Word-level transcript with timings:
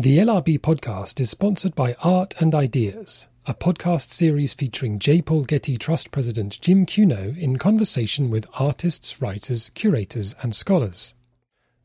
The 0.00 0.16
LRB 0.16 0.60
podcast 0.60 1.20
is 1.20 1.28
sponsored 1.28 1.74
by 1.74 1.94
Art 2.02 2.34
and 2.40 2.54
Ideas, 2.54 3.28
a 3.44 3.52
podcast 3.52 4.08
series 4.08 4.54
featuring 4.54 4.98
J. 4.98 5.20
Paul 5.20 5.44
Getty 5.44 5.76
Trust 5.76 6.10
President 6.10 6.58
Jim 6.62 6.86
Cuno 6.86 7.34
in 7.38 7.58
conversation 7.58 8.30
with 8.30 8.46
artists, 8.54 9.20
writers, 9.20 9.70
curators, 9.74 10.34
and 10.40 10.56
scholars. 10.56 11.14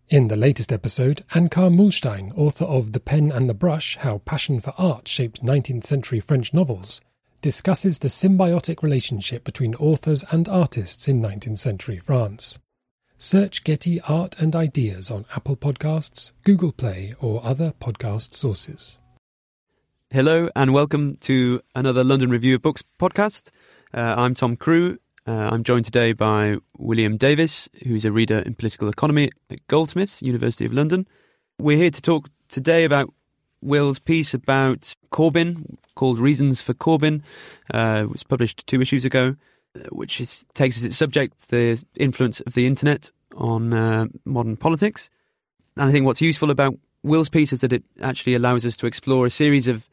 In 0.08 0.30
the 0.30 0.38
latest 0.38 0.72
episode, 0.72 1.26
Anka 1.32 1.70
Muhlstein, 1.70 2.32
author 2.38 2.64
of 2.64 2.94
The 2.94 3.02
Pen 3.02 3.34
and 3.34 3.50
the 3.50 3.54
Brush 3.54 3.98
How 3.98 4.20
Passion 4.20 4.62
for 4.62 4.74
Art 4.78 5.10
Shaped 5.10 5.44
19th 5.44 5.84
Century 5.84 6.22
French 6.22 6.54
Novels, 6.54 7.02
discusses 7.42 8.00
the 8.00 8.08
symbiotic 8.08 8.82
relationship 8.82 9.44
between 9.44 9.76
authors 9.76 10.24
and 10.32 10.48
artists 10.48 11.10
in 11.10 11.22
19th 11.22 11.60
century 11.60 12.00
France. 12.00 12.60
Search 13.18 13.64
Getty 13.64 14.02
Art 14.02 14.36
and 14.40 14.56
Ideas 14.56 15.10
on 15.10 15.26
Apple 15.36 15.56
Podcasts, 15.56 16.34
Google 16.44 16.74
Play, 16.74 17.14
or 17.20 17.44
other 17.46 17.74
podcast 17.80 18.34
sources. 18.34 18.98
Hello, 20.12 20.50
and 20.56 20.74
welcome 20.74 21.18
to 21.22 21.62
another 21.74 22.04
London 22.04 22.30
Review 22.30 22.56
of 22.56 22.62
Books 22.62 22.84
podcast. 23.00 23.52
Uh, 23.94 24.16
I'm 24.18 24.34
Tom 24.34 24.58
Crewe. 24.58 25.00
Uh, 25.26 25.50
I'm 25.52 25.64
joined 25.64 25.86
today 25.86 26.12
by 26.12 26.58
William 26.78 27.16
Davies, 27.16 27.70
who's 27.86 28.04
a 28.04 28.12
reader 28.12 28.40
in 28.40 28.54
political 28.54 28.90
economy 28.90 29.32
at 29.50 29.66
Goldsmiths, 29.68 30.22
University 30.22 30.66
of 30.66 30.74
London. 30.74 31.08
We're 31.58 31.78
here 31.78 31.92
to 31.92 32.02
talk 32.02 32.30
today 32.50 32.84
about 32.84 33.14
Will's 33.62 33.98
piece 33.98 34.34
about 34.34 34.94
Corbyn 35.12 35.78
called 35.96 36.20
Reasons 36.20 36.62
for 36.62 36.74
Corbyn. 36.74 37.22
Uh, 37.74 38.02
it 38.04 38.12
was 38.12 38.24
published 38.24 38.68
two 38.68 38.82
issues 38.82 39.06
ago, 39.06 39.38
which 39.92 40.22
is, 40.22 40.46
takes 40.54 40.78
as 40.78 40.86
its 40.86 40.98
subject 40.98 41.50
the 41.50 41.84
influence 41.98 42.42
of 42.42 42.54
the 42.54 42.68
internet 42.68 43.12
on 43.36 43.74
uh, 43.74 44.06
modern 44.26 44.58
politics. 44.58 45.10
And 45.78 45.90
I 45.90 45.92
think 45.92 46.06
what's 46.06 46.22
useful 46.22 46.52
about 46.52 46.76
Will's 47.04 47.30
piece 47.30 47.54
is 47.54 47.62
that 47.62 47.74
it 47.74 47.84
actually 48.02 48.36
allows 48.36 48.66
us 48.66 48.76
to 48.78 48.88
explore 48.88 49.26
a 49.26 49.30
series 49.30 49.68
of 49.68 49.88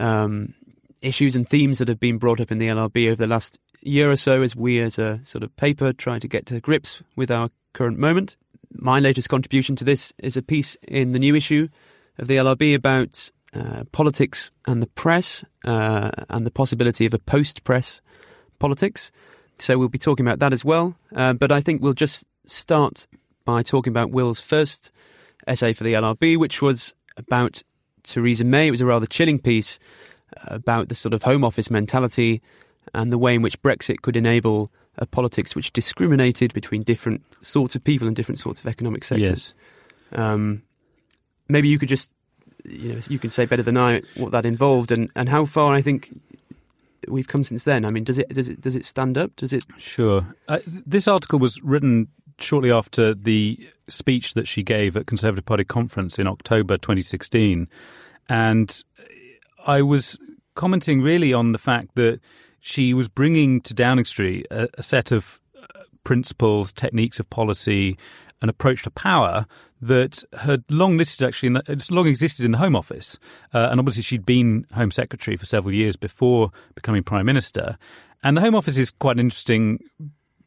um, 0.00 0.54
issues 1.02 1.36
and 1.36 1.48
themes 1.48 1.78
that 1.78 1.88
have 1.88 2.00
been 2.00 2.18
brought 2.18 2.40
up 2.40 2.50
in 2.50 2.58
the 2.58 2.68
LRB 2.68 3.08
over 3.08 3.16
the 3.16 3.26
last 3.26 3.58
year 3.82 4.10
or 4.10 4.16
so 4.16 4.42
as 4.42 4.56
we, 4.56 4.80
as 4.80 4.98
a 4.98 5.20
sort 5.24 5.44
of 5.44 5.54
paper, 5.56 5.92
try 5.92 6.18
to 6.18 6.28
get 6.28 6.46
to 6.46 6.60
grips 6.60 7.02
with 7.14 7.30
our 7.30 7.50
current 7.72 7.98
moment. 7.98 8.36
My 8.72 9.00
latest 9.00 9.28
contribution 9.28 9.76
to 9.76 9.84
this 9.84 10.12
is 10.18 10.36
a 10.36 10.42
piece 10.42 10.76
in 10.82 11.12
the 11.12 11.18
new 11.18 11.34
issue 11.34 11.68
of 12.18 12.26
the 12.26 12.36
LRB 12.36 12.74
about 12.74 13.30
uh, 13.54 13.84
politics 13.92 14.50
and 14.66 14.82
the 14.82 14.88
press 14.88 15.44
uh, 15.64 16.10
and 16.28 16.44
the 16.44 16.50
possibility 16.50 17.06
of 17.06 17.14
a 17.14 17.18
post 17.18 17.64
press 17.64 18.00
politics. 18.58 19.10
So 19.58 19.78
we'll 19.78 19.88
be 19.88 19.98
talking 19.98 20.26
about 20.26 20.38
that 20.40 20.52
as 20.52 20.64
well. 20.64 20.96
Uh, 21.14 21.32
but 21.32 21.50
I 21.50 21.60
think 21.60 21.82
we'll 21.82 21.94
just 21.94 22.26
start 22.46 23.06
by 23.44 23.62
talking 23.62 23.90
about 23.90 24.10
Will's 24.10 24.40
first 24.40 24.90
essay 25.46 25.72
for 25.72 25.84
the 25.84 25.94
LRB, 25.94 26.36
which 26.36 26.60
was 26.60 26.94
about 27.16 27.62
Theresa 28.02 28.44
May. 28.44 28.68
It 28.68 28.72
was 28.72 28.80
a 28.80 28.86
rather 28.86 29.06
chilling 29.06 29.38
piece 29.38 29.78
about 30.44 30.88
the 30.88 30.94
sort 30.94 31.14
of 31.14 31.22
Home 31.22 31.44
Office 31.44 31.70
mentality 31.70 32.42
and 32.94 33.12
the 33.12 33.18
way 33.18 33.34
in 33.34 33.42
which 33.42 33.60
Brexit 33.62 34.02
could 34.02 34.16
enable 34.16 34.70
a 34.98 35.06
politics 35.06 35.54
which 35.54 35.72
discriminated 35.72 36.52
between 36.54 36.82
different 36.82 37.22
sorts 37.42 37.74
of 37.74 37.84
people 37.84 38.06
and 38.06 38.16
different 38.16 38.38
sorts 38.38 38.60
of 38.60 38.66
economic 38.66 39.04
sectors. 39.04 39.54
Yes. 40.12 40.20
Um, 40.20 40.62
maybe 41.48 41.68
you 41.68 41.78
could 41.78 41.88
just, 41.88 42.12
you 42.64 42.94
know, 42.94 43.00
you 43.08 43.18
can 43.18 43.30
say 43.30 43.44
better 43.44 43.62
than 43.62 43.76
I 43.76 44.02
what 44.14 44.32
that 44.32 44.46
involved 44.46 44.92
and, 44.92 45.10
and 45.14 45.28
how 45.28 45.44
far 45.44 45.74
I 45.74 45.82
think 45.82 46.18
we've 47.08 47.28
come 47.28 47.44
since 47.44 47.64
then. 47.64 47.84
I 47.84 47.90
mean, 47.90 48.04
does 48.04 48.18
it 48.18 48.28
does 48.30 48.48
it 48.48 48.60
does 48.60 48.74
it 48.74 48.84
stand 48.84 49.16
up? 49.18 49.34
Does 49.36 49.52
it? 49.52 49.64
Sure. 49.78 50.34
Uh, 50.48 50.58
this 50.66 51.08
article 51.08 51.38
was 51.38 51.62
written 51.62 52.08
shortly 52.38 52.70
after 52.70 53.14
the 53.14 53.58
speech 53.88 54.34
that 54.34 54.46
she 54.46 54.62
gave 54.62 54.96
at 54.96 55.06
Conservative 55.06 55.44
Party 55.44 55.64
conference 55.64 56.18
in 56.18 56.26
October 56.26 56.76
2016, 56.76 57.68
and 58.28 58.84
I 59.66 59.82
was 59.82 60.18
commenting 60.54 61.02
really 61.02 61.32
on 61.32 61.52
the 61.52 61.58
fact 61.58 61.94
that 61.94 62.20
she 62.60 62.94
was 62.94 63.08
bringing 63.08 63.60
to 63.62 63.74
Downing 63.74 64.04
Street 64.04 64.46
a, 64.50 64.68
a 64.74 64.82
set 64.82 65.12
of 65.12 65.40
uh, 65.56 65.82
principles, 66.04 66.72
techniques 66.72 67.20
of 67.20 67.30
policy, 67.30 67.96
an 68.42 68.48
approach 68.48 68.82
to 68.82 68.90
power 68.90 69.46
that 69.80 70.22
had 70.38 70.64
long 70.70 70.96
listed 70.96 71.26
actually, 71.26 71.50
the, 71.50 71.62
it's 71.68 71.90
long 71.90 72.06
existed 72.06 72.44
in 72.44 72.52
the 72.52 72.58
Home 72.58 72.76
Office, 72.76 73.18
uh, 73.54 73.68
and 73.70 73.78
obviously 73.80 74.02
she'd 74.02 74.26
been 74.26 74.66
Home 74.74 74.90
Secretary 74.90 75.36
for 75.36 75.46
several 75.46 75.74
years 75.74 75.96
before 75.96 76.50
becoming 76.74 77.02
Prime 77.02 77.26
Minister. 77.26 77.78
And 78.22 78.36
the 78.36 78.40
Home 78.40 78.54
Office 78.54 78.78
is 78.78 78.90
quite 78.90 79.16
an 79.16 79.20
interesting 79.20 79.78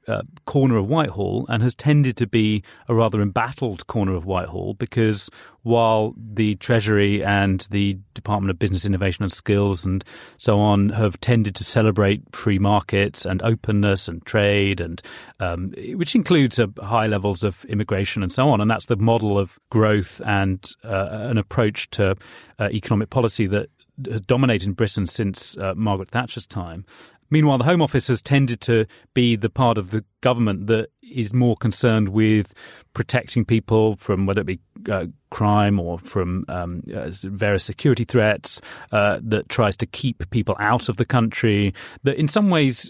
uh, 0.09 0.23
corner 0.45 0.77
of 0.77 0.87
Whitehall 0.87 1.45
and 1.49 1.61
has 1.61 1.75
tended 1.75 2.17
to 2.17 2.27
be 2.27 2.63
a 2.87 2.95
rather 2.95 3.21
embattled 3.21 3.87
corner 3.87 4.15
of 4.15 4.25
Whitehall 4.25 4.73
because 4.73 5.29
while 5.63 6.15
the 6.17 6.55
Treasury 6.55 7.23
and 7.23 7.67
the 7.69 7.97
Department 8.13 8.49
of 8.49 8.57
Business 8.57 8.85
Innovation 8.85 9.23
and 9.23 9.31
Skills 9.31 9.85
and 9.85 10.03
so 10.37 10.59
on 10.59 10.89
have 10.89 11.19
tended 11.21 11.55
to 11.55 11.63
celebrate 11.63 12.23
free 12.35 12.59
markets 12.59 13.25
and 13.25 13.41
openness 13.43 14.07
and 14.07 14.25
trade 14.25 14.81
and 14.81 15.01
um, 15.39 15.73
which 15.93 16.15
includes 16.15 16.59
uh, 16.59 16.67
high 16.81 17.07
levels 17.07 17.43
of 17.43 17.63
immigration 17.65 18.23
and 18.23 18.31
so 18.31 18.49
on, 18.49 18.61
and 18.61 18.69
that's 18.69 18.87
the 18.87 18.95
model 18.95 19.37
of 19.37 19.59
growth 19.69 20.21
and 20.25 20.71
uh, 20.83 21.07
an 21.11 21.37
approach 21.37 21.89
to 21.91 22.15
uh, 22.59 22.69
economic 22.71 23.09
policy 23.09 23.47
that 23.47 23.69
has 24.09 24.21
dominated 24.21 24.75
Britain 24.75 25.07
since 25.07 25.57
uh, 25.57 25.73
Margaret 25.75 26.09
Thatcher's 26.09 26.47
time. 26.47 26.85
Meanwhile, 27.29 27.59
the 27.59 27.65
Home 27.65 27.81
Office 27.81 28.07
has 28.07 28.21
tended 28.21 28.61
to 28.61 28.85
be 29.13 29.35
the 29.35 29.49
part 29.49 29.77
of 29.77 29.91
the 29.91 30.03
government 30.21 30.67
that 30.67 30.89
is 31.01 31.33
more 31.33 31.55
concerned 31.55 32.09
with 32.09 32.53
protecting 32.93 33.45
people 33.45 33.95
from 33.97 34.25
whether 34.25 34.41
it 34.41 34.47
be 34.47 34.59
uh, 34.89 35.05
crime 35.29 35.79
or 35.79 35.99
from 35.99 36.43
um, 36.47 36.81
uh, 36.93 37.09
various 37.23 37.63
security 37.63 38.03
threats, 38.03 38.61
uh, 38.91 39.19
that 39.21 39.47
tries 39.49 39.77
to 39.77 39.85
keep 39.85 40.27
people 40.31 40.55
out 40.59 40.89
of 40.89 40.97
the 40.97 41.05
country, 41.05 41.73
that 42.03 42.17
in 42.17 42.27
some 42.27 42.49
ways 42.49 42.89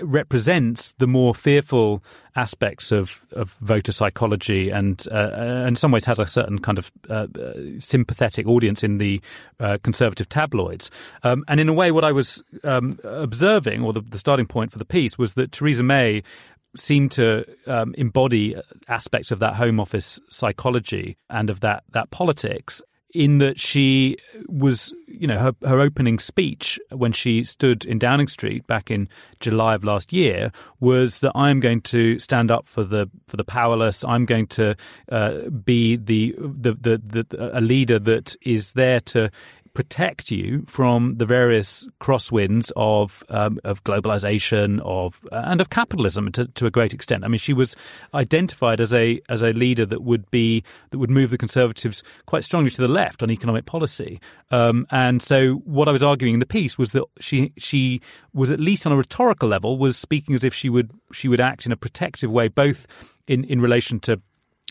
represents 0.00 0.92
the 0.98 1.06
more 1.06 1.34
fearful 1.34 2.02
aspects 2.36 2.92
of, 2.92 3.24
of 3.32 3.52
voter 3.60 3.92
psychology 3.92 4.70
and 4.70 5.08
uh, 5.10 5.64
in 5.66 5.74
some 5.74 5.90
ways 5.90 6.04
has 6.04 6.18
a 6.18 6.26
certain 6.26 6.58
kind 6.58 6.78
of 6.78 6.92
uh, 7.08 7.26
sympathetic 7.78 8.46
audience 8.46 8.84
in 8.84 8.98
the 8.98 9.20
uh, 9.58 9.78
conservative 9.82 10.28
tabloids. 10.28 10.90
Um, 11.22 11.44
and 11.48 11.58
in 11.58 11.68
a 11.68 11.72
way, 11.72 11.90
what 11.90 12.04
I 12.04 12.12
was 12.12 12.42
um, 12.62 12.98
observing, 13.02 13.82
or 13.82 13.92
the, 13.92 14.02
the 14.02 14.18
starting 14.18 14.46
point 14.46 14.70
for 14.70 14.78
the 14.78 14.84
piece, 14.84 15.18
was 15.18 15.34
that 15.34 15.52
Theresa 15.52 15.82
May 15.82 16.22
seem 16.76 17.08
to 17.10 17.44
um, 17.66 17.94
embody 17.96 18.56
aspects 18.88 19.30
of 19.30 19.38
that 19.40 19.54
Home 19.54 19.80
Office 19.80 20.20
psychology 20.28 21.16
and 21.30 21.50
of 21.50 21.60
that 21.60 21.84
that 21.92 22.10
politics. 22.10 22.82
In 23.14 23.38
that 23.38 23.58
she 23.58 24.18
was, 24.46 24.92
you 25.06 25.26
know, 25.26 25.38
her, 25.38 25.52
her 25.66 25.80
opening 25.80 26.18
speech 26.18 26.78
when 26.90 27.12
she 27.12 27.44
stood 27.44 27.86
in 27.86 27.98
Downing 27.98 28.28
Street 28.28 28.66
back 28.66 28.90
in 28.90 29.08
July 29.40 29.74
of 29.74 29.84
last 29.84 30.12
year 30.12 30.52
was 30.80 31.20
that 31.20 31.32
I 31.34 31.48
am 31.48 31.60
going 31.60 31.80
to 31.82 32.18
stand 32.18 32.50
up 32.50 32.66
for 32.66 32.84
the 32.84 33.08
for 33.26 33.38
the 33.38 33.44
powerless. 33.44 34.04
I'm 34.04 34.26
going 34.26 34.48
to 34.48 34.76
uh, 35.10 35.48
be 35.48 35.96
the, 35.96 36.34
the 36.36 36.74
the 36.74 37.24
the 37.26 37.58
a 37.58 37.62
leader 37.62 37.98
that 38.00 38.36
is 38.42 38.72
there 38.72 39.00
to 39.00 39.30
protect 39.76 40.30
you 40.30 40.64
from 40.66 41.16
the 41.18 41.26
various 41.26 41.86
crosswinds 42.00 42.72
of 42.76 43.22
um, 43.28 43.60
of 43.62 43.84
globalization 43.84 44.80
of 44.80 45.20
uh, 45.30 45.42
and 45.44 45.60
of 45.60 45.68
capitalism 45.68 46.32
to, 46.32 46.46
to 46.46 46.66
a 46.66 46.70
great 46.70 46.94
extent. 46.94 47.24
I 47.24 47.28
mean, 47.28 47.38
she 47.38 47.52
was 47.52 47.76
identified 48.14 48.80
as 48.80 48.94
a 48.94 49.20
as 49.28 49.42
a 49.42 49.52
leader 49.52 49.84
that 49.86 50.02
would 50.02 50.28
be 50.30 50.64
that 50.90 50.98
would 50.98 51.10
move 51.10 51.30
the 51.30 51.38
Conservatives 51.38 52.02
quite 52.24 52.42
strongly 52.42 52.70
to 52.70 52.82
the 52.82 52.88
left 52.88 53.22
on 53.22 53.30
economic 53.30 53.66
policy. 53.66 54.18
Um, 54.50 54.86
and 54.90 55.20
so, 55.20 55.56
what 55.66 55.88
I 55.88 55.92
was 55.92 56.02
arguing 56.02 56.34
in 56.34 56.40
the 56.40 56.46
piece 56.46 56.78
was 56.78 56.92
that 56.92 57.04
she 57.20 57.52
she 57.58 58.00
was 58.32 58.50
at 58.50 58.58
least 58.58 58.86
on 58.86 58.92
a 58.92 58.96
rhetorical 58.96 59.48
level 59.48 59.76
was 59.76 59.98
speaking 59.98 60.34
as 60.34 60.42
if 60.42 60.54
she 60.54 60.70
would 60.70 60.90
she 61.12 61.28
would 61.28 61.40
act 61.40 61.66
in 61.66 61.72
a 61.72 61.76
protective 61.76 62.30
way, 62.30 62.48
both 62.48 62.86
in 63.28 63.44
in 63.44 63.60
relation 63.60 64.00
to 64.00 64.20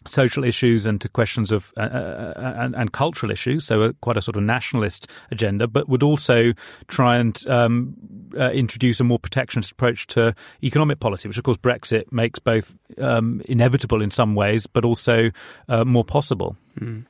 social 0.07 0.43
issues 0.43 0.85
and 0.85 1.01
to 1.01 1.09
questions 1.09 1.51
of 1.51 1.71
uh, 1.77 1.81
uh, 1.81 2.33
uh, 2.35 2.53
and, 2.57 2.75
and, 2.75 2.91
cultural 2.91 3.31
issues, 3.31 3.65
so 3.65 3.81
a, 3.83 3.93
quite 3.93 4.17
a 4.17 4.21
sort 4.21 4.35
of 4.35 4.43
nationalist 4.43 5.07
agenda, 5.31 5.67
but 5.67 5.89
would 5.89 6.03
also 6.03 6.53
try 6.87 7.17
and 7.17 7.45
um, 7.47 7.95
uh, 8.37 8.51
introduce 8.51 8.99
a 8.99 9.03
more 9.03 9.19
protectionist 9.19 9.71
approach 9.71 10.07
to 10.07 10.35
economic 10.63 10.99
policy, 10.99 11.27
which 11.27 11.37
of 11.37 11.43
course 11.43 11.57
Brexit 11.57 12.11
makes 12.11 12.39
both 12.39 12.75
um, 12.99 13.41
inevitable 13.45 14.01
in 14.01 14.11
some 14.11 14.35
ways, 14.35 14.67
but 14.67 14.85
also 14.85 15.31
uh, 15.69 15.83
more 15.83 16.03
possible. 16.03 16.55
Mm. 16.79 17.05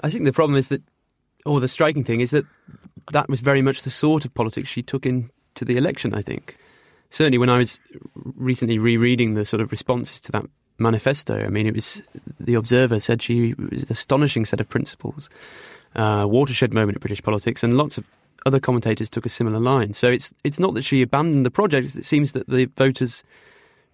I 0.00 0.10
think 0.10 0.24
the 0.24 0.32
problem 0.32 0.56
is 0.56 0.68
that, 0.68 0.82
or 1.44 1.60
the 1.60 1.68
striking 1.68 2.04
thing 2.04 2.20
is 2.20 2.30
that 2.30 2.46
that 3.12 3.28
was 3.28 3.40
very 3.40 3.62
much 3.62 3.82
the 3.82 3.90
sort 3.90 4.24
of 4.24 4.34
politics 4.34 4.68
she 4.68 4.82
took 4.82 5.04
into 5.04 5.64
the 5.64 5.76
election. 5.76 6.14
I 6.14 6.22
think 6.22 6.56
certainly 7.10 7.38
when 7.38 7.50
I 7.50 7.58
was 7.58 7.80
recently 8.14 8.78
rereading 8.78 9.34
the 9.34 9.44
sort 9.44 9.60
of 9.60 9.70
responses 9.70 10.20
to 10.22 10.32
that 10.32 10.44
manifesto. 10.80 11.44
I 11.44 11.48
mean, 11.48 11.66
it 11.66 11.74
was 11.74 12.02
the 12.38 12.54
Observer 12.54 12.98
said 13.00 13.22
she 13.22 13.54
was 13.54 13.82
an 13.82 13.88
astonishing 13.90 14.44
set 14.44 14.60
of 14.60 14.68
principles, 14.68 15.28
uh, 15.94 16.26
watershed 16.28 16.72
moment 16.72 16.96
in 16.96 17.00
British 17.00 17.22
politics, 17.22 17.62
and 17.62 17.76
lots 17.76 17.98
of 17.98 18.10
other 18.46 18.60
commentators 18.60 19.10
took 19.10 19.26
a 19.26 19.28
similar 19.28 19.60
line. 19.60 19.92
So 19.92 20.10
it's 20.10 20.34
it's 20.44 20.58
not 20.58 20.74
that 20.74 20.82
she 20.82 21.02
abandoned 21.02 21.46
the 21.46 21.50
project; 21.50 21.94
it 21.94 22.04
seems 22.04 22.32
that 22.32 22.48
the 22.48 22.66
voters 22.76 23.22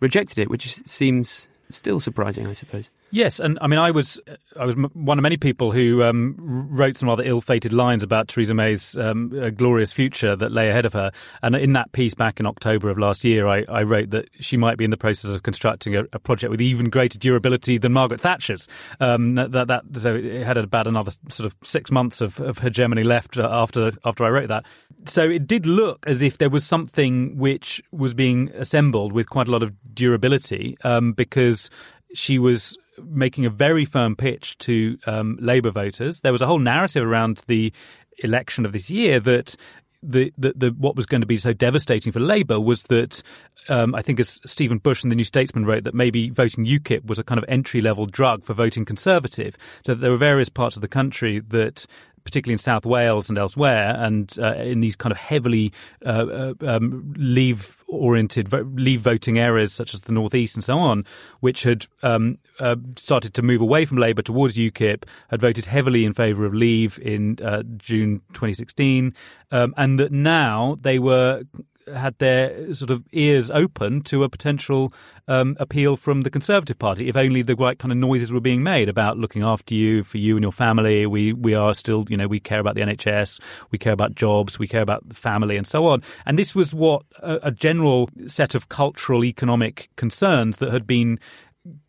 rejected 0.00 0.38
it, 0.38 0.50
which 0.50 0.76
seems 0.84 1.48
still 1.70 2.00
surprising, 2.00 2.46
I 2.46 2.52
suppose. 2.52 2.90
Yes, 3.10 3.38
and 3.38 3.56
I 3.60 3.68
mean, 3.68 3.78
I 3.78 3.92
was 3.92 4.20
I 4.58 4.64
was 4.64 4.74
one 4.74 5.18
of 5.18 5.22
many 5.22 5.36
people 5.36 5.70
who 5.70 6.02
um, 6.02 6.34
wrote 6.38 6.96
some 6.96 7.08
rather 7.08 7.22
ill-fated 7.22 7.72
lines 7.72 8.02
about 8.02 8.28
Theresa 8.28 8.52
May's 8.52 8.98
um, 8.98 9.30
glorious 9.54 9.92
future 9.92 10.34
that 10.34 10.50
lay 10.50 10.68
ahead 10.70 10.84
of 10.84 10.92
her. 10.92 11.12
And 11.42 11.54
in 11.54 11.72
that 11.74 11.92
piece 11.92 12.14
back 12.14 12.40
in 12.40 12.46
October 12.46 12.90
of 12.90 12.98
last 12.98 13.22
year, 13.22 13.46
I, 13.46 13.64
I 13.68 13.84
wrote 13.84 14.10
that 14.10 14.28
she 14.40 14.56
might 14.56 14.76
be 14.76 14.84
in 14.84 14.90
the 14.90 14.96
process 14.96 15.30
of 15.30 15.42
constructing 15.44 15.94
a, 15.94 16.04
a 16.12 16.18
project 16.18 16.50
with 16.50 16.60
even 16.60 16.90
greater 16.90 17.18
durability 17.18 17.78
than 17.78 17.92
Margaret 17.92 18.20
Thatcher's. 18.20 18.66
Um, 18.98 19.36
that, 19.36 19.68
that, 19.68 19.82
so 19.98 20.16
it 20.16 20.44
had 20.44 20.56
about 20.56 20.88
another 20.88 21.12
sort 21.28 21.46
of 21.46 21.56
six 21.62 21.92
months 21.92 22.20
of, 22.20 22.40
of 22.40 22.58
hegemony 22.58 23.04
left 23.04 23.38
after 23.38 23.92
after 24.04 24.24
I 24.24 24.30
wrote 24.30 24.48
that. 24.48 24.64
So 25.06 25.22
it 25.22 25.46
did 25.46 25.64
look 25.64 26.04
as 26.08 26.22
if 26.22 26.38
there 26.38 26.50
was 26.50 26.66
something 26.66 27.38
which 27.38 27.82
was 27.92 28.14
being 28.14 28.50
assembled 28.54 29.12
with 29.12 29.30
quite 29.30 29.46
a 29.46 29.50
lot 29.52 29.62
of 29.62 29.72
durability 29.94 30.76
um, 30.82 31.12
because 31.12 31.70
she 32.14 32.38
was 32.38 32.76
making 33.02 33.46
a 33.46 33.50
very 33.50 33.84
firm 33.84 34.16
pitch 34.16 34.56
to 34.58 34.98
um, 35.06 35.38
Labour 35.40 35.70
voters. 35.70 36.20
There 36.20 36.32
was 36.32 36.42
a 36.42 36.46
whole 36.46 36.58
narrative 36.58 37.04
around 37.04 37.42
the 37.46 37.72
election 38.18 38.64
of 38.64 38.72
this 38.72 38.90
year 38.90 39.20
that 39.20 39.56
the, 40.02 40.32
the, 40.38 40.52
the, 40.56 40.70
what 40.70 40.96
was 40.96 41.06
going 41.06 41.20
to 41.20 41.26
be 41.26 41.38
so 41.38 41.52
devastating 41.52 42.12
for 42.12 42.20
Labour 42.20 42.60
was 42.60 42.84
that 42.84 43.22
um, 43.68 43.94
I 43.94 44.02
think 44.02 44.20
as 44.20 44.40
Stephen 44.46 44.78
Bush 44.78 45.02
in 45.02 45.10
the 45.10 45.16
New 45.16 45.24
Statesman 45.24 45.64
wrote 45.64 45.84
that 45.84 45.94
maybe 45.94 46.30
voting 46.30 46.64
UKIP 46.64 47.06
was 47.06 47.18
a 47.18 47.24
kind 47.24 47.38
of 47.38 47.44
entry 47.48 47.80
level 47.80 48.06
drug 48.06 48.44
for 48.44 48.54
voting 48.54 48.84
Conservative. 48.84 49.56
So 49.84 49.94
there 49.94 50.10
were 50.10 50.16
various 50.16 50.48
parts 50.48 50.76
of 50.76 50.82
the 50.82 50.88
country 50.88 51.40
that 51.40 51.86
particularly 52.26 52.54
in 52.54 52.58
South 52.58 52.84
Wales 52.84 53.28
and 53.28 53.38
elsewhere, 53.38 53.94
and 53.96 54.36
uh, 54.38 54.56
in 54.56 54.80
these 54.80 54.96
kind 54.96 55.12
of 55.12 55.16
heavily 55.16 55.72
uh, 56.04 56.08
uh 56.08 56.54
um, 56.66 57.14
leave 57.16 57.76
oriented 57.88 58.52
leave 58.76 59.00
voting 59.00 59.38
areas 59.38 59.72
such 59.72 59.94
as 59.94 60.02
the 60.02 60.12
northeast 60.12 60.56
and 60.56 60.64
so 60.64 60.76
on, 60.76 61.04
which 61.38 61.62
had 61.62 61.86
um, 62.02 62.38
uh, 62.58 62.74
started 62.96 63.32
to 63.34 63.42
move 63.42 63.60
away 63.60 63.84
from 63.84 63.96
Labour 63.96 64.22
towards 64.22 64.56
UKIP, 64.56 65.04
had 65.30 65.40
voted 65.40 65.66
heavily 65.66 66.04
in 66.04 66.12
favour 66.12 66.44
of 66.44 66.52
Leave 66.52 66.98
in 66.98 67.38
uh, 67.44 67.62
June 67.76 68.20
2016, 68.32 69.14
um, 69.52 69.72
and 69.76 70.00
that 70.00 70.10
now 70.10 70.76
they 70.80 70.98
were 70.98 71.44
had 71.94 72.18
their 72.18 72.74
sort 72.74 72.90
of 72.90 73.04
ears 73.12 73.50
open 73.50 74.02
to 74.02 74.24
a 74.24 74.28
potential 74.28 74.92
um, 75.28 75.56
appeal 75.58 75.96
from 75.96 76.22
the 76.22 76.30
Conservative 76.30 76.78
Party, 76.78 77.08
if 77.08 77.16
only 77.16 77.42
the 77.42 77.56
right 77.56 77.78
kind 77.78 77.92
of 77.92 77.98
noises 77.98 78.32
were 78.32 78.40
being 78.40 78.62
made 78.62 78.88
about 78.88 79.18
looking 79.18 79.42
after 79.42 79.74
you, 79.74 80.04
for 80.04 80.18
you 80.18 80.36
and 80.36 80.42
your 80.42 80.52
family. 80.52 81.06
We 81.06 81.32
we 81.32 81.54
are 81.54 81.74
still, 81.74 82.04
you 82.08 82.16
know, 82.16 82.28
we 82.28 82.40
care 82.40 82.60
about 82.60 82.74
the 82.74 82.82
NHS, 82.82 83.40
we 83.70 83.78
care 83.78 83.92
about 83.92 84.14
jobs, 84.14 84.58
we 84.58 84.68
care 84.68 84.82
about 84.82 85.08
the 85.08 85.14
family, 85.14 85.56
and 85.56 85.66
so 85.66 85.86
on. 85.86 86.02
And 86.24 86.38
this 86.38 86.54
was 86.54 86.74
what 86.74 87.04
a, 87.20 87.48
a 87.48 87.50
general 87.50 88.08
set 88.26 88.54
of 88.54 88.68
cultural, 88.68 89.24
economic 89.24 89.88
concerns 89.96 90.58
that 90.58 90.72
had 90.72 90.86
been 90.86 91.18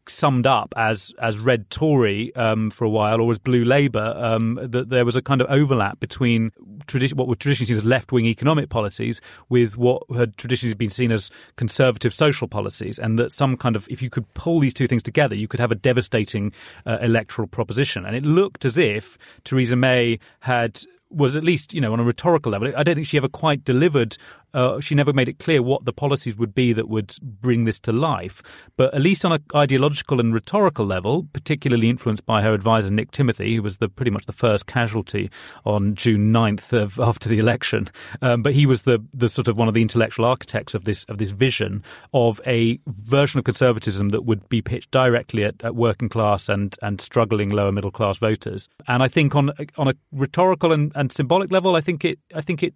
summed 0.09 0.48
up 0.48 0.74
as 0.77 1.13
as 1.21 1.39
red 1.39 1.69
Tory 1.69 2.36
um, 2.36 2.69
for 2.69 2.86
a 2.86 2.89
while, 2.89 3.21
or 3.21 3.31
as 3.31 3.39
blue 3.39 3.63
Labour, 3.63 4.13
um, 4.18 4.59
that 4.62 4.89
there 4.89 5.06
was 5.06 5.15
a 5.15 5.21
kind 5.21 5.42
of 5.42 5.48
overlap 5.50 6.00
between 6.00 6.51
tradi- 6.86 7.13
what 7.13 7.27
were 7.27 7.36
traditionally 7.36 7.68
seen 7.68 7.77
as 7.77 7.86
left 7.86 8.12
wing 8.12 8.25
economic 8.25 8.69
policies 8.69 9.21
with 9.50 9.77
what 9.77 10.04
had 10.15 10.38
traditionally 10.38 10.74
been 10.74 10.89
seen 10.89 11.12
as 11.12 11.30
conservative 11.56 12.13
social 12.13 12.48
policies, 12.48 13.00
and 13.00 13.18
that 13.19 13.31
some 13.31 13.57
kind 13.57 13.75
of 13.75 13.88
if 13.89 14.01
you 14.01 14.09
could 14.09 14.31
pull 14.33 14.59
these 14.59 14.74
two 14.74 14.88
things 14.88 15.04
together, 15.04 15.36
you 15.36 15.48
could 15.48 15.59
have 15.59 15.71
a 15.71 15.75
devastating 15.75 16.51
uh, 16.86 16.98
electoral 17.01 17.48
proposition. 17.48 18.06
And 18.06 18.15
it 18.15 18.24
looked 18.25 18.65
as 18.65 18.77
if 18.77 19.18
Theresa 19.44 19.75
May 19.75 20.19
had 20.42 20.81
was 21.10 21.36
at 21.36 21.44
least, 21.44 21.74
you 21.74 21.81
know, 21.81 21.94
on 21.94 22.00
a 22.00 22.03
rhetorical 22.03 22.51
level. 22.51 22.71
I 22.75 22.83
don't 22.83 22.95
think 22.95 23.07
she 23.07 23.18
ever 23.18 23.30
quite 23.30 23.63
delivered. 23.63 24.18
Uh, 24.53 24.79
she 24.79 24.95
never 24.95 25.13
made 25.13 25.27
it 25.27 25.39
clear 25.39 25.61
what 25.61 25.85
the 25.85 25.94
policies 25.94 26.38
would 26.38 26.55
be 26.55 26.73
that 26.73 26.89
would 26.89 27.15
bring 27.21 27.65
this 27.65 27.79
to 27.79 27.91
life. 27.91 28.41
But 28.75 28.94
at 28.94 29.01
least 29.01 29.25
on 29.25 29.33
an 29.33 29.44
ideological 29.55 30.19
and 30.19 30.33
rhetorical 30.33 30.85
level, 30.85 31.27
particularly 31.33 31.89
influenced 31.89 32.25
by 32.25 32.41
her 32.41 32.53
advisor 32.53 32.91
Nick 32.91 33.11
Timothy, 33.11 33.55
who 33.55 33.61
was 33.61 33.77
the 33.77 33.89
pretty 33.89 34.11
much 34.11 34.25
the 34.25 34.31
first 34.31 34.67
casualty 34.67 35.29
on 35.65 35.95
June 35.95 36.33
9th 36.33 36.73
of, 36.73 36.99
after 36.99 37.29
the 37.29 37.39
election. 37.39 37.88
Um, 38.21 38.41
but 38.41 38.53
he 38.53 38.65
was 38.65 38.83
the 38.83 39.03
the 39.13 39.29
sort 39.29 39.47
of 39.47 39.57
one 39.57 39.67
of 39.67 39.73
the 39.73 39.81
intellectual 39.81 40.25
architects 40.25 40.73
of 40.73 40.83
this 40.83 41.03
of 41.05 41.17
this 41.17 41.29
vision 41.31 41.83
of 42.13 42.39
a 42.45 42.79
version 42.88 43.39
of 43.39 43.45
conservatism 43.45 44.09
that 44.09 44.23
would 44.23 44.47
be 44.50 44.61
pitched 44.61 44.91
directly 44.91 45.43
at, 45.43 45.55
at 45.63 45.75
working 45.75 46.09
class 46.09 46.50
and 46.50 46.75
and 46.81 47.01
struggling 47.01 47.50
lower 47.50 47.71
middle 47.71 47.91
class 47.91 48.17
voters. 48.17 48.67
And 48.88 49.03
I 49.03 49.07
think 49.07 49.35
on 49.35 49.51
on 49.77 49.88
a 49.88 49.93
rhetorical 50.11 50.71
and 50.71 50.91
and 50.95 51.11
symbolic 51.11 51.51
level, 51.51 51.75
I 51.75 51.81
think 51.81 52.05
it 52.05 52.19
I 52.33 52.41
think 52.41 52.63
it, 52.63 52.73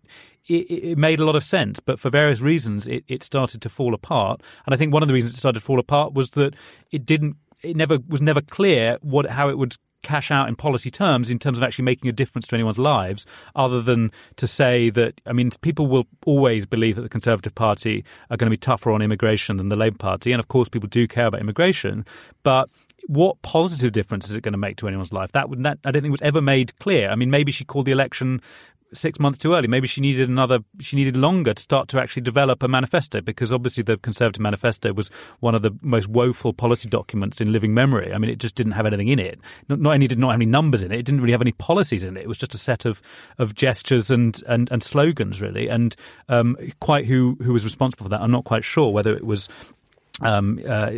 it, 0.47 0.53
it 0.53 0.97
made 0.97 1.19
a 1.19 1.25
lot 1.25 1.35
of 1.35 1.43
sense. 1.43 1.60
But 1.85 1.99
for 1.99 2.09
various 2.09 2.41
reasons, 2.41 2.87
it, 2.87 3.03
it 3.07 3.23
started 3.23 3.61
to 3.61 3.69
fall 3.69 3.93
apart. 3.93 4.41
And 4.65 4.73
I 4.73 4.77
think 4.77 4.93
one 4.93 5.03
of 5.03 5.07
the 5.07 5.13
reasons 5.13 5.33
it 5.33 5.37
started 5.37 5.59
to 5.59 5.65
fall 5.65 5.79
apart 5.79 6.13
was 6.13 6.31
that 6.31 6.55
it 6.91 7.05
didn't. 7.05 7.37
It 7.61 7.75
never 7.75 7.99
was 8.07 8.21
never 8.21 8.41
clear 8.41 8.97
what 9.01 9.27
how 9.27 9.49
it 9.49 9.57
would 9.57 9.77
cash 10.01 10.31
out 10.31 10.49
in 10.49 10.55
policy 10.55 10.89
terms 10.89 11.29
in 11.29 11.39
terms 11.39 11.57
of 11.57 11.63
actually 11.63 11.85
making 11.85 12.09
a 12.09 12.13
difference 12.13 12.47
to 12.47 12.55
anyone's 12.55 12.79
lives, 12.79 13.25
other 13.55 13.81
than 13.81 14.11
to 14.35 14.47
say 14.47 14.89
that, 14.89 15.21
I 15.25 15.33
mean, 15.33 15.51
people 15.61 15.87
will 15.87 16.07
always 16.25 16.65
believe 16.65 16.95
that 16.95 17.03
the 17.03 17.09
Conservative 17.09 17.55
Party 17.55 18.03
are 18.29 18.37
going 18.37 18.47
to 18.47 18.51
be 18.51 18.57
tougher 18.57 18.91
on 18.91 19.01
immigration 19.01 19.57
than 19.57 19.69
the 19.69 19.75
Labour 19.75 19.97
Party. 19.97 20.31
And 20.31 20.39
of 20.39 20.47
course, 20.47 20.69
people 20.69 20.89
do 20.89 21.07
care 21.07 21.27
about 21.27 21.41
immigration. 21.41 22.05
But 22.43 22.69
what 23.07 23.41
positive 23.41 23.91
difference 23.91 24.29
is 24.29 24.35
it 24.35 24.41
going 24.41 24.53
to 24.53 24.57
make 24.57 24.77
to 24.77 24.87
anyone's 24.87 25.13
life? 25.13 25.31
That 25.31 25.49
would 25.49 25.63
that 25.63 25.79
I 25.83 25.91
don't 25.91 26.01
think 26.01 26.11
was 26.11 26.21
ever 26.21 26.41
made 26.41 26.77
clear. 26.79 27.09
I 27.09 27.15
mean, 27.15 27.31
maybe 27.31 27.51
she 27.51 27.65
called 27.65 27.85
the 27.85 27.91
election 27.91 28.41
six 28.93 29.19
months 29.19 29.39
too 29.39 29.53
early. 29.53 29.67
Maybe 29.67 29.87
she 29.87 30.01
needed 30.01 30.29
another. 30.29 30.59
She 30.79 30.95
needed 30.95 31.15
longer 31.17 31.53
to 31.53 31.61
start 31.61 31.87
to 31.89 31.99
actually 31.99 32.23
develop 32.23 32.63
a 32.63 32.67
manifesto 32.67 33.21
because 33.21 33.53
obviously 33.53 33.83
the 33.83 33.97
Conservative 33.97 34.41
Manifesto 34.41 34.93
was 34.93 35.09
one 35.39 35.55
of 35.55 35.61
the 35.61 35.71
most 35.81 36.07
woeful 36.07 36.53
policy 36.53 36.89
documents 36.89 37.41
in 37.41 37.51
living 37.51 37.73
memory. 37.73 38.13
I 38.13 38.17
mean, 38.17 38.29
it 38.29 38.39
just 38.39 38.55
didn't 38.55 38.73
have 38.73 38.85
anything 38.85 39.07
in 39.07 39.19
it. 39.19 39.39
Not, 39.69 39.79
not 39.79 39.93
only 39.93 40.07
did 40.07 40.19
not 40.19 40.31
have 40.31 40.37
any 40.37 40.45
numbers 40.45 40.83
in 40.83 40.91
it, 40.91 40.99
it 40.99 41.05
didn't 41.05 41.21
really 41.21 41.33
have 41.33 41.41
any 41.41 41.53
policies 41.53 42.03
in 42.03 42.17
it. 42.17 42.21
It 42.21 42.27
was 42.27 42.37
just 42.37 42.53
a 42.53 42.59
set 42.59 42.85
of 42.85 43.01
of 43.37 43.55
gestures 43.55 44.11
and 44.11 44.41
and, 44.47 44.71
and 44.71 44.83
slogans 44.83 45.41
really. 45.41 45.67
And 45.67 45.95
um, 46.29 46.57
quite 46.79 47.05
who 47.05 47.37
who 47.41 47.53
was 47.53 47.63
responsible 47.63 48.05
for 48.05 48.09
that, 48.09 48.21
I'm 48.21 48.31
not 48.31 48.45
quite 48.45 48.63
sure 48.63 48.91
whether 48.91 49.13
it 49.13 49.25
was 49.25 49.49
um, 50.21 50.59
uh, 50.67 50.91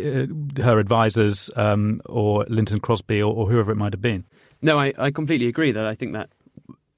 her 0.62 0.80
advisors 0.80 1.50
um, 1.56 2.02
or 2.06 2.46
Lynton 2.50 2.80
Crosby 2.80 3.22
or, 3.22 3.34
or, 3.34 3.50
whoever 3.50 3.72
it 3.72 3.76
might 3.76 3.94
have 3.94 4.02
been. 4.02 4.26
No, 4.62 4.80
I, 4.80 4.94
I 4.98 5.12
completely 5.12 5.48
agree 5.48 5.72
that 5.72 5.86
I 5.86 5.96
think 5.96 6.14
that 6.14 6.30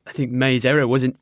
I 0.08 0.12
think 0.12 0.32
May's 0.32 0.66
error 0.66 0.88
was 0.88 1.04
in, 1.04 1.18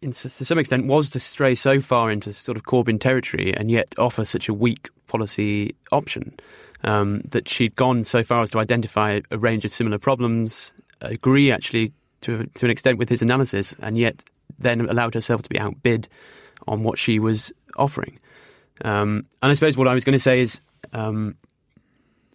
in, 0.00 0.12
to 0.12 0.28
some 0.28 0.58
extent 0.58 0.86
was 0.86 1.10
to 1.10 1.20
stray 1.20 1.54
so 1.54 1.80
far 1.80 2.10
into 2.10 2.32
sort 2.32 2.56
of 2.56 2.64
Corbyn 2.64 3.00
territory 3.00 3.54
and 3.56 3.70
yet 3.70 3.94
offer 3.98 4.24
such 4.24 4.48
a 4.48 4.54
weak 4.54 4.90
policy 5.08 5.74
option 5.90 6.38
um, 6.84 7.22
that 7.28 7.48
she'd 7.48 7.74
gone 7.74 8.04
so 8.04 8.22
far 8.22 8.42
as 8.42 8.50
to 8.52 8.58
identify 8.58 9.20
a 9.30 9.38
range 9.38 9.64
of 9.64 9.72
similar 9.72 9.98
problems, 9.98 10.72
agree 11.00 11.50
actually 11.50 11.92
to 12.20 12.46
to 12.54 12.66
an 12.66 12.70
extent 12.70 12.98
with 12.98 13.08
his 13.08 13.22
analysis, 13.22 13.74
and 13.80 13.96
yet 13.96 14.22
then 14.58 14.80
allowed 14.80 15.14
herself 15.14 15.42
to 15.42 15.48
be 15.48 15.58
outbid 15.58 16.08
on 16.68 16.82
what 16.82 16.98
she 16.98 17.18
was 17.18 17.52
offering. 17.76 18.18
Um, 18.84 19.26
and 19.42 19.50
I 19.50 19.54
suppose 19.54 19.76
what 19.76 19.88
I 19.88 19.94
was 19.94 20.04
going 20.04 20.14
to 20.14 20.20
say 20.20 20.40
is, 20.40 20.60
um, 20.92 21.36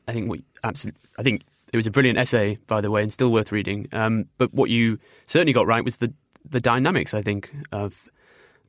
I 0.08 0.14
think 0.14 0.30
we 0.30 0.44
absolutely, 0.64 1.02
I 1.18 1.24
think 1.24 1.44
it 1.74 1.78
was 1.78 1.88
a 1.88 1.92
brilliant 1.92 2.18
essay, 2.18 2.58
by 2.68 2.82
the 2.82 2.92
way, 2.92 3.04
and 3.04 3.12
still 3.12 3.32
worth 3.32 3.52
reading. 3.52 3.88
Um, 3.92 4.26
but 4.38 4.54
what 4.54 4.70
you 4.70 5.00
certainly 5.26 5.54
got 5.54 5.68
right 5.68 5.84
was 5.84 5.98
the 5.98 6.14
the 6.50 6.62
dynamics. 6.62 7.14
I 7.14 7.22
think 7.22 7.54
of 7.72 8.10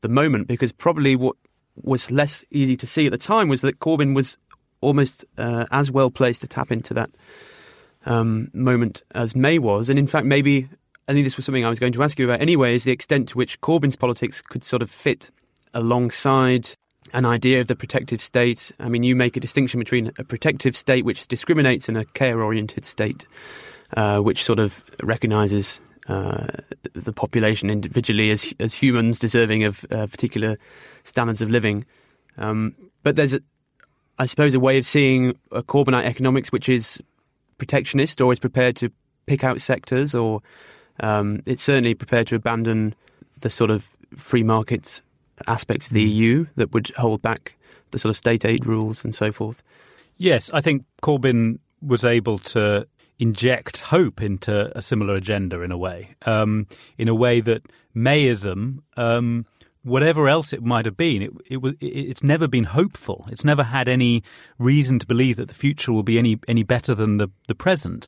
the 0.01 0.09
moment, 0.09 0.49
because 0.49 0.73
probably 0.73 1.17
what 1.17 1.37
was 1.77 2.11
less 2.11 2.45
easy 2.51 2.77
to 2.77 2.87
see 2.87 3.07
at 3.07 3.13
the 3.13 3.19
time 3.19 3.49
was 3.49 3.61
that 3.61 3.79
Corbyn 3.79 4.15
was 4.15 4.37
almost 4.81 5.25
uh, 5.37 5.67
as 5.71 5.91
well 5.91 6.11
placed 6.11 6.41
to 6.41 6.49
tap 6.49 6.73
into 6.73 6.95
that 6.95 7.11
um, 8.07 8.51
moment 8.53 9.03
as 9.13 9.37
May 9.37 9.59
was, 9.59 9.89
and 9.89 9.99
in 9.99 10.07
fact, 10.07 10.27
maybe 10.27 10.69
I 11.09 11.13
think 11.13 11.25
this 11.25 11.37
was 11.37 11.47
something 11.47 11.65
I 11.65 11.71
was 11.71 11.79
going 11.79 11.93
to 11.93 12.03
ask 12.03 12.19
you 12.19 12.27
about 12.27 12.41
anyway. 12.41 12.75
Is 12.75 12.85
the 12.85 12.93
extent 12.93 13.29
to 13.31 13.39
which 13.39 13.61
Corbyn's 13.61 13.97
politics 13.97 14.43
could 14.43 14.65
sort 14.65 14.83
of 14.83 14.91
fit 14.91 15.31
alongside 15.75 16.71
an 17.13 17.25
idea 17.25 17.61
of 17.61 17.67
the 17.67 17.77
protective 17.77 18.21
state. 18.21 18.73
I 18.79 18.89
mean, 18.89 19.03
you 19.03 19.17
make 19.17 19.37
a 19.37 19.41
distinction 19.41 19.79
between 19.79 20.13
a 20.19 20.25
protective 20.25 20.77
state 20.77 21.05
which 21.05 21.27
discriminates 21.29 21.89
and 21.89 21.97
a 21.97 22.05
care 22.05 22.43
oriented 22.43 22.85
state 22.85 23.27
uh, 23.97 24.19
which 24.21 24.45
sort 24.45 24.59
of 24.59 24.85
recognizes 25.03 25.81
uh, 26.09 26.47
the 26.93 27.13
population 27.13 27.71
individually 27.71 28.31
as, 28.31 28.53
as 28.61 28.75
humans 28.75 29.19
deserving 29.19 29.65
of 29.65 29.85
uh, 29.91 30.07
particular 30.07 30.57
standards 31.05 31.43
of 31.43 31.51
living. 31.51 31.85
Um, 32.37 32.75
but 33.03 33.17
there's, 33.17 33.35
a, 33.35 33.41
I 34.19 34.27
suppose, 34.27 34.55
a 34.55 34.61
way 34.61 34.79
of 34.79 34.87
seeing 34.87 35.39
a 35.53 35.63
Corbynite 35.63 36.05
economics 36.05 36.53
which 36.53 36.69
is 36.69 37.03
protectionist 37.59 38.21
or 38.21 38.33
is 38.33 38.39
prepared 38.39 38.77
to 38.77 38.91
pick 39.27 39.45
out 39.45 39.61
sectors 39.61 40.15
or 40.15 40.41
um, 41.01 41.43
it's 41.47 41.63
certainly 41.63 41.95
prepared 41.95 42.27
to 42.29 42.35
abandon 42.35 42.95
the 43.41 43.51
sort 43.51 43.71
of 43.71 43.89
free 44.17 44.43
markets 44.43 45.03
aspects 45.47 45.89
of 45.89 45.95
the 45.95 46.05
hmm. 46.05 46.13
EU 46.13 46.47
that 46.57 46.73
would 46.73 46.89
hold 46.97 47.23
back 47.23 47.57
the 47.91 47.99
sort 47.99 48.11
of 48.11 48.17
state 48.17 48.45
aid 48.45 48.67
rules 48.67 49.05
and 49.05 49.15
so 49.15 49.33
forth. 49.33 49.63
Yes, 50.17 50.51
I 50.53 50.61
think 50.61 50.85
Corbyn 51.03 51.59
was 51.81 52.05
able 52.05 52.39
to 52.39 52.87
inject 53.19 53.79
hope 53.79 54.21
into 54.21 54.77
a 54.77 54.83
similar 54.83 55.15
agenda 55.15 55.61
in 55.63 55.73
a 55.73 55.79
way, 55.79 56.15
um, 56.27 56.67
in 56.97 57.09
a 57.09 57.15
way 57.15 57.41
that 57.41 57.63
Mayism 57.95 58.83
um, 58.97 59.45
whatever 59.89 60.29
else 60.29 60.53
it 60.53 60.63
might 60.63 60.85
have 60.85 60.97
been, 60.97 61.23
it, 61.23 61.31
it 61.49 61.57
was, 61.59 61.75
it, 61.81 61.87
it's 61.87 62.23
never 62.23 62.47
been 62.47 62.65
hopeful. 62.65 63.27
It's 63.31 63.45
never 63.45 63.65
had 63.65 63.89
any 63.89 64.23
reason 64.59 64.99
to 64.99 65.07
believe 65.07 65.37
that 65.37 65.49
the 65.49 65.55
future 65.55 65.93
will 65.93 66.03
be 66.03 66.19
any 66.19 66.39
any 66.47 66.63
better 66.63 66.95
than 66.95 67.17
the 67.17 67.29
the 67.49 67.55
present. 67.55 68.07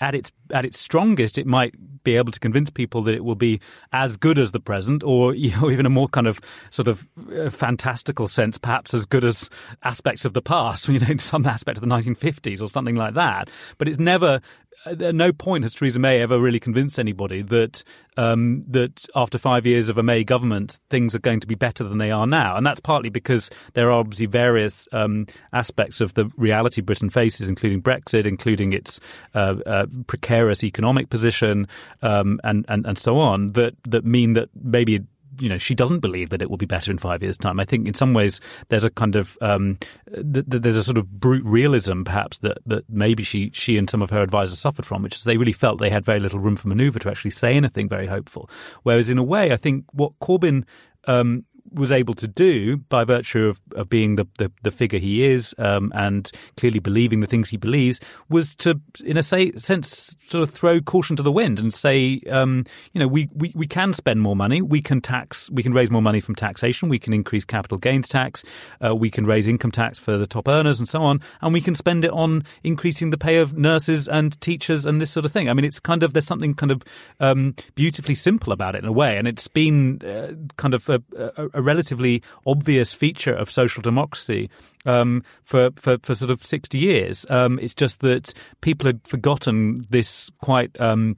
At 0.00 0.14
its 0.14 0.32
at 0.52 0.64
its 0.64 0.78
strongest, 0.78 1.38
it 1.38 1.46
might 1.46 1.74
be 2.04 2.16
able 2.16 2.32
to 2.32 2.40
convince 2.40 2.70
people 2.70 3.02
that 3.02 3.14
it 3.14 3.24
will 3.24 3.34
be 3.34 3.60
as 3.92 4.16
good 4.16 4.38
as 4.38 4.52
the 4.52 4.60
present, 4.60 5.02
or 5.02 5.34
you 5.34 5.50
know, 5.56 5.70
even 5.70 5.86
a 5.86 5.90
more 5.90 6.08
kind 6.08 6.26
of 6.26 6.40
sort 6.70 6.88
of 6.88 7.06
uh, 7.36 7.50
fantastical 7.50 8.28
sense, 8.28 8.58
perhaps 8.58 8.94
as 8.94 9.06
good 9.06 9.24
as 9.24 9.50
aspects 9.82 10.24
of 10.24 10.32
the 10.32 10.42
past, 10.42 10.88
you 10.88 10.98
know, 10.98 11.16
some 11.16 11.46
aspect 11.46 11.78
of 11.78 11.82
the 11.82 11.88
1950s 11.88 12.62
or 12.62 12.68
something 12.68 12.96
like 12.96 13.14
that. 13.14 13.50
But 13.78 13.88
it's 13.88 13.98
never 13.98 14.40
at 14.86 15.14
no 15.14 15.32
point 15.32 15.64
has 15.64 15.74
Theresa 15.74 15.98
May 15.98 16.20
ever 16.20 16.38
really 16.38 16.60
convinced 16.60 16.98
anybody 16.98 17.42
that 17.42 17.84
um, 18.16 18.64
that 18.68 19.06
after 19.14 19.38
five 19.38 19.66
years 19.66 19.88
of 19.88 19.98
a 19.98 20.02
May 20.02 20.24
government, 20.24 20.78
things 20.88 21.14
are 21.14 21.20
going 21.20 21.40
to 21.40 21.46
be 21.46 21.54
better 21.54 21.84
than 21.84 21.98
they 21.98 22.10
are 22.10 22.26
now, 22.26 22.56
and 22.56 22.66
that's 22.66 22.80
partly 22.80 23.10
because 23.10 23.50
there 23.74 23.88
are 23.88 24.00
obviously 24.00 24.26
various 24.26 24.88
um, 24.92 25.26
aspects 25.52 26.00
of 26.00 26.14
the 26.14 26.30
reality 26.36 26.80
Britain 26.80 27.10
faces, 27.10 27.48
including 27.48 27.82
Brexit, 27.82 28.26
including 28.26 28.72
its 28.72 29.00
uh, 29.34 29.56
uh, 29.66 29.86
precarious 30.06 30.64
economic 30.64 31.10
position, 31.10 31.66
um, 32.02 32.40
and, 32.44 32.64
and 32.68 32.86
and 32.86 32.98
so 32.98 33.18
on, 33.18 33.48
that 33.48 33.74
that 33.84 34.04
mean 34.04 34.32
that 34.34 34.48
maybe 34.54 35.00
you 35.38 35.48
know 35.48 35.58
she 35.58 35.74
doesn't 35.74 36.00
believe 36.00 36.30
that 36.30 36.42
it 36.42 36.50
will 36.50 36.56
be 36.56 36.66
better 36.66 36.90
in 36.90 36.98
five 36.98 37.22
years' 37.22 37.36
time. 37.36 37.60
I 37.60 37.64
think 37.64 37.86
in 37.86 37.94
some 37.94 38.14
ways 38.14 38.40
there's 38.68 38.84
a 38.84 38.90
kind 38.90 39.16
of 39.16 39.36
um, 39.40 39.78
th- 40.12 40.48
th- 40.50 40.62
there's 40.62 40.76
a 40.76 40.84
sort 40.84 40.98
of 40.98 41.10
brute 41.10 41.44
realism 41.44 42.02
perhaps 42.02 42.38
that 42.38 42.58
that 42.66 42.84
maybe 42.88 43.22
she 43.22 43.50
she 43.52 43.76
and 43.76 43.88
some 43.88 44.02
of 44.02 44.10
her 44.10 44.22
advisors 44.22 44.58
suffered 44.58 44.86
from, 44.86 45.02
which 45.02 45.16
is 45.16 45.24
they 45.24 45.36
really 45.36 45.52
felt 45.52 45.78
they 45.78 45.90
had 45.90 46.04
very 46.04 46.20
little 46.20 46.38
room 46.38 46.56
for 46.56 46.68
manoeuvre 46.68 47.00
to 47.00 47.10
actually 47.10 47.30
say 47.30 47.54
anything 47.54 47.88
very 47.88 48.06
hopeful. 48.06 48.48
Whereas 48.82 49.10
in 49.10 49.18
a 49.18 49.22
way, 49.22 49.52
I 49.52 49.56
think 49.56 49.84
what 49.92 50.18
Corbyn 50.20 50.64
um, 51.06 51.44
was 51.72 51.92
able 51.92 52.14
to 52.14 52.26
do 52.26 52.76
by 52.76 53.04
virtue 53.04 53.46
of, 53.46 53.60
of 53.74 53.88
being 53.88 54.16
the, 54.16 54.26
the, 54.38 54.50
the 54.62 54.70
figure 54.70 54.98
he 54.98 55.24
is 55.24 55.54
um, 55.58 55.92
and 55.94 56.30
clearly 56.56 56.78
believing 56.78 57.20
the 57.20 57.26
things 57.26 57.50
he 57.50 57.56
believes 57.56 58.00
was 58.28 58.54
to, 58.56 58.80
in 59.04 59.16
a 59.16 59.22
say, 59.22 59.52
sense, 59.52 60.16
sort 60.26 60.42
of 60.42 60.50
throw 60.50 60.80
caution 60.80 61.16
to 61.16 61.22
the 61.22 61.32
wind 61.32 61.58
and 61.58 61.72
say, 61.72 62.20
um, 62.30 62.64
you 62.92 62.98
know, 62.98 63.08
we, 63.08 63.28
we, 63.34 63.52
we 63.54 63.66
can 63.66 63.92
spend 63.92 64.20
more 64.20 64.36
money, 64.36 64.62
we 64.62 64.82
can 64.82 65.00
tax, 65.00 65.50
we 65.50 65.62
can 65.62 65.72
raise 65.72 65.90
more 65.90 66.02
money 66.02 66.20
from 66.20 66.34
taxation, 66.34 66.88
we 66.88 66.98
can 66.98 67.12
increase 67.12 67.44
capital 67.44 67.78
gains 67.78 68.08
tax, 68.08 68.44
uh, 68.84 68.94
we 68.94 69.10
can 69.10 69.24
raise 69.24 69.48
income 69.48 69.70
tax 69.70 69.98
for 69.98 70.16
the 70.16 70.26
top 70.26 70.48
earners 70.48 70.78
and 70.78 70.88
so 70.88 71.02
on, 71.02 71.20
and 71.40 71.52
we 71.52 71.60
can 71.60 71.74
spend 71.74 72.04
it 72.04 72.10
on 72.10 72.42
increasing 72.62 73.10
the 73.10 73.18
pay 73.18 73.36
of 73.36 73.56
nurses 73.56 74.08
and 74.08 74.40
teachers 74.40 74.84
and 74.84 75.00
this 75.00 75.10
sort 75.10 75.24
of 75.26 75.32
thing. 75.32 75.48
I 75.48 75.54
mean, 75.54 75.64
it's 75.64 75.80
kind 75.80 76.02
of 76.02 76.12
there's 76.12 76.26
something 76.26 76.54
kind 76.54 76.72
of 76.72 76.82
um, 77.20 77.54
beautifully 77.74 78.14
simple 78.14 78.52
about 78.52 78.74
it 78.74 78.82
in 78.82 78.88
a 78.88 78.92
way, 78.92 79.16
and 79.16 79.28
it's 79.28 79.48
been 79.48 80.00
uh, 80.02 80.32
kind 80.56 80.74
of 80.74 80.88
a, 80.88 81.02
a, 81.16 81.48
a 81.54 81.59
a 81.60 81.62
relatively 81.62 82.22
obvious 82.46 82.92
feature 82.92 83.32
of 83.32 83.50
social 83.50 83.82
democracy 83.82 84.50
um, 84.86 85.22
for, 85.44 85.70
for, 85.76 85.98
for 86.02 86.14
sort 86.14 86.30
of 86.30 86.44
60 86.44 86.78
years. 86.78 87.26
Um, 87.30 87.58
it's 87.60 87.74
just 87.74 88.00
that 88.00 88.34
people 88.60 88.86
had 88.86 89.06
forgotten 89.06 89.86
this 89.90 90.30
quite. 90.40 90.78
Um, 90.80 91.16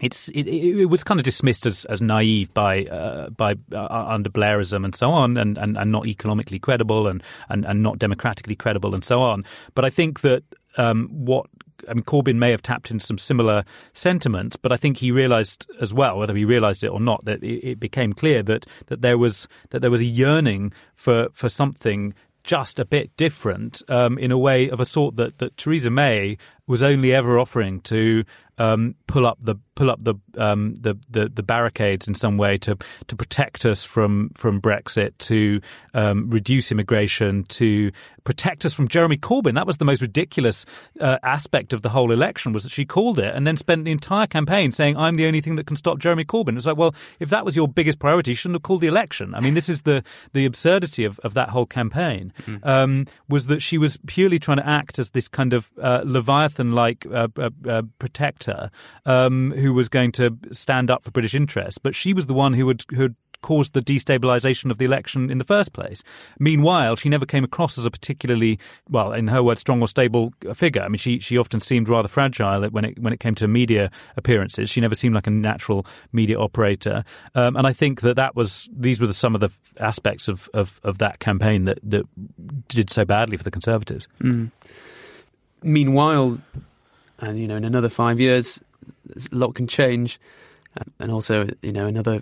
it's 0.00 0.28
it, 0.30 0.48
it, 0.48 0.86
was 0.86 1.04
kind 1.04 1.20
of 1.20 1.24
dismissed 1.24 1.66
as, 1.66 1.84
as 1.84 2.02
naive 2.02 2.52
by 2.52 2.84
uh, 2.86 3.30
by 3.30 3.54
uh, 3.72 3.86
under 4.08 4.28
Blairism 4.28 4.84
and 4.84 4.92
so 4.92 5.10
on, 5.10 5.36
and, 5.36 5.56
and, 5.56 5.78
and 5.78 5.92
not 5.92 6.06
economically 6.06 6.58
credible 6.58 7.06
and, 7.06 7.22
and, 7.48 7.64
and 7.64 7.80
not 7.80 8.00
democratically 8.00 8.56
credible 8.56 8.92
and 8.92 9.04
so 9.04 9.20
on. 9.22 9.44
But 9.76 9.84
I 9.84 9.90
think 9.90 10.22
that 10.22 10.42
um, 10.76 11.08
what 11.10 11.46
I 11.88 11.94
mean, 11.94 12.04
Corbyn 12.04 12.36
may 12.36 12.50
have 12.50 12.62
tapped 12.62 12.90
into 12.90 13.04
some 13.04 13.18
similar 13.18 13.64
sentiment, 13.92 14.56
but 14.62 14.72
I 14.72 14.76
think 14.76 14.98
he 14.98 15.10
realised 15.10 15.68
as 15.80 15.92
well, 15.92 16.18
whether 16.18 16.34
he 16.34 16.44
realised 16.44 16.84
it 16.84 16.88
or 16.88 17.00
not, 17.00 17.24
that 17.24 17.42
it, 17.42 17.70
it, 17.70 17.80
became 17.80 18.12
clear 18.12 18.42
that 18.44 18.66
that 18.86 19.02
there 19.02 19.18
was 19.18 19.48
that 19.70 19.80
there 19.80 19.90
was 19.90 20.00
a 20.00 20.06
yearning 20.06 20.72
for 20.94 21.28
for 21.32 21.48
something 21.48 22.14
just 22.44 22.78
a 22.78 22.84
bit 22.84 23.16
different 23.16 23.82
um, 23.88 24.18
in 24.18 24.30
a 24.30 24.38
way 24.38 24.68
of 24.68 24.78
a 24.78 24.84
sort 24.84 25.16
that 25.16 25.38
that 25.38 25.56
Theresa 25.56 25.90
May 25.90 26.36
was 26.66 26.82
only 26.82 27.12
ever 27.12 27.38
offering 27.38 27.80
to 27.82 28.24
um, 28.58 28.94
pull 29.06 29.26
up 29.26 29.38
the 29.40 29.56
pull 29.74 29.90
up 29.90 30.02
the, 30.04 30.14
um, 30.38 30.76
the, 30.76 30.96
the 31.10 31.28
the 31.28 31.42
barricades 31.42 32.06
in 32.06 32.14
some 32.14 32.36
way 32.36 32.56
to 32.58 32.76
to 33.08 33.16
protect 33.16 33.66
us 33.66 33.82
from 33.82 34.30
from 34.34 34.60
Brexit, 34.60 35.16
to 35.18 35.60
um, 35.92 36.30
reduce 36.30 36.70
immigration, 36.70 37.44
to 37.44 37.90
protect 38.22 38.64
us 38.64 38.72
from 38.72 38.86
Jeremy 38.88 39.16
Corbyn. 39.16 39.54
That 39.54 39.66
was 39.66 39.78
the 39.78 39.84
most 39.84 40.00
ridiculous 40.00 40.64
uh, 41.00 41.18
aspect 41.22 41.72
of 41.72 41.82
the 41.82 41.88
whole 41.88 42.12
election 42.12 42.52
was 42.52 42.62
that 42.62 42.70
she 42.70 42.84
called 42.84 43.18
it 43.18 43.34
and 43.34 43.46
then 43.46 43.56
spent 43.56 43.84
the 43.84 43.90
entire 43.90 44.28
campaign 44.28 44.70
saying, 44.70 44.96
"I'm 44.96 45.16
the 45.16 45.26
only 45.26 45.40
thing 45.40 45.56
that 45.56 45.66
can 45.66 45.76
stop 45.76 45.98
Jeremy 45.98 46.24
Corbyn." 46.24 46.56
It's 46.56 46.66
like, 46.66 46.76
well, 46.76 46.94
if 47.18 47.30
that 47.30 47.44
was 47.44 47.56
your 47.56 47.66
biggest 47.66 47.98
priority, 47.98 48.32
you 48.32 48.36
shouldn't 48.36 48.56
have 48.56 48.62
called 48.62 48.82
the 48.82 48.86
election. 48.86 49.34
I 49.34 49.40
mean, 49.40 49.54
this 49.54 49.68
is 49.68 49.82
the 49.82 50.04
the 50.32 50.44
absurdity 50.44 51.04
of, 51.04 51.18
of 51.20 51.34
that 51.34 51.48
whole 51.48 51.66
campaign 51.66 52.32
mm-hmm. 52.42 53.02
was 53.28 53.46
that 53.46 53.62
she 53.62 53.78
was 53.78 53.98
purely 54.06 54.38
trying 54.38 54.58
to 54.58 54.68
act 54.68 54.98
as 55.00 55.10
this 55.10 55.26
kind 55.26 55.52
of 55.52 55.72
uh, 55.82 56.02
leviathan 56.04 56.53
like 56.58 57.06
uh, 57.06 57.28
uh, 57.38 57.50
uh 57.68 57.82
protect 57.98 58.48
um, 59.06 59.52
who 59.52 59.72
was 59.72 59.88
going 59.88 60.12
to 60.12 60.36
stand 60.52 60.90
up 60.90 61.04
for 61.04 61.10
British 61.10 61.34
interests, 61.34 61.78
but 61.78 61.94
she 61.94 62.12
was 62.12 62.26
the 62.26 62.34
one 62.34 62.54
who 62.54 62.66
would 62.66 62.84
who 62.94 63.10
caused 63.44 63.74
the 63.74 63.82
destabilization 63.82 64.70
of 64.70 64.78
the 64.78 64.86
election 64.86 65.30
in 65.30 65.36
the 65.36 65.44
first 65.44 65.74
place. 65.74 66.02
Meanwhile, 66.38 66.96
she 66.96 67.10
never 67.10 67.26
came 67.26 67.44
across 67.44 67.76
as 67.76 67.84
a 67.84 67.90
particularly, 67.90 68.58
well, 68.88 69.12
in 69.12 69.28
her 69.28 69.42
words, 69.42 69.60
strong 69.60 69.82
or 69.82 69.88
stable 69.88 70.32
figure. 70.54 70.80
I 70.80 70.88
mean, 70.88 70.96
she 70.96 71.18
she 71.18 71.36
often 71.36 71.60
seemed 71.60 71.90
rather 71.90 72.08
fragile 72.08 72.66
when 72.70 72.86
it 72.86 72.98
when 72.98 73.12
it 73.12 73.20
came 73.20 73.34
to 73.34 73.46
media 73.46 73.90
appearances. 74.16 74.70
She 74.70 74.80
never 74.80 74.94
seemed 74.94 75.14
like 75.14 75.26
a 75.26 75.30
natural 75.30 75.84
media 76.10 76.40
operator, 76.40 77.04
um, 77.34 77.54
and 77.56 77.66
I 77.66 77.74
think 77.74 78.00
that 78.00 78.16
that 78.16 78.34
was 78.34 78.66
these 78.74 78.98
were 78.98 79.06
the, 79.06 79.12
some 79.12 79.34
of 79.34 79.42
the 79.42 79.50
aspects 79.78 80.26
of, 80.26 80.48
of, 80.54 80.80
of 80.82 80.96
that 80.98 81.18
campaign 81.18 81.64
that 81.66 81.78
that 81.82 82.06
did 82.68 82.88
so 82.88 83.04
badly 83.04 83.36
for 83.36 83.44
the 83.44 83.50
Conservatives. 83.50 84.08
Mm. 84.22 84.52
Meanwhile, 85.64 86.38
and 87.18 87.38
you 87.40 87.48
know 87.48 87.56
in 87.56 87.64
another 87.64 87.88
five 87.88 88.20
years 88.20 88.60
a 89.32 89.34
lot 89.34 89.54
can 89.54 89.66
change. 89.66 90.20
And 91.00 91.10
also 91.10 91.48
you 91.62 91.72
know 91.72 91.86
another 91.86 92.20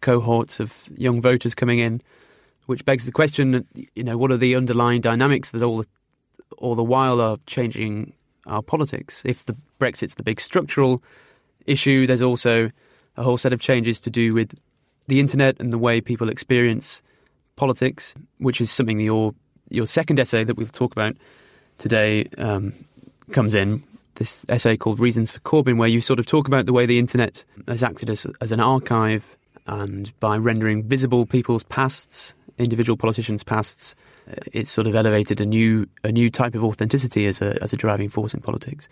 cohort 0.00 0.60
of 0.60 0.84
young 0.96 1.20
voters 1.20 1.54
coming 1.54 1.78
in 1.78 2.02
which 2.66 2.84
begs 2.84 3.06
the 3.06 3.12
question 3.12 3.66
you 3.94 4.02
know 4.02 4.16
what 4.16 4.30
are 4.30 4.36
the 4.36 4.54
underlying 4.54 5.00
dynamics 5.00 5.50
that 5.50 5.62
all 5.62 5.78
the, 5.78 5.86
all 6.58 6.74
the 6.74 6.82
while 6.82 7.20
are 7.20 7.38
changing 7.46 8.12
our 8.46 8.62
politics? 8.62 9.22
If 9.24 9.44
the 9.44 9.56
brexit's 9.78 10.14
the 10.14 10.22
big 10.22 10.40
structural 10.40 11.02
issue 11.66 12.06
there's 12.06 12.22
also 12.22 12.70
a 13.16 13.22
whole 13.22 13.38
set 13.38 13.52
of 13.52 13.60
changes 13.60 14.00
to 14.00 14.10
do 14.10 14.32
with 14.32 14.54
the 15.06 15.20
internet 15.20 15.58
and 15.60 15.72
the 15.72 15.78
way 15.78 16.00
people 16.00 16.28
experience 16.28 17.02
politics 17.56 18.14
which 18.38 18.60
is 18.60 18.70
something 18.70 18.98
your 19.00 19.34
your 19.68 19.86
second 19.86 20.18
essay 20.18 20.44
that 20.44 20.56
we'll 20.56 20.66
talk 20.66 20.92
about 20.92 21.16
today 21.82 22.28
um, 22.38 22.72
comes 23.32 23.54
in 23.54 23.82
this 24.14 24.44
essay 24.48 24.76
called 24.76 25.00
Reasons 25.00 25.30
for 25.30 25.40
Corbyn, 25.40 25.78
where 25.78 25.88
you 25.88 26.00
sort 26.00 26.18
of 26.18 26.26
talk 26.26 26.46
about 26.46 26.66
the 26.66 26.72
way 26.72 26.86
the 26.86 26.98
internet 26.98 27.44
has 27.66 27.82
acted 27.82 28.08
as, 28.08 28.26
as 28.40 28.52
an 28.52 28.60
archive 28.60 29.36
and 29.66 30.12
by 30.20 30.36
rendering 30.36 30.84
visible 30.84 31.26
people's 31.26 31.64
pasts, 31.64 32.34
individual 32.58 32.96
politicians' 32.96 33.42
pasts, 33.42 33.94
uh, 34.28 34.34
it's 34.52 34.70
sort 34.70 34.86
of 34.86 34.94
elevated 34.94 35.40
a 35.40 35.46
new 35.46 35.88
a 36.04 36.12
new 36.12 36.30
type 36.30 36.54
of 36.54 36.62
authenticity 36.62 37.26
as 37.26 37.40
a 37.40 37.60
as 37.62 37.72
a 37.72 37.76
driving 37.76 38.08
force 38.08 38.34
in 38.34 38.40
politics. 38.40 38.88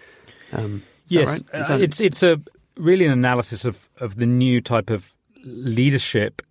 Um, 0.52 0.82
yes, 1.06 1.42
right? 1.52 1.70
uh, 1.70 1.78
it's 1.78 2.00
it's 2.00 2.23
a 2.23 2.40
really 2.76 3.04
an 3.04 3.12
analysis 3.12 3.64
of 3.64 3.88
of 3.99 4.16
the 4.16 4.26
new 4.26 4.61
type 4.61 4.90
of 4.90 5.12
leadership 5.44 6.42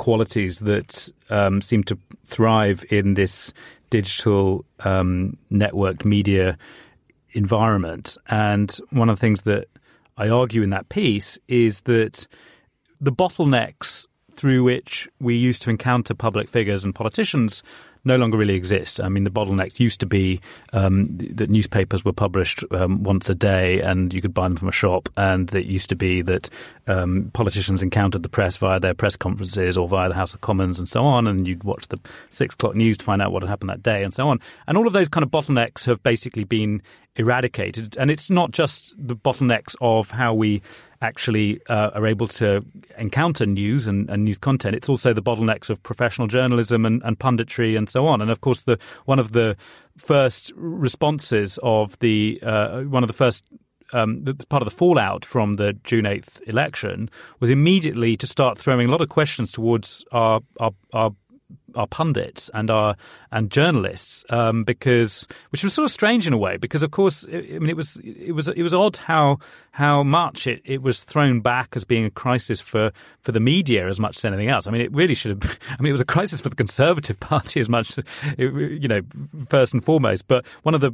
qualities 0.00 0.60
that 0.60 1.10
um, 1.28 1.60
seem 1.60 1.84
to 1.84 1.98
thrive 2.24 2.82
in 2.90 3.14
this 3.14 3.52
digital 3.90 4.64
um, 4.80 5.36
networked 5.52 6.06
media 6.06 6.56
environment. 7.32 8.16
And 8.28 8.74
one 8.90 9.10
of 9.10 9.16
the 9.16 9.20
things 9.20 9.42
that 9.42 9.68
I 10.16 10.30
argue 10.30 10.62
in 10.62 10.70
that 10.70 10.88
piece 10.88 11.38
is 11.48 11.82
that 11.82 12.26
the 12.98 13.12
bottlenecks 13.12 14.06
through 14.36 14.64
which 14.64 15.06
we 15.20 15.36
used 15.36 15.60
to 15.62 15.70
encounter 15.70 16.14
public 16.14 16.48
figures 16.48 16.82
and 16.82 16.94
politicians 16.94 17.62
no 18.04 18.16
longer 18.16 18.38
really 18.38 18.54
exist. 18.54 19.00
I 19.00 19.08
mean, 19.08 19.24
the 19.24 19.30
bottlenecks 19.30 19.80
used 19.80 20.00
to 20.00 20.06
be 20.06 20.40
um, 20.72 21.08
that 21.34 21.50
newspapers 21.50 22.04
were 22.04 22.12
published 22.12 22.64
um, 22.70 23.02
once 23.02 23.28
a 23.28 23.34
day 23.34 23.80
and 23.80 24.12
you 24.12 24.20
could 24.22 24.34
buy 24.34 24.44
them 24.44 24.56
from 24.56 24.68
a 24.68 24.72
shop, 24.72 25.08
and 25.16 25.52
it 25.54 25.66
used 25.66 25.88
to 25.90 25.96
be 25.96 26.22
that 26.22 26.48
um, 26.86 27.30
politicians 27.32 27.82
encountered 27.82 28.22
the 28.22 28.28
press 28.28 28.56
via 28.56 28.80
their 28.80 28.94
press 28.94 29.16
conferences 29.16 29.76
or 29.76 29.88
via 29.88 30.08
the 30.08 30.14
House 30.14 30.34
of 30.34 30.40
Commons 30.40 30.78
and 30.78 30.88
so 30.88 31.04
on, 31.04 31.26
and 31.26 31.46
you'd 31.46 31.64
watch 31.64 31.88
the 31.88 31.98
six 32.30 32.54
o'clock 32.54 32.74
news 32.74 32.98
to 32.98 33.04
find 33.04 33.22
out 33.22 33.32
what 33.32 33.42
had 33.42 33.48
happened 33.48 33.70
that 33.70 33.82
day 33.82 34.02
and 34.02 34.12
so 34.14 34.28
on. 34.28 34.40
And 34.66 34.76
all 34.76 34.86
of 34.86 34.92
those 34.92 35.08
kind 35.08 35.22
of 35.22 35.30
bottlenecks 35.30 35.84
have 35.86 36.02
basically 36.02 36.44
been 36.44 36.82
eradicated. 37.16 37.96
And 37.96 38.10
it's 38.10 38.30
not 38.30 38.50
just 38.50 38.94
the 38.96 39.16
bottlenecks 39.16 39.76
of 39.80 40.10
how 40.10 40.34
we 40.34 40.62
actually 41.02 41.60
uh, 41.68 41.90
are 41.94 42.06
able 42.06 42.26
to 42.26 42.62
encounter 42.98 43.46
news 43.46 43.86
and, 43.86 44.08
and, 44.10 44.24
news 44.24 44.38
content. 44.38 44.74
It's 44.74 44.88
also 44.88 45.12
the 45.12 45.22
bottlenecks 45.22 45.70
of 45.70 45.82
professional 45.82 46.28
journalism 46.28 46.84
and, 46.84 47.02
and, 47.04 47.18
punditry 47.18 47.76
and 47.76 47.88
so 47.88 48.06
on. 48.06 48.20
And 48.20 48.30
of 48.30 48.40
course, 48.40 48.62
the 48.62 48.78
one 49.06 49.18
of 49.18 49.32
the 49.32 49.56
first 49.96 50.52
responses 50.56 51.58
of 51.62 51.98
the 52.00 52.40
uh, 52.42 52.82
one 52.82 53.02
of 53.02 53.08
the 53.08 53.14
first 53.14 53.44
um, 53.92 54.24
the, 54.24 54.34
part 54.48 54.62
of 54.62 54.68
the 54.68 54.74
fallout 54.74 55.24
from 55.24 55.56
the 55.56 55.72
June 55.84 56.06
eighth 56.06 56.40
election 56.46 57.10
was 57.40 57.50
immediately 57.50 58.16
to 58.16 58.26
start 58.26 58.58
throwing 58.58 58.88
a 58.88 58.90
lot 58.90 59.00
of 59.00 59.08
questions 59.08 59.50
towards 59.50 60.04
our 60.12 60.40
our, 60.58 60.72
our 60.92 61.12
our 61.74 61.86
pundits 61.86 62.50
and 62.54 62.70
our 62.70 62.96
and 63.32 63.50
journalists 63.50 64.24
um, 64.30 64.64
because 64.64 65.26
which 65.50 65.62
was 65.62 65.72
sort 65.72 65.84
of 65.84 65.90
strange 65.90 66.26
in 66.26 66.32
a 66.32 66.38
way 66.38 66.56
because 66.56 66.82
of 66.82 66.90
course 66.90 67.24
I 67.28 67.58
mean 67.58 67.70
it 67.70 67.76
was 67.76 67.96
it 68.04 68.32
was 68.32 68.48
it 68.48 68.62
was 68.62 68.74
odd 68.74 68.96
how 68.96 69.38
how 69.72 70.02
much 70.02 70.46
it, 70.46 70.60
it 70.64 70.82
was 70.82 71.04
thrown 71.04 71.40
back 71.40 71.76
as 71.76 71.84
being 71.84 72.04
a 72.04 72.10
crisis 72.10 72.60
for, 72.60 72.90
for 73.20 73.30
the 73.30 73.38
media 73.38 73.86
as 73.86 74.00
much 74.00 74.16
as 74.16 74.24
anything 74.24 74.48
else. 74.48 74.66
I 74.66 74.72
mean 74.72 74.80
it 74.80 74.92
really 74.92 75.14
should 75.14 75.42
have 75.42 75.58
I 75.70 75.82
mean 75.82 75.90
it 75.90 75.92
was 75.92 76.00
a 76.00 76.06
crisis 76.06 76.40
for 76.40 76.48
the 76.48 76.56
Conservative 76.56 77.18
Party 77.20 77.60
as 77.60 77.68
much 77.68 77.96
you 78.36 78.88
know 78.88 79.02
first 79.48 79.72
and 79.72 79.84
foremost 79.84 80.26
but 80.26 80.44
one 80.62 80.74
of 80.74 80.80
the 80.80 80.92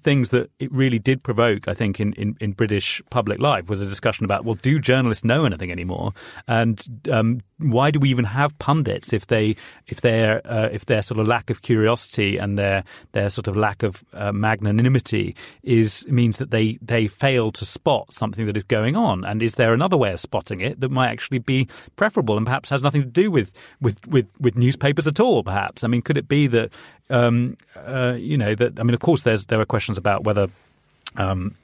things 0.00 0.30
that 0.30 0.50
it 0.58 0.70
really 0.72 0.98
did 0.98 1.22
provoke 1.22 1.68
I 1.68 1.74
think 1.74 2.00
in, 2.00 2.12
in, 2.14 2.36
in 2.40 2.52
British 2.52 3.02
public 3.10 3.40
life 3.40 3.68
was 3.68 3.82
a 3.82 3.86
discussion 3.86 4.24
about 4.24 4.44
well 4.44 4.54
do 4.56 4.78
journalists 4.78 5.24
know 5.24 5.44
anything 5.44 5.70
anymore 5.70 6.12
and 6.46 6.84
um, 7.10 7.40
why 7.58 7.90
do 7.90 7.98
we 7.98 8.10
even 8.10 8.24
have 8.24 8.58
pundits 8.58 9.12
if 9.12 9.26
they 9.26 9.56
if 9.86 10.00
their 10.10 10.40
uh, 10.44 10.68
if 10.72 10.86
their 10.86 11.02
sort 11.02 11.20
of 11.20 11.28
lack 11.28 11.50
of 11.50 11.62
curiosity 11.62 12.36
and 12.36 12.58
their 12.58 12.84
their 13.12 13.30
sort 13.30 13.48
of 13.48 13.56
lack 13.56 13.82
of 13.82 14.04
uh, 14.12 14.32
magnanimity 14.32 15.34
is 15.62 16.06
means 16.08 16.38
that 16.38 16.50
they 16.50 16.78
they 16.82 17.06
fail 17.06 17.50
to 17.52 17.64
spot 17.64 18.12
something 18.12 18.46
that 18.46 18.56
is 18.56 18.64
going 18.64 18.96
on. 18.96 19.24
And 19.24 19.42
is 19.42 19.54
there 19.54 19.72
another 19.72 19.96
way 19.96 20.12
of 20.12 20.20
spotting 20.20 20.60
it 20.60 20.80
that 20.80 20.90
might 20.90 21.10
actually 21.10 21.38
be 21.38 21.68
preferable 21.96 22.36
and 22.36 22.46
perhaps 22.46 22.70
has 22.70 22.82
nothing 22.82 23.02
to 23.02 23.08
do 23.08 23.30
with 23.30 23.52
with 23.80 23.96
with, 24.06 24.26
with 24.40 24.56
newspapers 24.56 25.06
at 25.06 25.20
all 25.20 25.42
perhaps? 25.42 25.84
I 25.84 25.88
mean 25.88 26.02
could 26.02 26.16
it 26.16 26.28
be 26.28 26.46
that 26.48 26.70
um, 27.10 27.56
uh, 27.76 28.14
you 28.16 28.36
know 28.36 28.54
that 28.54 28.78
i 28.78 28.82
mean 28.84 28.94
of 28.94 29.00
course 29.00 29.24
there's 29.24 29.46
there 29.46 29.60
are 29.60 29.66
questions 29.66 29.98
about 29.98 30.22
whether 30.22 30.46
um, 31.16 31.56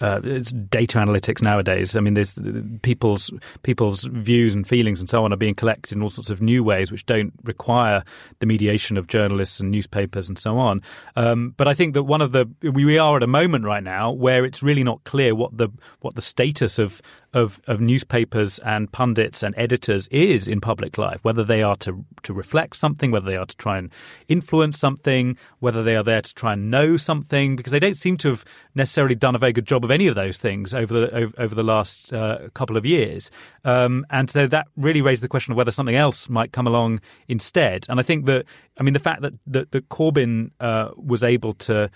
uh, 0.00 0.20
it's 0.24 0.52
data 0.52 0.98
analytics 0.98 1.42
nowadays. 1.42 1.96
I 1.96 2.00
mean, 2.00 2.14
there's 2.14 2.38
people's 2.82 3.30
people's 3.62 4.04
views 4.04 4.54
and 4.54 4.66
feelings 4.66 5.00
and 5.00 5.08
so 5.08 5.24
on 5.24 5.32
are 5.32 5.36
being 5.36 5.54
collected 5.54 5.96
in 5.96 6.02
all 6.02 6.10
sorts 6.10 6.30
of 6.30 6.40
new 6.40 6.62
ways, 6.62 6.92
which 6.92 7.06
don't 7.06 7.32
require 7.44 8.02
the 8.40 8.46
mediation 8.46 8.96
of 8.96 9.06
journalists 9.06 9.60
and 9.60 9.70
newspapers 9.70 10.28
and 10.28 10.38
so 10.38 10.58
on. 10.58 10.82
Um, 11.14 11.54
but 11.56 11.68
I 11.68 11.74
think 11.74 11.94
that 11.94 12.04
one 12.04 12.20
of 12.20 12.32
the 12.32 12.46
we 12.62 12.98
are 12.98 13.16
at 13.16 13.22
a 13.22 13.26
moment 13.26 13.64
right 13.64 13.82
now 13.82 14.12
where 14.12 14.44
it's 14.44 14.62
really 14.62 14.84
not 14.84 15.04
clear 15.04 15.34
what 15.34 15.56
the 15.56 15.68
what 16.00 16.14
the 16.14 16.22
status 16.22 16.78
of 16.78 17.00
of, 17.36 17.60
of 17.66 17.82
newspapers 17.82 18.58
and 18.60 18.90
pundits 18.90 19.42
and 19.42 19.54
editors 19.58 20.08
is 20.08 20.48
in 20.48 20.58
public 20.58 20.96
life, 20.96 21.20
whether 21.22 21.44
they 21.44 21.62
are 21.62 21.76
to, 21.76 22.02
to 22.22 22.32
reflect 22.32 22.74
something, 22.74 23.10
whether 23.10 23.26
they 23.26 23.36
are 23.36 23.44
to 23.44 23.56
try 23.56 23.76
and 23.76 23.92
influence 24.26 24.78
something, 24.78 25.36
whether 25.60 25.82
they 25.82 25.94
are 25.94 26.02
there 26.02 26.22
to 26.22 26.34
try 26.34 26.54
and 26.54 26.70
know 26.70 26.96
something, 26.96 27.54
because 27.54 27.72
they 27.72 27.78
don't 27.78 27.98
seem 27.98 28.16
to 28.16 28.30
have 28.30 28.44
necessarily 28.74 29.14
done 29.14 29.34
a 29.34 29.38
very 29.38 29.52
good 29.52 29.66
job 29.66 29.84
of 29.84 29.90
any 29.90 30.06
of 30.06 30.14
those 30.14 30.38
things 30.38 30.72
over 30.72 30.92
the 30.98 31.14
over, 31.14 31.34
over 31.36 31.54
the 31.54 31.62
last 31.62 32.10
uh, 32.10 32.48
couple 32.54 32.78
of 32.78 32.86
years. 32.86 33.30
Um, 33.64 34.06
and 34.08 34.30
so 34.30 34.46
that 34.46 34.66
really 34.78 35.02
raised 35.02 35.22
the 35.22 35.28
question 35.28 35.52
of 35.52 35.58
whether 35.58 35.70
something 35.70 35.94
else 35.94 36.30
might 36.30 36.52
come 36.52 36.66
along 36.66 37.00
instead. 37.28 37.84
And 37.90 38.00
I 38.00 38.02
think 38.02 38.24
that 38.26 38.46
I 38.78 38.82
mean 38.82 38.94
the 38.94 38.98
fact 38.98 39.20
that 39.20 39.34
that, 39.48 39.72
that 39.72 39.90
Corbyn 39.90 40.52
uh, 40.58 40.88
was 40.96 41.22
able 41.22 41.52
to 41.52 41.90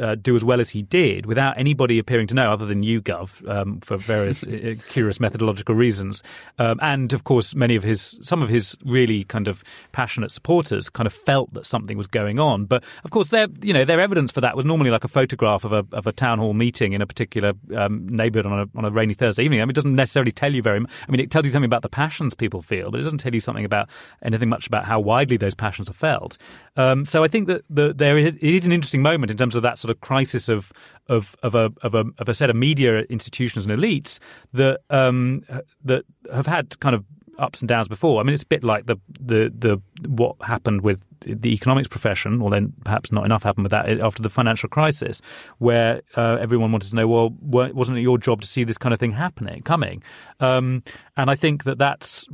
uh, 0.00 0.14
do 0.14 0.36
as 0.36 0.44
well 0.44 0.60
as 0.60 0.70
he 0.70 0.82
did 0.82 1.26
without 1.26 1.58
anybody 1.58 1.98
appearing 1.98 2.26
to 2.28 2.34
know, 2.34 2.52
other 2.52 2.66
than 2.66 2.82
YouGov, 2.82 3.48
um, 3.48 3.80
for 3.80 3.96
various 3.96 4.46
uh, 4.46 4.74
curious 4.88 5.20
methodological 5.20 5.74
reasons. 5.74 6.22
Um, 6.58 6.78
and 6.82 7.12
of 7.12 7.24
course, 7.24 7.54
many 7.54 7.76
of 7.76 7.82
his, 7.82 8.18
some 8.22 8.42
of 8.42 8.48
his 8.48 8.76
really 8.84 9.24
kind 9.24 9.48
of 9.48 9.62
passionate 9.92 10.32
supporters 10.32 10.88
kind 10.88 11.06
of 11.06 11.12
felt 11.12 11.52
that 11.54 11.66
something 11.66 11.98
was 11.98 12.06
going 12.06 12.38
on. 12.38 12.64
But 12.64 12.84
of 13.04 13.10
course, 13.10 13.28
their, 13.28 13.48
you 13.62 13.72
know, 13.72 13.84
their 13.84 14.00
evidence 14.00 14.32
for 14.32 14.40
that 14.40 14.56
was 14.56 14.64
normally 14.64 14.90
like 14.90 15.04
a 15.04 15.08
photograph 15.08 15.64
of 15.64 15.72
a, 15.72 15.84
of 15.92 16.06
a 16.06 16.12
town 16.12 16.38
hall 16.38 16.54
meeting 16.54 16.92
in 16.92 17.02
a 17.02 17.06
particular 17.06 17.52
um, 17.76 18.06
neighbourhood 18.08 18.46
on 18.46 18.60
a, 18.60 18.78
on 18.78 18.84
a 18.84 18.90
rainy 18.90 19.14
Thursday 19.14 19.44
evening. 19.44 19.60
I 19.60 19.64
mean, 19.64 19.70
it 19.70 19.76
doesn't 19.76 19.94
necessarily 19.94 20.32
tell 20.32 20.52
you 20.52 20.62
very 20.62 20.80
much. 20.80 20.90
I 21.08 21.10
mean, 21.10 21.20
it 21.20 21.30
tells 21.30 21.44
you 21.44 21.50
something 21.50 21.68
about 21.68 21.82
the 21.82 21.88
passions 21.88 22.34
people 22.34 22.62
feel, 22.62 22.90
but 22.90 23.00
it 23.00 23.04
doesn't 23.04 23.18
tell 23.18 23.34
you 23.34 23.40
something 23.40 23.64
about 23.64 23.88
anything 24.22 24.48
much 24.48 24.66
about 24.66 24.84
how 24.84 25.00
widely 25.00 25.36
those 25.36 25.54
passions 25.54 25.88
are 25.88 25.94
felt. 25.94 26.38
Um, 26.76 27.04
so 27.04 27.22
I 27.22 27.28
think 27.28 27.48
that 27.48 27.64
the, 27.68 27.92
there 27.92 28.16
is, 28.16 28.34
it 28.34 28.42
is 28.42 28.66
an 28.66 28.72
interesting 28.72 29.02
moment 29.02 29.30
in 29.30 29.36
terms 29.36 29.54
of 29.54 29.62
that 29.62 29.78
sort 29.82 29.90
of 29.90 30.00
crisis 30.00 30.48
of 30.48 30.72
of 31.08 31.36
of 31.42 31.54
a 31.54 31.70
of 31.82 31.94
a 31.94 32.04
of 32.18 32.28
a 32.28 32.34
set 32.34 32.50
of 32.50 32.56
media 32.56 33.00
institutions 33.10 33.66
and 33.66 33.78
elites 33.78 34.18
that 34.52 34.80
um, 34.90 35.42
that 35.84 36.04
have 36.32 36.46
had 36.46 36.78
kind 36.80 36.94
of 36.94 37.04
ups 37.38 37.60
and 37.60 37.68
downs 37.68 37.88
before. 37.88 38.20
I 38.20 38.24
mean, 38.24 38.34
it's 38.34 38.42
a 38.42 38.46
bit 38.46 38.62
like 38.62 38.86
the 38.86 38.96
the 39.20 39.52
the 39.54 40.08
what 40.08 40.36
happened 40.42 40.82
with 40.82 41.02
the 41.20 41.52
economics 41.52 41.88
profession, 41.88 42.40
or 42.40 42.50
then 42.50 42.72
perhaps 42.84 43.12
not 43.12 43.24
enough 43.24 43.42
happened 43.42 43.64
with 43.64 43.70
that 43.72 43.88
after 44.00 44.22
the 44.22 44.30
financial 44.30 44.68
crisis, 44.68 45.20
where 45.58 46.02
uh, 46.16 46.36
everyone 46.40 46.72
wanted 46.72 46.90
to 46.90 46.96
know, 46.96 47.06
well, 47.06 47.30
wasn't 47.40 47.98
it 47.98 48.02
your 48.02 48.18
job 48.18 48.40
to 48.40 48.46
see 48.46 48.64
this 48.64 48.78
kind 48.78 48.92
of 48.92 49.00
thing 49.00 49.12
happening, 49.12 49.62
coming? 49.62 50.02
Um, 50.40 50.82
and 51.16 51.30
I 51.30 51.34
think 51.36 51.64
that 51.64 51.78
that's 51.78 52.26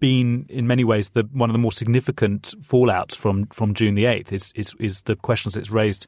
been 0.00 0.46
in 0.48 0.66
many 0.66 0.84
ways 0.84 1.10
the 1.10 1.22
one 1.32 1.50
of 1.50 1.54
the 1.54 1.58
more 1.58 1.72
significant 1.72 2.54
fallouts 2.62 3.14
from 3.14 3.46
from 3.46 3.74
June 3.74 3.94
the 3.94 4.06
eighth 4.06 4.32
is, 4.32 4.52
is 4.54 4.74
is 4.78 5.02
the 5.02 5.16
questions 5.16 5.56
it's 5.56 5.70
raised 5.70 6.06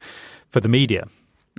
for 0.49 0.59
the 0.59 0.69
media. 0.69 1.07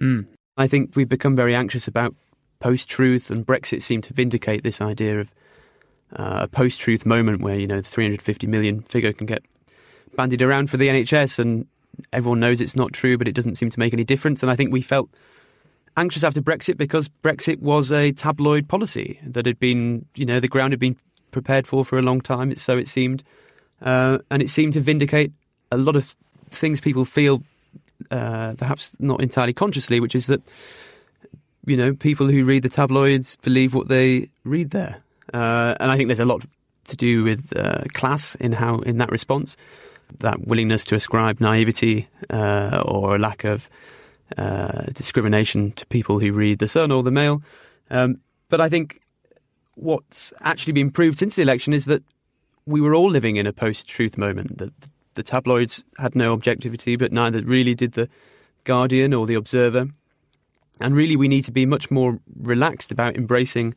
Mm. 0.00 0.26
I 0.56 0.66
think 0.66 0.96
we've 0.96 1.08
become 1.08 1.36
very 1.36 1.54
anxious 1.54 1.88
about 1.88 2.14
post 2.60 2.88
truth, 2.88 3.30
and 3.30 3.46
Brexit 3.46 3.82
seemed 3.82 4.04
to 4.04 4.14
vindicate 4.14 4.62
this 4.62 4.80
idea 4.80 5.20
of 5.20 5.32
uh, 6.14 6.40
a 6.42 6.48
post 6.48 6.80
truth 6.80 7.06
moment 7.06 7.42
where 7.42 7.56
you 7.56 7.66
know 7.66 7.80
the 7.80 7.88
350 7.88 8.46
million 8.46 8.82
figure 8.82 9.12
can 9.12 9.26
get 9.26 9.42
bandied 10.16 10.42
around 10.42 10.70
for 10.70 10.76
the 10.76 10.88
NHS, 10.88 11.38
and 11.38 11.66
everyone 12.12 12.40
knows 12.40 12.60
it's 12.60 12.76
not 12.76 12.92
true, 12.92 13.18
but 13.18 13.28
it 13.28 13.34
doesn't 13.34 13.56
seem 13.56 13.70
to 13.70 13.78
make 13.78 13.92
any 13.92 14.04
difference. 14.04 14.42
And 14.42 14.50
I 14.50 14.56
think 14.56 14.72
we 14.72 14.82
felt 14.82 15.10
anxious 15.96 16.24
after 16.24 16.40
Brexit 16.40 16.76
because 16.76 17.08
Brexit 17.08 17.60
was 17.60 17.92
a 17.92 18.12
tabloid 18.12 18.68
policy 18.68 19.20
that 19.26 19.46
had 19.46 19.58
been, 19.58 20.06
you 20.14 20.24
know, 20.24 20.40
the 20.40 20.48
ground 20.48 20.72
had 20.72 20.80
been 20.80 20.96
prepared 21.32 21.66
for 21.66 21.84
for 21.84 21.98
a 21.98 22.02
long 22.02 22.20
time, 22.20 22.54
so 22.56 22.78
it 22.78 22.86
seemed. 22.86 23.24
Uh, 23.80 24.18
and 24.30 24.40
it 24.40 24.50
seemed 24.50 24.74
to 24.74 24.80
vindicate 24.80 25.32
a 25.72 25.76
lot 25.76 25.96
of 25.96 26.14
things 26.50 26.80
people 26.80 27.04
feel, 27.04 27.42
uh, 28.12 28.54
perhaps 28.54 28.96
not 29.00 29.20
entirely 29.20 29.52
consciously, 29.52 29.98
which 29.98 30.14
is 30.14 30.26
that, 30.28 30.40
you 31.66 31.76
know, 31.76 31.92
people 31.92 32.28
who 32.28 32.44
read 32.44 32.62
the 32.62 32.68
tabloids 32.68 33.36
believe 33.36 33.74
what 33.74 33.88
they 33.88 34.28
read 34.44 34.70
there. 34.70 35.02
Uh, 35.34 35.74
and 35.80 35.90
I 35.90 35.96
think 35.96 36.08
there's 36.08 36.20
a 36.20 36.24
lot 36.24 36.44
to 36.84 36.96
do 36.96 37.24
with 37.24 37.52
uh, 37.56 37.84
class 37.92 38.36
in 38.36 38.52
how 38.52 38.78
in 38.80 38.98
that 38.98 39.10
response, 39.10 39.56
that 40.20 40.46
willingness 40.46 40.84
to 40.84 40.94
ascribe 40.94 41.40
naivety 41.40 42.06
uh, 42.30 42.82
or 42.84 43.16
a 43.16 43.18
lack 43.18 43.44
of 43.44 43.68
uh, 44.36 44.84
discrimination 44.92 45.72
to 45.72 45.86
people 45.86 46.18
who 46.20 46.32
read 46.32 46.58
the 46.58 46.68
Sun 46.68 46.92
or 46.92 47.02
the 47.02 47.10
Mail. 47.10 47.42
Um, 47.90 48.20
but 48.48 48.60
I 48.60 48.68
think 48.68 49.01
what's 49.76 50.32
actually 50.40 50.72
been 50.72 50.90
proved 50.90 51.18
since 51.18 51.36
the 51.36 51.42
election 51.42 51.72
is 51.72 51.84
that 51.86 52.02
we 52.66 52.80
were 52.80 52.94
all 52.94 53.10
living 53.10 53.36
in 53.36 53.46
a 53.46 53.52
post-truth 53.52 54.16
moment. 54.18 54.58
That 54.58 54.72
the 55.14 55.22
tabloids 55.22 55.84
had 55.98 56.14
no 56.14 56.32
objectivity, 56.32 56.96
but 56.96 57.12
neither 57.12 57.42
really 57.42 57.74
did 57.74 57.92
the 57.92 58.08
Guardian 58.64 59.12
or 59.12 59.26
the 59.26 59.34
Observer. 59.34 59.88
And 60.80 60.96
really, 60.96 61.16
we 61.16 61.28
need 61.28 61.44
to 61.44 61.52
be 61.52 61.66
much 61.66 61.90
more 61.90 62.18
relaxed 62.40 62.90
about 62.90 63.16
embracing 63.16 63.74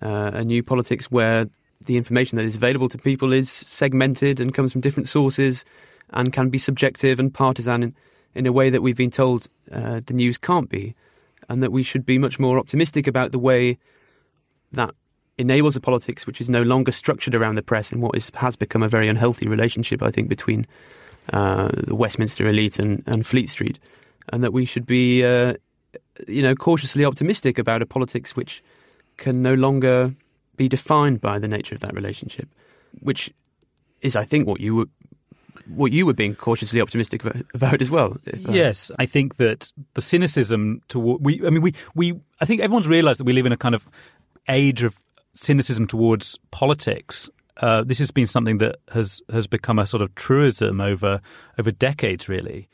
uh, 0.00 0.30
a 0.34 0.44
new 0.44 0.62
politics 0.62 1.10
where 1.10 1.46
the 1.86 1.96
information 1.96 2.36
that 2.36 2.44
is 2.44 2.54
available 2.54 2.88
to 2.88 2.98
people 2.98 3.32
is 3.32 3.50
segmented 3.50 4.38
and 4.40 4.54
comes 4.54 4.72
from 4.72 4.80
different 4.80 5.08
sources 5.08 5.64
and 6.10 6.32
can 6.32 6.50
be 6.50 6.58
subjective 6.58 7.18
and 7.18 7.32
partisan 7.32 7.82
in, 7.82 7.94
in 8.34 8.46
a 8.46 8.52
way 8.52 8.70
that 8.70 8.82
we've 8.82 8.96
been 8.96 9.10
told 9.10 9.48
uh, 9.72 10.00
the 10.06 10.14
news 10.14 10.38
can't 10.38 10.68
be. 10.68 10.94
And 11.48 11.62
that 11.62 11.72
we 11.72 11.82
should 11.82 12.06
be 12.06 12.18
much 12.18 12.38
more 12.38 12.58
optimistic 12.58 13.06
about 13.06 13.32
the 13.32 13.38
way 13.38 13.78
that 14.72 14.94
enables 15.40 15.74
a 15.74 15.80
politics 15.80 16.26
which 16.26 16.40
is 16.40 16.48
no 16.48 16.62
longer 16.62 16.92
structured 16.92 17.34
around 17.34 17.54
the 17.54 17.62
press 17.62 17.90
and 17.90 18.02
what 18.02 18.16
is, 18.16 18.30
has 18.34 18.56
become 18.56 18.82
a 18.82 18.88
very 18.88 19.08
unhealthy 19.08 19.48
relationship, 19.48 20.02
I 20.02 20.10
think, 20.10 20.28
between 20.28 20.66
uh, 21.32 21.68
the 21.72 21.94
Westminster 21.94 22.46
elite 22.46 22.78
and, 22.78 23.02
and, 23.06 23.26
Fleet 23.26 23.48
Street, 23.48 23.78
and 24.32 24.42
that 24.44 24.52
we 24.52 24.64
should 24.64 24.86
be, 24.86 25.24
uh, 25.24 25.54
you 26.28 26.42
know, 26.42 26.54
cautiously 26.54 27.04
optimistic 27.04 27.58
about 27.58 27.82
a 27.82 27.86
politics 27.86 28.36
which 28.36 28.62
can 29.16 29.42
no 29.42 29.54
longer 29.54 30.14
be 30.56 30.68
defined 30.68 31.20
by 31.20 31.38
the 31.38 31.48
nature 31.48 31.74
of 31.74 31.80
that 31.80 31.94
relationship, 31.94 32.48
which 33.00 33.32
is, 34.00 34.16
I 34.16 34.24
think, 34.24 34.46
what 34.46 34.60
you 34.60 34.76
were. 34.76 34.86
What 35.66 35.92
you 35.92 36.04
were 36.04 36.14
being 36.14 36.34
cautiously 36.34 36.80
optimistic 36.80 37.22
about 37.54 37.80
as 37.80 37.90
well. 37.90 38.16
Uh... 38.26 38.36
Yes, 38.50 38.90
I 38.98 39.06
think 39.06 39.36
that 39.36 39.70
the 39.94 40.00
cynicism 40.00 40.80
toward 40.88 41.24
we. 41.24 41.46
I 41.46 41.50
mean, 41.50 41.62
we 41.62 41.74
we. 41.94 42.18
I 42.40 42.44
think 42.44 42.60
everyone's 42.60 42.88
realised 42.88 43.20
that 43.20 43.24
we 43.24 43.32
live 43.32 43.46
in 43.46 43.52
a 43.52 43.56
kind 43.56 43.76
of 43.76 43.86
age 44.48 44.82
of 44.82 44.99
cynicism 45.34 45.86
towards 45.86 46.38
politics. 46.50 47.30
Uh, 47.56 47.84
this 47.84 47.98
has 47.98 48.10
been 48.10 48.26
something 48.26 48.58
that 48.58 48.76
has 48.92 49.20
has 49.30 49.46
become 49.46 49.78
a 49.78 49.86
sort 49.86 50.02
of 50.02 50.14
truism 50.14 50.80
over 50.80 51.20
over 51.58 51.70
decades, 51.70 52.28
really. 52.28 52.68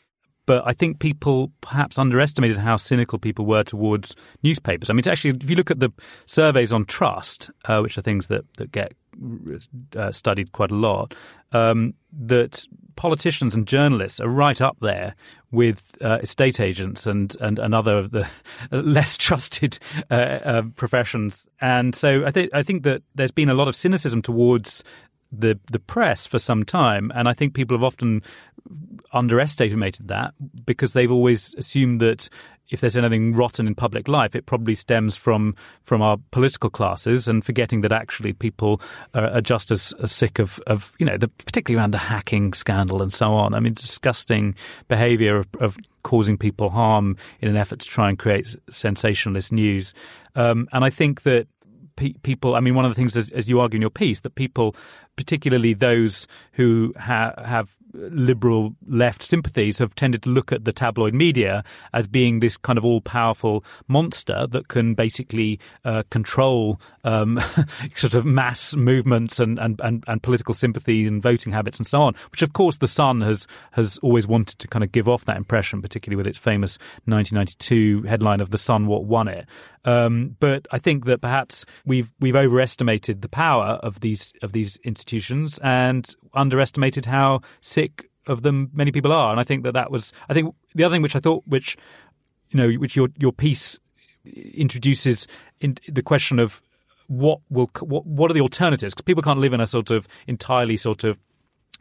But 0.47 0.63
I 0.65 0.75
think 0.75 1.01
people 1.01 1.51
perhaps 1.61 1.99
underestimated 1.99 2.57
how 2.57 2.77
cynical 2.77 3.19
people 3.19 3.47
were 3.47 3.65
towards 3.65 4.15
newspapers. 4.45 4.89
I 4.89 4.93
mean, 4.93 5.03
actually, 5.09 5.37
if 5.43 5.51
you 5.51 5.57
look 5.57 5.73
at 5.73 5.81
the 5.81 5.91
surveys 6.27 6.73
on 6.73 6.85
trust, 6.85 7.51
uh, 7.65 7.81
which 7.81 7.99
are 7.99 8.03
things 8.03 8.29
that 8.29 8.45
that 8.57 8.71
get 8.71 8.93
uh, 9.97 10.13
studied 10.13 10.53
quite 10.53 10.71
a 10.71 10.77
lot, 10.77 11.15
um, 11.53 11.95
that 12.13 12.65
politicians 12.97 13.55
and 13.55 13.67
journalists 13.67 14.21
are 14.21 14.29
right 14.29 14.61
up 14.61 14.77
there 14.81 15.15
with 15.51 15.97
uh, 16.03 16.19
estate 16.23 16.61
agents 16.61 17.07
and, 17.07 17.37
and, 17.41 17.59
and 17.59 17.75
other 17.75 17.97
of 17.97 18.11
the 18.11 18.29
less 18.71 19.17
trusted 19.17 19.79
uh, 20.11 20.15
uh, 20.15 20.63
professions. 20.75 21.47
And 21.61 21.95
so 21.95 22.25
I 22.27 22.31
think 22.31 22.51
I 22.53 22.63
think 22.63 22.83
that 22.83 23.03
there's 23.15 23.31
been 23.31 23.49
a 23.49 23.55
lot 23.55 23.69
of 23.69 23.77
cynicism 23.77 24.23
towards 24.23 24.83
the 25.33 25.59
the 25.71 25.79
press 25.79 26.27
for 26.27 26.39
some 26.39 26.65
time, 26.65 27.11
and 27.15 27.29
I 27.29 27.35
think 27.35 27.55
people 27.55 27.77
have 27.77 27.85
often 27.85 28.23
underestimated 29.13 30.09
that 30.09 30.35
because 30.65 30.93
they've 30.93 31.11
always 31.11 31.55
assumed 31.55 32.01
that 32.01 32.29
if 32.71 32.81
there's 32.81 32.97
anything 32.97 33.35
rotten 33.35 33.67
in 33.67 33.75
public 33.75 34.09
life, 34.09 34.35
it 34.35 34.47
probably 34.47 34.75
stems 34.75 35.17
from 35.17 35.55
from 35.83 36.03
our 36.03 36.17
political 36.31 36.71
classes, 36.71 37.29
and 37.29 37.45
forgetting 37.45 37.81
that 37.83 37.93
actually 37.93 38.33
people 38.33 38.81
are, 39.15 39.29
are 39.29 39.41
just 39.41 39.71
as, 39.71 39.95
as, 40.03 40.13
sick 40.13 40.39
of, 40.39 40.61
of 40.67 40.93
you 40.99 41.07
know, 41.07 41.17
the, 41.17 41.29
particularly 41.29 41.81
around 41.81 41.93
the 41.93 41.99
hacking 41.99 42.53
scandal 42.53 43.03
and 43.03 43.13
so 43.13 43.33
on. 43.33 43.55
I 43.55 43.61
mean, 43.61 43.75
disgusting 43.75 44.55
behaviour 44.89 45.39
of, 45.39 45.47
of 45.61 45.77
causing 46.03 46.39
people 46.39 46.71
harm 46.71 47.17
in 47.41 47.49
an 47.49 47.57
effort 47.57 47.81
to 47.81 47.87
try 47.87 48.09
and 48.09 48.19
create 48.19 48.55
sensationalist 48.71 49.53
news. 49.53 49.95
Um, 50.35 50.69
and 50.73 50.85
I 50.85 50.91
think 50.91 51.23
that 51.23 51.47
people, 51.97 52.55
I 52.55 52.61
mean, 52.61 52.75
one 52.75 52.85
of 52.85 52.91
the 52.91 52.95
things, 52.95 53.17
as, 53.17 53.31
as, 53.31 53.49
you 53.49 53.61
argue 53.61 53.79
in 53.79 53.81
your 53.81 53.91
piece, 53.91 54.21
that 54.21 54.35
people, 54.35 54.77
particularly 55.17 55.75
those 55.75 56.27
who 56.53 56.95
ha- 56.99 57.35
have 57.43 57.77
liberal 57.97 58.75
left 58.87 59.23
sympathies 59.23 59.79
have 59.79 59.95
tended 59.95 60.23
to 60.23 60.29
look 60.29 60.53
at 60.53 60.65
the 60.65 60.73
tabloid 60.73 61.15
media 61.15 61.65
as 61.93 62.07
being 62.07 62.41
this 62.41 62.57
kind 62.57 62.79
of 62.79 62.85
all 62.85 63.01
powerful 63.01 63.65
monster 63.89 64.47
that 64.49 64.69
can 64.69 64.95
basically 64.95 65.59
uh, 65.85 66.03
control 66.11 66.81
um, 67.05 67.41
sort 67.95 68.15
of 68.15 68.25
mass 68.25 68.75
movements 68.75 69.41
and, 69.41 69.59
and, 69.59 69.81
and, 69.83 70.05
and, 70.07 70.23
political 70.23 70.55
sympathy 70.55 71.07
and 71.07 71.23
voting 71.23 71.53
habits 71.53 71.79
and 71.79 71.87
so 71.87 72.01
on, 72.01 72.15
which 72.31 72.43
of 72.43 72.53
course 72.53 72.79
the 72.79 72.89
Sun 72.89 73.21
has, 73.21 73.47
has 73.73 73.99
always 73.99 74.27
wanted 74.27 74.59
to 74.59 74.69
kind 74.69 74.83
of 74.83 74.91
give 74.91 75.09
off 75.09 75.25
that 75.27 75.37
impression, 75.37 75.81
particularly 75.81 76.17
with 76.17 76.27
its 76.27 76.39
famous 76.39 76.79
1992 77.05 78.03
headline 78.09 78.41
of 78.41 78.51
The 78.51 78.59
Sun 78.59 78.87
What 78.87 79.05
Won 79.05 79.29
It. 79.29 79.47
Um, 79.87 80.37
but 80.41 80.67
I 80.73 80.79
think 80.79 81.07
that 81.07 81.21
perhaps 81.21 81.65
we've 81.87 82.13
we've 82.21 82.37
overestimated 82.37 83.23
the 83.23 83.29
power 83.29 83.79
of 83.83 84.01
these 84.01 84.33
of 84.43 84.53
these 84.53 84.77
institutions 84.85 85.59
and 85.63 86.15
underestimated 86.35 87.07
how 87.07 87.41
sick 87.61 88.11
of 88.27 88.43
them 88.43 88.71
many 88.75 88.91
people 88.91 89.13
are. 89.13 89.31
And 89.31 89.41
I 89.41 89.45
think 89.45 89.63
that 89.63 89.75
that 89.75 89.91
was 89.91 90.13
I 90.29 90.35
think 90.35 90.55
the 90.75 90.85
other 90.85 90.95
thing 90.95 91.03
which 91.03 91.17
I 91.17 91.21
thought 91.21 91.45
which 91.47 91.77
you 92.51 92.59
know 92.59 92.71
which 92.79 92.97
your 92.97 93.09
your 93.17 93.33
piece 93.33 93.79
introduces 94.25 95.29
in 95.61 95.77
the 95.89 96.03
question 96.03 96.41
of 96.41 96.61
what 97.07 97.39
will 97.49 97.71
what 97.81 98.05
what 98.05 98.31
are 98.31 98.35
the 98.35 98.41
alternatives 98.41 98.93
because 98.93 99.05
people 99.05 99.23
can't 99.23 99.39
live 99.39 99.53
in 99.53 99.61
a 99.61 99.67
sort 99.67 99.93
of 99.93 100.09
entirely 100.27 100.77
sort 100.77 101.05
of 101.05 101.19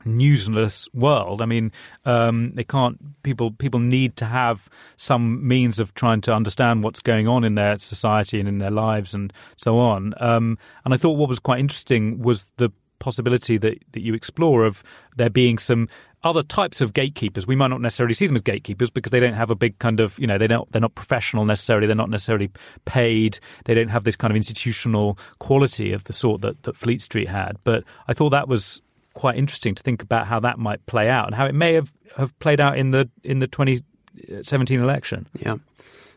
newsless 0.05 0.87
world. 0.93 1.41
I 1.41 1.45
mean, 1.45 1.71
um, 2.05 2.51
they 2.53 2.63
can't. 2.63 2.97
People 3.23 3.51
people 3.51 3.79
need 3.79 4.15
to 4.17 4.25
have 4.25 4.69
some 4.97 5.45
means 5.47 5.79
of 5.79 5.93
trying 5.93 6.21
to 6.21 6.33
understand 6.33 6.83
what's 6.83 7.01
going 7.01 7.27
on 7.27 7.43
in 7.43 7.55
their 7.55 7.77
society 7.79 8.39
and 8.39 8.47
in 8.47 8.59
their 8.59 8.71
lives 8.71 9.13
and 9.13 9.33
so 9.57 9.77
on. 9.77 10.13
Um, 10.19 10.57
and 10.83 10.93
I 10.93 10.97
thought 10.97 11.17
what 11.17 11.29
was 11.29 11.39
quite 11.39 11.59
interesting 11.59 12.19
was 12.19 12.51
the 12.57 12.71
possibility 12.99 13.57
that 13.57 13.77
that 13.91 14.01
you 14.01 14.13
explore 14.13 14.65
of 14.65 14.83
there 15.17 15.29
being 15.29 15.57
some 15.57 15.87
other 16.25 16.41
types 16.41 16.81
of 16.81 16.91
gatekeepers. 16.91 17.45
We 17.45 17.55
might 17.55 17.67
not 17.67 17.81
necessarily 17.81 18.15
see 18.15 18.25
them 18.25 18.35
as 18.35 18.41
gatekeepers 18.41 18.89
because 18.89 19.11
they 19.11 19.19
don't 19.19 19.35
have 19.35 19.51
a 19.51 19.55
big 19.55 19.77
kind 19.77 19.99
of, 19.99 20.17
you 20.17 20.25
know, 20.25 20.39
they 20.39 20.47
don't, 20.47 20.69
they're 20.71 20.81
not 20.81 20.95
professional 20.95 21.45
necessarily. 21.45 21.85
They're 21.85 21.95
not 21.95 22.09
necessarily 22.09 22.49
paid. 22.85 23.39
They 23.65 23.75
don't 23.75 23.89
have 23.89 24.05
this 24.05 24.15
kind 24.15 24.31
of 24.31 24.35
institutional 24.35 25.19
quality 25.37 25.93
of 25.93 26.05
the 26.05 26.13
sort 26.13 26.41
that, 26.41 26.63
that 26.63 26.75
Fleet 26.75 27.03
Street 27.03 27.29
had. 27.29 27.57
But 27.63 27.83
I 28.07 28.13
thought 28.13 28.31
that 28.31 28.47
was 28.47 28.81
quite 29.15 29.37
interesting 29.37 29.73
to 29.73 29.81
think 29.81 30.03
about 30.03 30.27
how 30.27 30.39
that 30.41 30.59
might 30.59 30.85
play 30.85 31.09
out 31.09 31.25
and 31.25 31.33
how 31.33 31.45
it 31.45 31.55
may 31.55 31.73
have, 31.73 31.91
have 32.17 32.37
played 32.39 32.61
out 32.61 32.77
in 32.77 32.91
the 32.91 33.09
in 33.23 33.39
the 33.39 33.47
2017 33.47 34.79
election. 34.79 35.25
Yeah, 35.39 35.55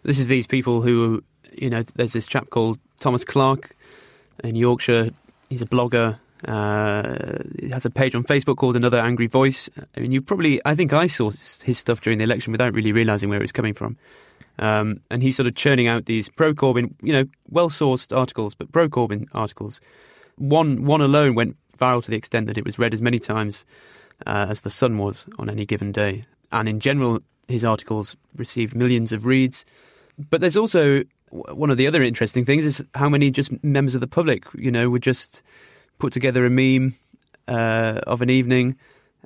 this 0.02 0.18
is 0.18 0.26
these 0.26 0.46
people 0.46 0.82
who 0.82 1.24
you 1.56 1.70
know. 1.70 1.82
There's 1.94 2.12
this 2.12 2.26
chap 2.26 2.50
called 2.50 2.78
Thomas 3.00 3.24
Clark 3.24 3.74
in 4.44 4.54
Yorkshire. 4.54 5.10
He's 5.48 5.62
a 5.62 5.66
blogger. 5.66 6.18
Uh, 6.46 7.42
he 7.58 7.68
has 7.70 7.84
a 7.84 7.90
page 7.90 8.14
on 8.14 8.22
Facebook 8.22 8.58
called 8.58 8.76
Another 8.76 8.98
Angry 8.98 9.26
Voice. 9.26 9.68
I 9.96 10.00
mean, 10.00 10.12
you 10.12 10.22
probably, 10.22 10.60
I 10.64 10.76
think 10.76 10.92
I 10.92 11.08
saw 11.08 11.30
his 11.30 11.78
stuff 11.78 12.00
during 12.00 12.18
the 12.18 12.24
election 12.24 12.52
without 12.52 12.72
really 12.74 12.92
realizing 12.92 13.28
where 13.28 13.38
it 13.38 13.42
was 13.42 13.50
coming 13.50 13.74
from. 13.74 13.96
Um, 14.60 15.00
and 15.10 15.22
he's 15.22 15.34
sort 15.36 15.48
of 15.48 15.56
churning 15.56 15.88
out 15.88 16.06
these 16.06 16.28
pro 16.28 16.52
Corbyn, 16.52 16.92
you 17.02 17.12
know, 17.12 17.24
well 17.48 17.70
sourced 17.70 18.16
articles, 18.16 18.54
but 18.54 18.70
pro 18.72 18.88
Corbyn 18.88 19.26
articles. 19.32 19.80
One 20.36 20.84
one 20.84 21.00
alone 21.00 21.34
went 21.34 21.56
viral 21.78 22.02
to 22.02 22.10
the 22.10 22.16
extent 22.16 22.46
that 22.46 22.58
it 22.58 22.64
was 22.64 22.78
read 22.78 22.94
as 22.94 23.00
many 23.00 23.18
times 23.18 23.64
uh, 24.26 24.46
as 24.48 24.60
the 24.60 24.70
Sun 24.70 24.98
was 24.98 25.26
on 25.38 25.48
any 25.48 25.64
given 25.64 25.92
day. 25.92 26.24
And 26.50 26.68
in 26.68 26.80
general, 26.80 27.20
his 27.46 27.64
articles 27.64 28.16
received 28.36 28.74
millions 28.74 29.12
of 29.12 29.24
reads. 29.24 29.64
But 30.30 30.40
there's 30.40 30.56
also 30.56 31.04
one 31.30 31.70
of 31.70 31.76
the 31.76 31.86
other 31.86 32.02
interesting 32.02 32.44
things 32.44 32.64
is 32.64 32.84
how 32.94 33.08
many 33.08 33.30
just 33.30 33.52
members 33.62 33.94
of 33.94 34.00
the 34.00 34.06
public, 34.06 34.44
you 34.54 34.70
know, 34.70 34.90
would 34.90 35.02
just 35.02 35.42
put 35.98 36.12
together 36.12 36.46
a 36.46 36.50
meme 36.50 36.94
uh, 37.46 38.00
of 38.06 38.22
an 38.22 38.30
evening, 38.30 38.76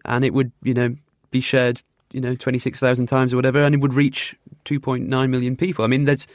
and 0.05 0.25
it 0.25 0.35
would, 0.35 0.53
you 0.63 0.75
know, 0.75 0.95
be 1.31 1.41
shared, 1.41 1.83
you 2.13 2.21
know, 2.21 2.35
twenty 2.35 2.59
six 2.59 2.81
thousand 2.81 3.07
times 3.07 3.33
or 3.33 3.37
whatever, 3.37 3.63
and 3.63 3.75
it 3.75 3.81
would 3.81 3.95
reach 3.95 4.37
two 4.65 4.81
point 4.81 5.09
nine 5.09 5.31
million 5.31 5.57
people. 5.57 5.85
I 5.85 5.89
mean, 5.89 6.05
that's 6.05 6.27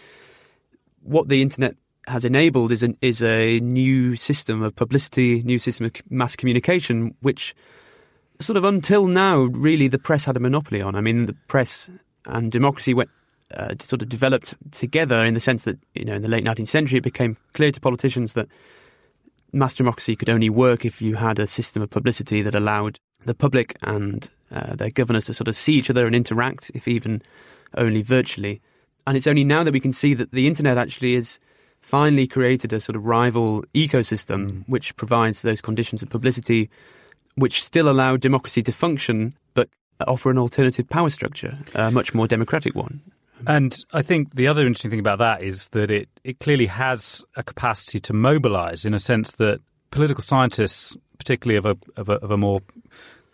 what 1.03 1.27
the 1.27 1.41
internet 1.41 1.75
has 2.07 2.25
enabled 2.25 2.71
is 2.71 2.83
an, 2.83 2.97
is 3.01 3.21
a 3.21 3.59
new 3.59 4.15
system 4.15 4.63
of 4.63 4.75
publicity, 4.75 5.43
new 5.43 5.59
system 5.59 5.85
of 5.85 5.93
mass 6.09 6.35
communication, 6.35 7.15
which 7.21 7.55
sort 8.39 8.57
of 8.57 8.63
until 8.63 9.07
now, 9.07 9.39
really, 9.39 9.87
the 9.87 9.99
press 9.99 10.25
had 10.25 10.37
a 10.37 10.39
monopoly 10.39 10.81
on. 10.81 10.95
I 10.95 11.01
mean, 11.01 11.25
the 11.25 11.35
press 11.47 11.89
and 12.25 12.51
democracy 12.51 12.93
went 12.93 13.09
uh, 13.53 13.75
sort 13.79 14.01
of 14.01 14.09
developed 14.09 14.55
together 14.71 15.25
in 15.25 15.33
the 15.33 15.39
sense 15.39 15.63
that 15.63 15.79
you 15.93 16.03
know 16.03 16.15
in 16.15 16.21
the 16.21 16.27
late 16.27 16.43
19th 16.43 16.67
century 16.67 16.97
it 16.97 17.03
became 17.03 17.37
clear 17.53 17.71
to 17.71 17.79
politicians 17.79 18.33
that 18.33 18.47
mass 19.53 19.73
democracy 19.75 20.17
could 20.17 20.29
only 20.29 20.49
work 20.49 20.83
if 20.83 21.01
you 21.01 21.15
had 21.15 21.39
a 21.39 21.47
system 21.47 21.81
of 21.81 21.89
publicity 21.89 22.41
that 22.41 22.53
allowed 22.53 22.99
the 23.23 23.33
public 23.33 23.77
and 23.83 24.29
uh, 24.51 24.75
their 24.75 24.89
governors 24.89 25.25
to 25.25 25.33
sort 25.33 25.47
of 25.47 25.55
see 25.55 25.73
each 25.73 25.89
other 25.89 26.05
and 26.05 26.15
interact, 26.15 26.71
if 26.73 26.87
even 26.87 27.21
only 27.75 28.01
virtually. 28.01 28.61
And 29.05 29.15
it's 29.15 29.27
only 29.27 29.43
now 29.43 29.63
that 29.63 29.73
we 29.73 29.79
can 29.79 29.93
see 29.93 30.13
that 30.13 30.31
the 30.31 30.47
internet 30.47 30.77
actually 30.77 31.15
is 31.15 31.39
finally 31.87 32.27
created 32.27 32.73
a 32.73 32.81
sort 32.81 32.97
of 32.97 33.05
rival 33.05 33.63
ecosystem 33.73 34.51
mm. 34.51 34.63
which 34.67 34.93
provides 34.97 35.41
those 35.41 35.61
conditions 35.61 36.03
of 36.03 36.09
publicity 36.09 36.69
which 37.35 37.63
still 37.63 37.87
allow 37.87 38.17
democracy 38.17 38.61
to 38.61 38.73
function 38.73 39.33
but 39.53 39.69
offer 40.05 40.29
an 40.29 40.37
alternative 40.37 40.89
power 40.89 41.09
structure, 41.09 41.57
a 41.75 41.89
much 41.89 42.13
more 42.13 42.27
democratic 42.27 42.75
one. 42.75 42.99
And 43.47 43.73
I 43.93 44.01
think 44.01 44.35
the 44.35 44.47
other 44.47 44.65
interesting 44.67 44.91
thing 44.91 44.99
about 44.99 45.19
that 45.19 45.41
is 45.41 45.69
that 45.69 45.89
it, 45.89 46.09
it 46.25 46.39
clearly 46.39 46.65
has 46.65 47.23
a 47.37 47.43
capacity 47.43 47.99
to 48.01 48.13
mobilize 48.13 48.83
in 48.83 48.93
a 48.93 48.99
sense 48.99 49.31
that 49.33 49.61
political 49.89 50.21
scientists, 50.21 50.97
particularly 51.17 51.57
of 51.57 51.65
a, 51.65 51.77
of 51.99 52.09
a, 52.09 52.13
of 52.15 52.31
a 52.31 52.37
more 52.37 52.61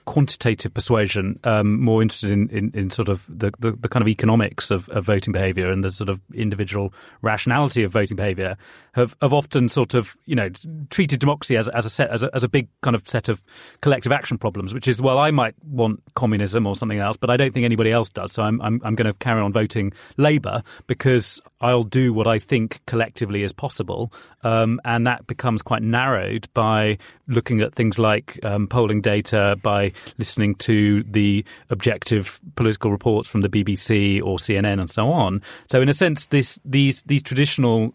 quantitative 0.06 0.74
persuasion, 0.74 1.40
um, 1.44 1.80
more 1.82 2.02
interested 2.02 2.32
in, 2.32 2.50
in, 2.50 2.72
in 2.74 2.90
sort 2.90 3.10
of 3.10 3.26
the, 3.28 3.52
the, 3.60 3.72
the, 3.72 3.88
kind 3.88 4.02
of 4.02 4.08
economics 4.08 4.72
of, 4.72 4.90
of 4.90 5.06
voting 5.06 5.32
behaviour 5.32 5.72
and 5.72 5.84
the 5.84 5.90
sort 5.90 6.10
of 6.10 6.20
individual 6.34 6.94
rationality 7.22 7.84
of 7.84 7.92
voting 7.92 8.16
behaviour, 8.16 8.58
have, 8.94 9.16
have 9.22 9.34
often 9.34 9.70
sort 9.70 9.94
of 9.94 10.16
you 10.26 10.36
know 10.36 10.50
treated 10.90 11.20
democracy 11.20 11.56
as, 11.56 11.70
as 11.70 11.86
a 11.86 11.90
set 11.90 12.10
as 12.10 12.24
a, 12.24 12.30
as 12.34 12.44
a 12.44 12.48
big 12.48 12.68
kind 12.82 12.96
of 12.96 13.08
set 13.08 13.30
of 13.30 13.42
collective 13.82 14.12
action 14.12 14.38
problems, 14.38 14.74
which 14.74 14.88
is 14.88 15.02
well, 15.02 15.18
I 15.18 15.32
might 15.32 15.56
want 15.64 16.02
communism 16.16 16.68
or 16.68 16.76
something 16.76 17.00
else, 17.00 17.18
but 17.18 17.30
I 17.30 17.38
don't 17.38 17.54
think 17.54 17.66
anybody 17.66 17.92
else 17.92 18.10
does. 18.10 18.32
So 18.34 18.44
I'm 18.44 18.62
I'm, 18.62 18.82
I'm 18.84 18.96
going 18.96 19.08
to 19.08 19.14
carry 19.14 19.42
on 19.42 19.54
voting 19.54 19.94
Labour 20.18 20.64
because 20.88 21.42
I'll 21.62 21.84
do 21.84 22.14
what 22.14 22.28
I 22.28 22.40
think 22.40 22.82
collectively 22.86 23.44
is 23.44 23.54
possible, 23.54 24.12
um, 24.44 24.82
and 24.84 25.08
that 25.08 25.28
becomes 25.28 25.62
quite 25.62 25.82
narrowed 25.82 26.48
by 26.54 26.98
looking 27.28 27.62
at 27.62 27.74
things 27.74 27.98
like 27.98 28.44
um, 28.44 28.68
polling 28.68 29.02
data, 29.02 29.58
by 29.64 29.93
listening 30.18 30.56
to 30.56 31.04
the 31.04 31.46
objective 31.70 32.40
political 32.56 32.92
reports 32.92 33.30
from 33.30 33.42
the 33.42 33.50
BBC 33.50 34.22
or 34.22 34.38
CNN 34.38 34.80
and 34.80 34.90
so 34.90 35.12
on. 35.12 35.42
So, 35.70 35.82
in 35.82 35.90
a 35.90 35.94
sense, 35.94 36.28
this 36.28 36.60
these 36.66 37.02
these 37.04 37.24
traditional 37.24 37.94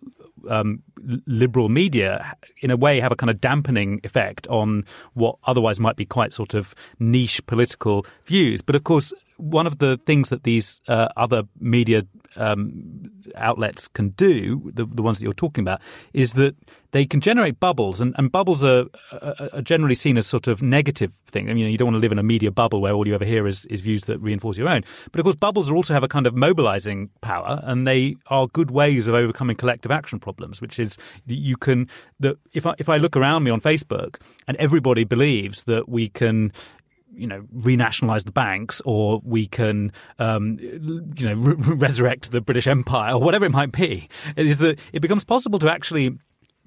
um, 0.48 0.82
liberal 1.26 1.68
media, 1.68 2.36
in 2.60 2.70
a 2.70 2.76
way, 2.76 3.00
have 3.00 3.12
a 3.12 3.16
kind 3.16 3.30
of 3.30 3.40
dampening 3.40 4.00
effect 4.04 4.46
on 4.48 4.84
what 5.14 5.36
otherwise 5.44 5.80
might 5.80 5.96
be 5.96 6.04
quite 6.04 6.32
sort 6.32 6.54
of 6.54 6.74
niche 6.98 7.44
political 7.46 8.06
views. 8.26 8.62
But 8.62 8.74
of 8.74 8.84
course, 8.84 9.12
one 9.38 9.66
of 9.66 9.78
the 9.78 9.98
things 10.04 10.28
that 10.28 10.42
these 10.42 10.80
uh, 10.88 11.08
other 11.16 11.44
media 11.58 12.02
um, 12.36 13.10
outlets 13.34 13.88
can 13.88 14.10
do, 14.10 14.70
the, 14.74 14.84
the 14.84 15.02
ones 15.02 15.18
that 15.18 15.24
you're 15.24 15.32
talking 15.32 15.62
about, 15.62 15.80
is 16.12 16.34
that 16.34 16.54
they 16.92 17.04
can 17.04 17.20
generate 17.20 17.60
bubbles, 17.60 18.00
and, 18.00 18.14
and 18.16 18.32
bubbles 18.32 18.64
are, 18.64 18.86
are, 19.12 19.60
generally 19.62 19.94
seen 19.94 20.16
as 20.16 20.26
sort 20.26 20.48
of 20.48 20.62
negative 20.62 21.12
thing. 21.26 21.50
I 21.50 21.54
mean, 21.54 21.70
you 21.70 21.76
don't 21.76 21.86
want 21.86 21.96
to 21.96 22.00
live 22.00 22.12
in 22.12 22.18
a 22.18 22.22
media 22.22 22.50
bubble 22.50 22.80
where 22.80 22.94
all 22.94 23.06
you 23.06 23.14
ever 23.14 23.26
hear 23.26 23.46
is, 23.46 23.66
is 23.66 23.82
views 23.82 24.04
that 24.04 24.18
reinforce 24.20 24.56
your 24.56 24.68
own. 24.68 24.84
But 25.12 25.20
of 25.20 25.24
course, 25.24 25.36
bubbles 25.36 25.70
also 25.70 25.92
have 25.92 26.02
a 26.02 26.08
kind 26.08 26.26
of 26.26 26.34
mobilizing 26.34 27.10
power, 27.20 27.60
and 27.64 27.86
they 27.86 28.16
are 28.28 28.46
good 28.46 28.70
ways 28.70 29.06
of 29.06 29.14
overcoming 29.14 29.56
collective 29.56 29.90
action 29.90 30.18
problems. 30.18 30.62
Which 30.62 30.78
is 30.78 30.96
you 31.26 31.56
can 31.56 31.88
that 32.20 32.38
if 32.54 32.64
I 32.64 32.74
if 32.78 32.88
I 32.88 32.96
look 32.96 33.16
around 33.16 33.44
me 33.44 33.50
on 33.50 33.60
Facebook 33.60 34.16
and 34.46 34.56
everybody 34.56 35.04
believes 35.04 35.64
that 35.64 35.88
we 35.88 36.08
can 36.08 36.52
you 37.18 37.26
know, 37.26 37.42
renationalize 37.54 38.24
the 38.24 38.32
banks, 38.32 38.80
or 38.84 39.20
we 39.24 39.46
can, 39.46 39.92
um, 40.18 40.58
you 40.60 41.26
know, 41.26 41.34
re- 41.34 41.74
resurrect 41.74 42.30
the 42.30 42.40
British 42.40 42.66
Empire, 42.66 43.14
or 43.14 43.20
whatever 43.20 43.44
it 43.44 43.52
might 43.52 43.72
be. 43.72 44.08
Is 44.36 44.58
that 44.58 44.78
it 44.92 45.00
becomes 45.00 45.24
possible 45.24 45.58
to 45.58 45.70
actually 45.70 46.18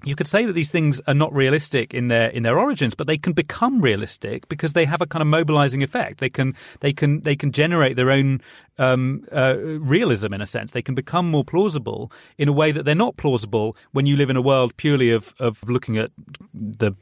you 0.04 0.16
could 0.16 0.26
say 0.26 0.44
that 0.44 0.52
these 0.52 0.70
things 0.70 1.00
are 1.06 1.14
not 1.14 1.32
realistic 1.32 1.94
in 1.94 2.08
their 2.08 2.28
in 2.28 2.42
their 2.42 2.58
origins, 2.58 2.94
but 2.94 3.06
they 3.06 3.18
can 3.18 3.32
become 3.32 3.80
realistic 3.80 4.48
because 4.48 4.72
they 4.72 4.84
have 4.84 5.00
a 5.00 5.06
kind 5.06 5.22
of 5.22 5.28
mobilizing 5.28 5.82
effect. 5.82 6.18
They 6.18 6.30
can 6.30 6.54
they 6.80 6.92
can 6.92 7.20
they 7.20 7.36
can 7.36 7.52
generate 7.52 7.96
their 7.96 8.10
own 8.10 8.40
um, 8.78 9.24
uh, 9.32 9.56
realism 9.56 10.34
in 10.34 10.40
a 10.40 10.46
sense. 10.46 10.72
They 10.72 10.82
can 10.82 10.94
become 10.94 11.30
more 11.30 11.44
plausible 11.44 12.10
in 12.36 12.48
a 12.48 12.52
way 12.52 12.72
that 12.72 12.84
they're 12.84 12.94
not 12.94 13.16
plausible 13.16 13.76
when 13.92 14.06
you 14.06 14.16
live 14.16 14.30
in 14.30 14.36
a 14.36 14.42
world 14.42 14.76
purely 14.76 15.10
of 15.10 15.34
of 15.38 15.62
looking 15.68 15.98
at 15.98 16.10
the 16.52 16.92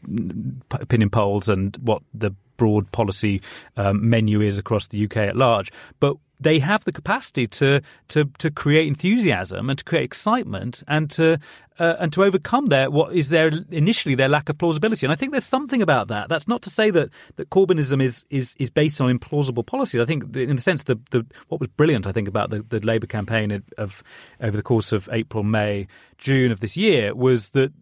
opinion 0.73 1.11
polls 1.11 1.49
and 1.49 1.77
what 1.83 2.03
the 2.13 2.35
broad 2.61 2.93
policy 2.93 3.41
um, 3.79 4.11
menu 4.11 4.43
is 4.43 4.59
across 4.59 4.89
the 4.89 5.03
UK 5.03 5.17
at 5.17 5.35
large. 5.35 5.73
But 5.99 6.17
they 6.39 6.59
have 6.59 6.85
the 6.85 6.93
capacity 6.93 7.47
to 7.47 7.81
to 8.09 8.27
to 8.39 8.51
create 8.51 8.87
enthusiasm 8.87 9.71
and 9.71 9.79
to 9.79 9.85
create 9.85 10.05
excitement 10.05 10.83
and 10.87 11.11
to 11.11 11.39
uh, 11.79 11.97
and 11.99 12.13
to 12.13 12.23
overcome 12.23 12.67
their 12.67 12.91
what 12.91 13.15
is 13.15 13.31
their 13.31 13.51
initially 13.71 14.15
their 14.15 14.29
lack 14.29 14.51
of 14.51 14.59
plausibility. 14.59 15.07
And 15.07 15.13
I 15.13 15.17
think 15.17 15.33
there's 15.33 15.45
something 15.57 15.81
about 15.81 16.09
that. 16.09 16.29
That's 16.29 16.47
not 16.47 16.61
to 16.63 16.71
say 16.71 16.91
that 16.91 17.09
that 17.37 17.49
Corbynism 17.49 18.03
is 18.03 18.27
is 18.29 18.55
is 18.59 18.69
based 18.69 19.01
on 19.01 19.19
implausible 19.19 19.65
policies. 19.65 20.03
I 20.03 20.05
think 20.05 20.37
in 20.37 20.59
a 20.59 20.61
sense 20.61 20.83
the 20.83 20.99
the 21.11 21.25
what 21.49 21.61
was 21.61 21.69
brilliant 21.69 22.07
I 22.07 22.13
think 22.13 22.29
about 22.29 22.51
the, 22.51 22.63
the 22.69 22.81
Labour 22.81 23.07
campaign 23.07 23.51
of, 23.53 23.63
of 23.79 24.03
over 24.41 24.57
the 24.57 24.63
course 24.63 24.93
of 24.93 25.09
April, 25.13 25.45
May, 25.45 25.87
June 26.19 26.53
of 26.53 26.61
this 26.61 26.77
year 26.77 27.15
was 27.15 27.51
that 27.51 27.73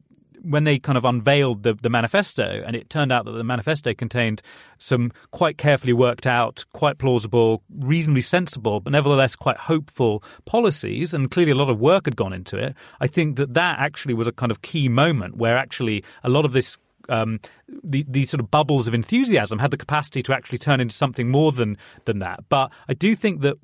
when 0.43 0.65
they 0.65 0.79
kind 0.79 0.99
of 0.99 1.05
unveiled 1.05 1.63
the, 1.63 1.75
the 1.75 1.91
manifesto, 1.91 2.63
and 2.67 2.77
it 2.77 2.91
turned 2.91 3.13
out 3.13 3.25
that 3.25 3.33
the 3.33 3.45
manifesto 3.45 3.95
contained 3.95 4.43
some 4.79 5.13
quite 5.31 5.59
carefully 5.59 5.93
worked 5.93 6.27
out, 6.27 6.65
quite 6.73 6.99
plausible, 6.99 7.63
reasonably 7.79 8.23
sensible, 8.23 8.81
but 8.81 8.93
nevertheless 8.93 9.37
quite 9.37 9.57
hopeful 9.57 10.23
policies, 10.45 11.15
and 11.15 11.31
clearly 11.31 11.53
a 11.53 11.57
lot 11.57 11.69
of 11.69 11.79
work 11.79 12.07
had 12.07 12.17
gone 12.17 12.33
into 12.33 12.57
it. 12.57 12.75
I 13.01 13.07
think 13.07 13.37
that 13.37 13.55
that 13.55 13.79
actually 13.79 14.15
was 14.15 14.27
a 14.27 14.33
kind 14.33 14.51
of 14.51 14.63
key 14.63 14.89
moment 14.89 15.37
where 15.37 15.57
actually 15.57 16.05
a 16.23 16.29
lot 16.29 16.45
of 16.45 16.53
this 16.53 16.79
um, 17.09 17.41
the, 17.83 18.05
the 18.09 18.27
sort 18.27 18.41
of 18.41 18.51
bubbles 18.51 18.87
of 18.87 18.95
enthusiasm 18.95 19.59
had 19.59 19.71
the 19.71 19.77
capacity 19.77 20.23
to 20.23 20.35
actually 20.35 20.59
turn 20.59 20.81
into 20.81 20.95
something 20.95 21.31
more 21.31 21.53
than 21.53 21.77
than 22.05 22.19
that. 22.19 22.41
But 22.49 22.71
I 22.89 22.95
do 22.95 23.17
think 23.17 23.41
that 23.41 23.57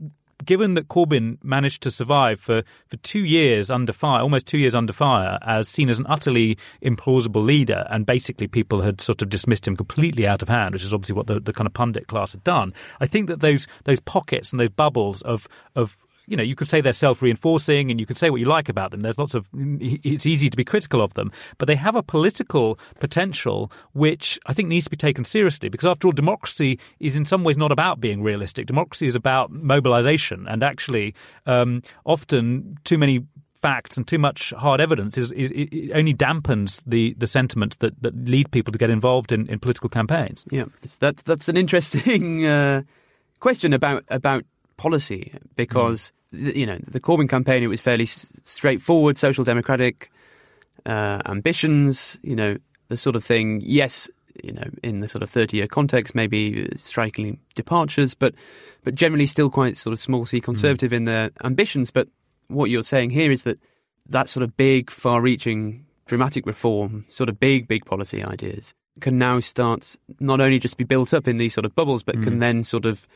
given 0.45 0.75
that 0.75 0.89
Corbyn 0.89 1.39
managed 1.43 1.83
to 1.83 1.91
survive 1.91 2.41
for, 2.41 2.63
for 2.87 2.97
two 2.99 3.25
years 3.25 3.71
under 3.71 3.93
fire, 3.93 4.21
almost 4.21 4.47
two 4.47 4.59
years 4.59 4.75
under 4.75 4.93
fire, 4.93 5.39
as 5.43 5.69
seen 5.69 5.89
as 5.89 5.99
an 5.99 6.07
utterly 6.09 6.59
implausible 6.83 7.45
leader, 7.45 7.87
and 7.91 8.07
basically 8.07 8.47
people 8.47 8.83
had 8.83 9.01
sort 9.01 9.23
of 9.23 9.29
dismissed 9.29 9.67
him 9.67 9.77
completely 9.77 10.27
out 10.27 10.43
of 10.43 10.49
hand, 10.49 10.75
which 10.75 10.85
is 10.85 10.93
obviously 10.93 11.15
what 11.15 11.27
the, 11.27 11.41
the 11.41 11.53
kind 11.53 11.67
of 11.67 11.73
pundit 11.75 12.07
class 12.07 12.33
had 12.33 12.45
done. 12.45 12.73
I 13.01 13.07
think 13.07 13.29
that 13.29 13.41
those 13.41 13.67
those 13.85 14.01
pockets 14.01 14.53
and 14.53 14.61
those 14.61 14.71
bubbles 14.71 15.23
of 15.23 15.49
of 15.75 15.99
you 16.27 16.37
know, 16.37 16.43
you 16.43 16.55
could 16.55 16.69
say 16.69 16.81
they're 16.81 16.93
self 16.93 17.23
reinforcing 17.23 17.91
and 17.91 18.01
you 18.01 18.07
could 18.07 18.17
say 18.17 18.31
what 18.31 18.41
you 18.41 18.47
like 18.47 18.69
about 18.69 18.91
them. 18.91 19.01
There's 19.01 19.19
lots 19.19 19.35
of, 19.35 19.49
it's 19.55 20.27
easy 20.27 20.51
to 20.51 20.57
be 20.57 20.65
critical 20.65 21.01
of 21.03 21.15
them, 21.15 21.33
but 21.59 21.67
they 21.67 21.77
have 21.77 21.95
a 21.95 22.03
political 22.03 22.79
potential 23.01 23.71
which 23.93 24.39
I 24.47 24.55
think 24.55 24.69
needs 24.69 24.85
to 24.85 24.91
be 24.91 24.97
taken 24.97 25.25
seriously 25.25 25.69
because, 25.69 25.87
after 25.87 26.09
all, 26.09 26.13
democracy 26.13 26.79
is 27.01 27.17
in 27.17 27.25
some 27.25 27.45
ways 27.45 27.57
not 27.57 27.73
about 27.73 28.01
being 28.01 28.23
realistic. 28.23 28.67
Democracy 28.67 29.07
is 29.07 29.15
about 29.15 29.51
mobilization 29.51 30.47
and 30.49 30.63
actually, 30.63 31.15
um, 31.47 31.83
often 32.05 32.79
too 32.85 32.99
many 32.99 33.25
facts 33.65 33.97
and 33.97 34.07
too 34.07 34.19
much 34.19 34.53
hard 34.59 34.79
evidence 34.79 35.17
is, 35.17 35.33
is, 35.33 35.91
only 35.95 36.13
dampens 36.13 36.83
the, 36.87 37.15
the 37.17 37.27
sentiments 37.27 37.77
that, 37.77 37.95
that 38.03 38.15
lead 38.27 38.51
people 38.51 38.71
to 38.71 38.79
get 38.79 38.91
involved 38.91 39.33
in, 39.33 39.47
in 39.49 39.59
political 39.59 39.89
campaigns. 39.89 40.45
Yeah, 40.51 40.67
that's 40.99 41.23
that's 41.23 41.49
an 41.49 41.57
interesting 41.57 42.45
uh, 42.57 42.83
question 43.41 43.73
about 43.73 44.05
about 44.09 44.45
policy 44.77 45.33
because 45.57 46.13
mm. 46.35 46.55
you 46.55 46.67
know 46.67 46.79
the 46.87 47.01
Corbyn 47.01 47.29
campaign 47.29 47.63
it 47.63 47.69
was 47.69 47.81
fairly 47.81 48.05
s- 48.05 48.41
straightforward 48.43 49.19
social 49.19 49.45
democratic 49.45 50.11
uh, 50.87 51.21
ambitions 51.27 52.19
you 52.23 52.37
know 52.37 52.57
the 52.89 52.97
sort 52.97 53.17
of 53.17 53.25
thing 53.25 53.61
yes 53.65 54.09
you 54.43 54.53
know 54.53 54.65
in 54.83 55.01
the 55.01 55.09
sort 55.09 55.23
of 55.23 55.31
30 55.31 55.57
year 55.57 55.67
context 55.67 56.15
maybe 56.15 56.69
striking 56.77 57.39
departures 57.55 58.15
but 58.15 58.35
but 58.83 58.95
generally 58.95 59.27
still 59.27 59.51
quite 59.51 59.77
sort 59.77 59.93
of 59.93 60.01
small 60.01 60.27
c 60.27 60.41
conservative 60.41 60.91
mm. 60.91 60.97
in 60.97 61.05
their 61.05 61.31
ambitions 61.43 61.91
but 61.91 62.09
what 62.49 62.71
you're 62.71 62.83
saying 62.83 63.11
here 63.11 63.31
is 63.31 63.45
that 63.45 63.59
that 64.07 64.29
sort 64.29 64.43
of 64.43 64.57
big 64.57 64.91
far 64.91 65.21
reaching 65.21 65.87
dramatic 66.07 66.47
reform 66.47 67.05
sort 67.09 67.29
of 67.29 67.39
big 67.39 67.69
big 67.69 67.85
policy 67.85 68.23
ideas 68.23 68.75
can 69.01 69.19
now 69.19 69.41
start 69.41 69.97
not 70.21 70.41
only 70.41 70.59
just 70.59 70.77
be 70.77 70.85
built 70.85 71.15
up 71.15 71.27
in 71.27 71.39
these 71.39 71.55
sort 71.55 71.65
of 71.65 71.75
bubbles 71.75 72.03
but 72.03 72.17
mm. 72.17 72.25
can 72.25 72.39
then 72.41 72.63
sort 72.63 72.85
of 72.85 73.07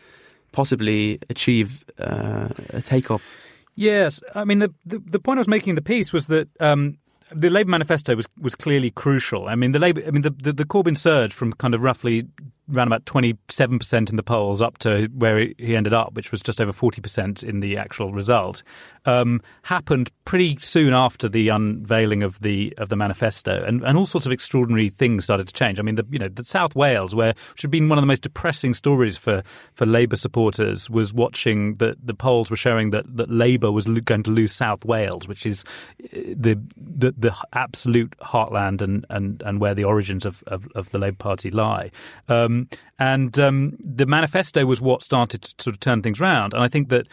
possibly 0.53 1.19
achieve 1.29 1.85
uh, 1.99 2.49
a 2.71 2.81
takeoff. 2.83 3.45
Yes, 3.75 4.21
I 4.35 4.45
mean 4.45 4.59
the, 4.59 4.75
the, 4.85 4.99
the 4.99 5.19
point 5.19 5.39
I 5.39 5.41
was 5.41 5.49
making 5.49 5.71
in 5.71 5.77
the 5.77 5.83
piece 5.83 6.13
was 6.13 6.27
that 6.27 6.49
um, 6.59 6.99
the 7.33 7.51
Labour 7.51 7.71
manifesto 7.71 8.17
was 8.17 8.27
was 8.41 8.55
clearly 8.55 8.91
crucial. 8.91 9.49
I 9.49 9.55
mean 9.55 9.73
the 9.73 9.79
Labour, 9.79 10.03
I 10.07 10.11
mean 10.11 10.23
the, 10.23 10.31
the, 10.31 10.53
the 10.53 10.65
Corbyn 10.65 10.97
surge 10.97 11.33
from 11.33 11.53
kind 11.53 11.75
of 11.75 11.83
roughly 11.83 12.27
around 12.73 12.89
about 12.89 13.05
27% 13.05 14.11
in 14.11 14.17
the 14.17 14.23
polls 14.23 14.61
up 14.61 14.79
to 14.79 15.09
where 15.15 15.49
he 15.59 15.77
ended 15.77 15.93
up, 15.93 16.15
which 16.15 16.31
was 16.31 16.43
just 16.43 16.61
over 16.61 16.73
40% 16.73 17.43
in 17.43 17.61
the 17.61 17.77
actual 17.77 18.13
result, 18.13 18.63
um, 19.07 19.41
happened 19.63 20.11
pretty 20.25 20.59
soon 20.61 20.93
after 20.93 21.29
the 21.29 21.49
unveiling 21.49 22.23
of 22.23 22.41
the 22.41 22.75
of 22.79 22.89
the 22.89 22.97
manifesto, 22.97 23.65
and, 23.65 23.83
and 23.83 23.97
all 23.97 24.05
sorts 24.05 24.27
of 24.27 24.33
extraordinary 24.33 24.91
things 24.91 25.25
started 25.25 25.49
to 25.49 25.55
change. 25.55 25.79
I 25.79 25.83
mean, 25.83 25.95
the, 25.95 26.07
you 26.11 26.19
know, 26.19 26.29
the 26.29 26.45
South 26.45 26.75
Wales, 26.75 27.15
where 27.15 27.35
which 27.53 27.63
had 27.63 27.71
been 27.71 27.89
one 27.89 27.99
of 27.99 28.03
the 28.03 28.07
most 28.07 28.23
depressing 28.23 28.75
stories 28.75 29.17
for, 29.17 29.43
for 29.73 29.87
Labour 29.87 30.17
supporters, 30.17 30.91
was 30.91 31.15
watching 31.15 31.75
that 31.75 32.07
the 32.07 32.15
polls 32.15 32.51
were 32.51 32.57
showing 32.57 32.91
that, 32.91 33.05
that 33.17 33.31
Labour 33.31 33.73
was 33.73 33.87
going 33.87 34.23
to 34.23 34.31
lose 34.31 34.53
South 34.53 34.85
Wales, 34.85 35.27
which 35.27 35.47
is 35.47 35.65
uh, 36.05 36.19
the 36.37 36.61
the, 36.77 37.15
the 37.17 37.35
absolute 37.53 38.15
heartland 38.21 38.83
and, 38.83 39.07
and, 39.09 39.43
and 39.43 39.61
where 39.61 39.75
the 39.75 39.85
origins 39.85 40.27
of, 40.27 40.43
of, 40.47 40.67
of 40.75 40.91
the 40.91 40.99
Labour 40.99 41.17
Party 41.17 41.51
lie. 41.51 41.91
Um, 42.29 42.58
and 42.99 43.39
um, 43.39 43.77
the 43.79 44.07
manifesto 44.07 44.65
was 44.65 44.81
what 44.81 45.03
started 45.03 45.43
to 45.43 45.55
sort 45.63 45.75
of 45.77 45.81
turn 45.81 46.03
things 46.03 46.21
around. 46.21 46.55
And 46.55 46.63
I 46.63 46.69
think 46.69 46.89
that 46.89 47.07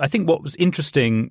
I 0.00 0.08
think 0.08 0.28
what 0.28 0.42
was 0.42 0.56
interesting, 0.56 1.30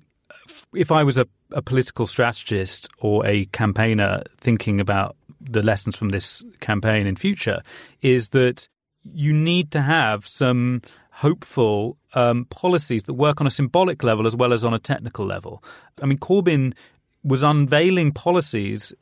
if 0.72 0.90
I 0.92 1.02
was 1.02 1.18
a, 1.18 1.26
a 1.50 1.62
political 1.62 2.06
strategist 2.06 2.88
or 2.98 3.26
a 3.26 3.46
campaigner 3.46 4.22
thinking 4.40 4.80
about 4.80 5.16
the 5.40 5.62
lessons 5.62 5.96
from 5.96 6.10
this 6.10 6.42
campaign 6.60 7.06
in 7.06 7.16
future, 7.16 7.62
is 8.00 8.28
that 8.30 8.68
you 9.02 9.32
need 9.32 9.72
to 9.72 9.80
have 9.80 10.26
some 10.26 10.82
hopeful 11.10 11.98
um, 12.14 12.46
policies 12.46 13.04
that 13.04 13.14
work 13.14 13.40
on 13.40 13.46
a 13.46 13.50
symbolic 13.50 14.02
level 14.02 14.26
as 14.26 14.36
well 14.36 14.52
as 14.52 14.64
on 14.64 14.72
a 14.72 14.78
technical 14.78 15.26
level. 15.26 15.62
I 16.00 16.06
mean, 16.06 16.18
Corbyn 16.18 16.74
was 17.24 17.42
unveiling 17.42 18.12
policies 18.12 18.92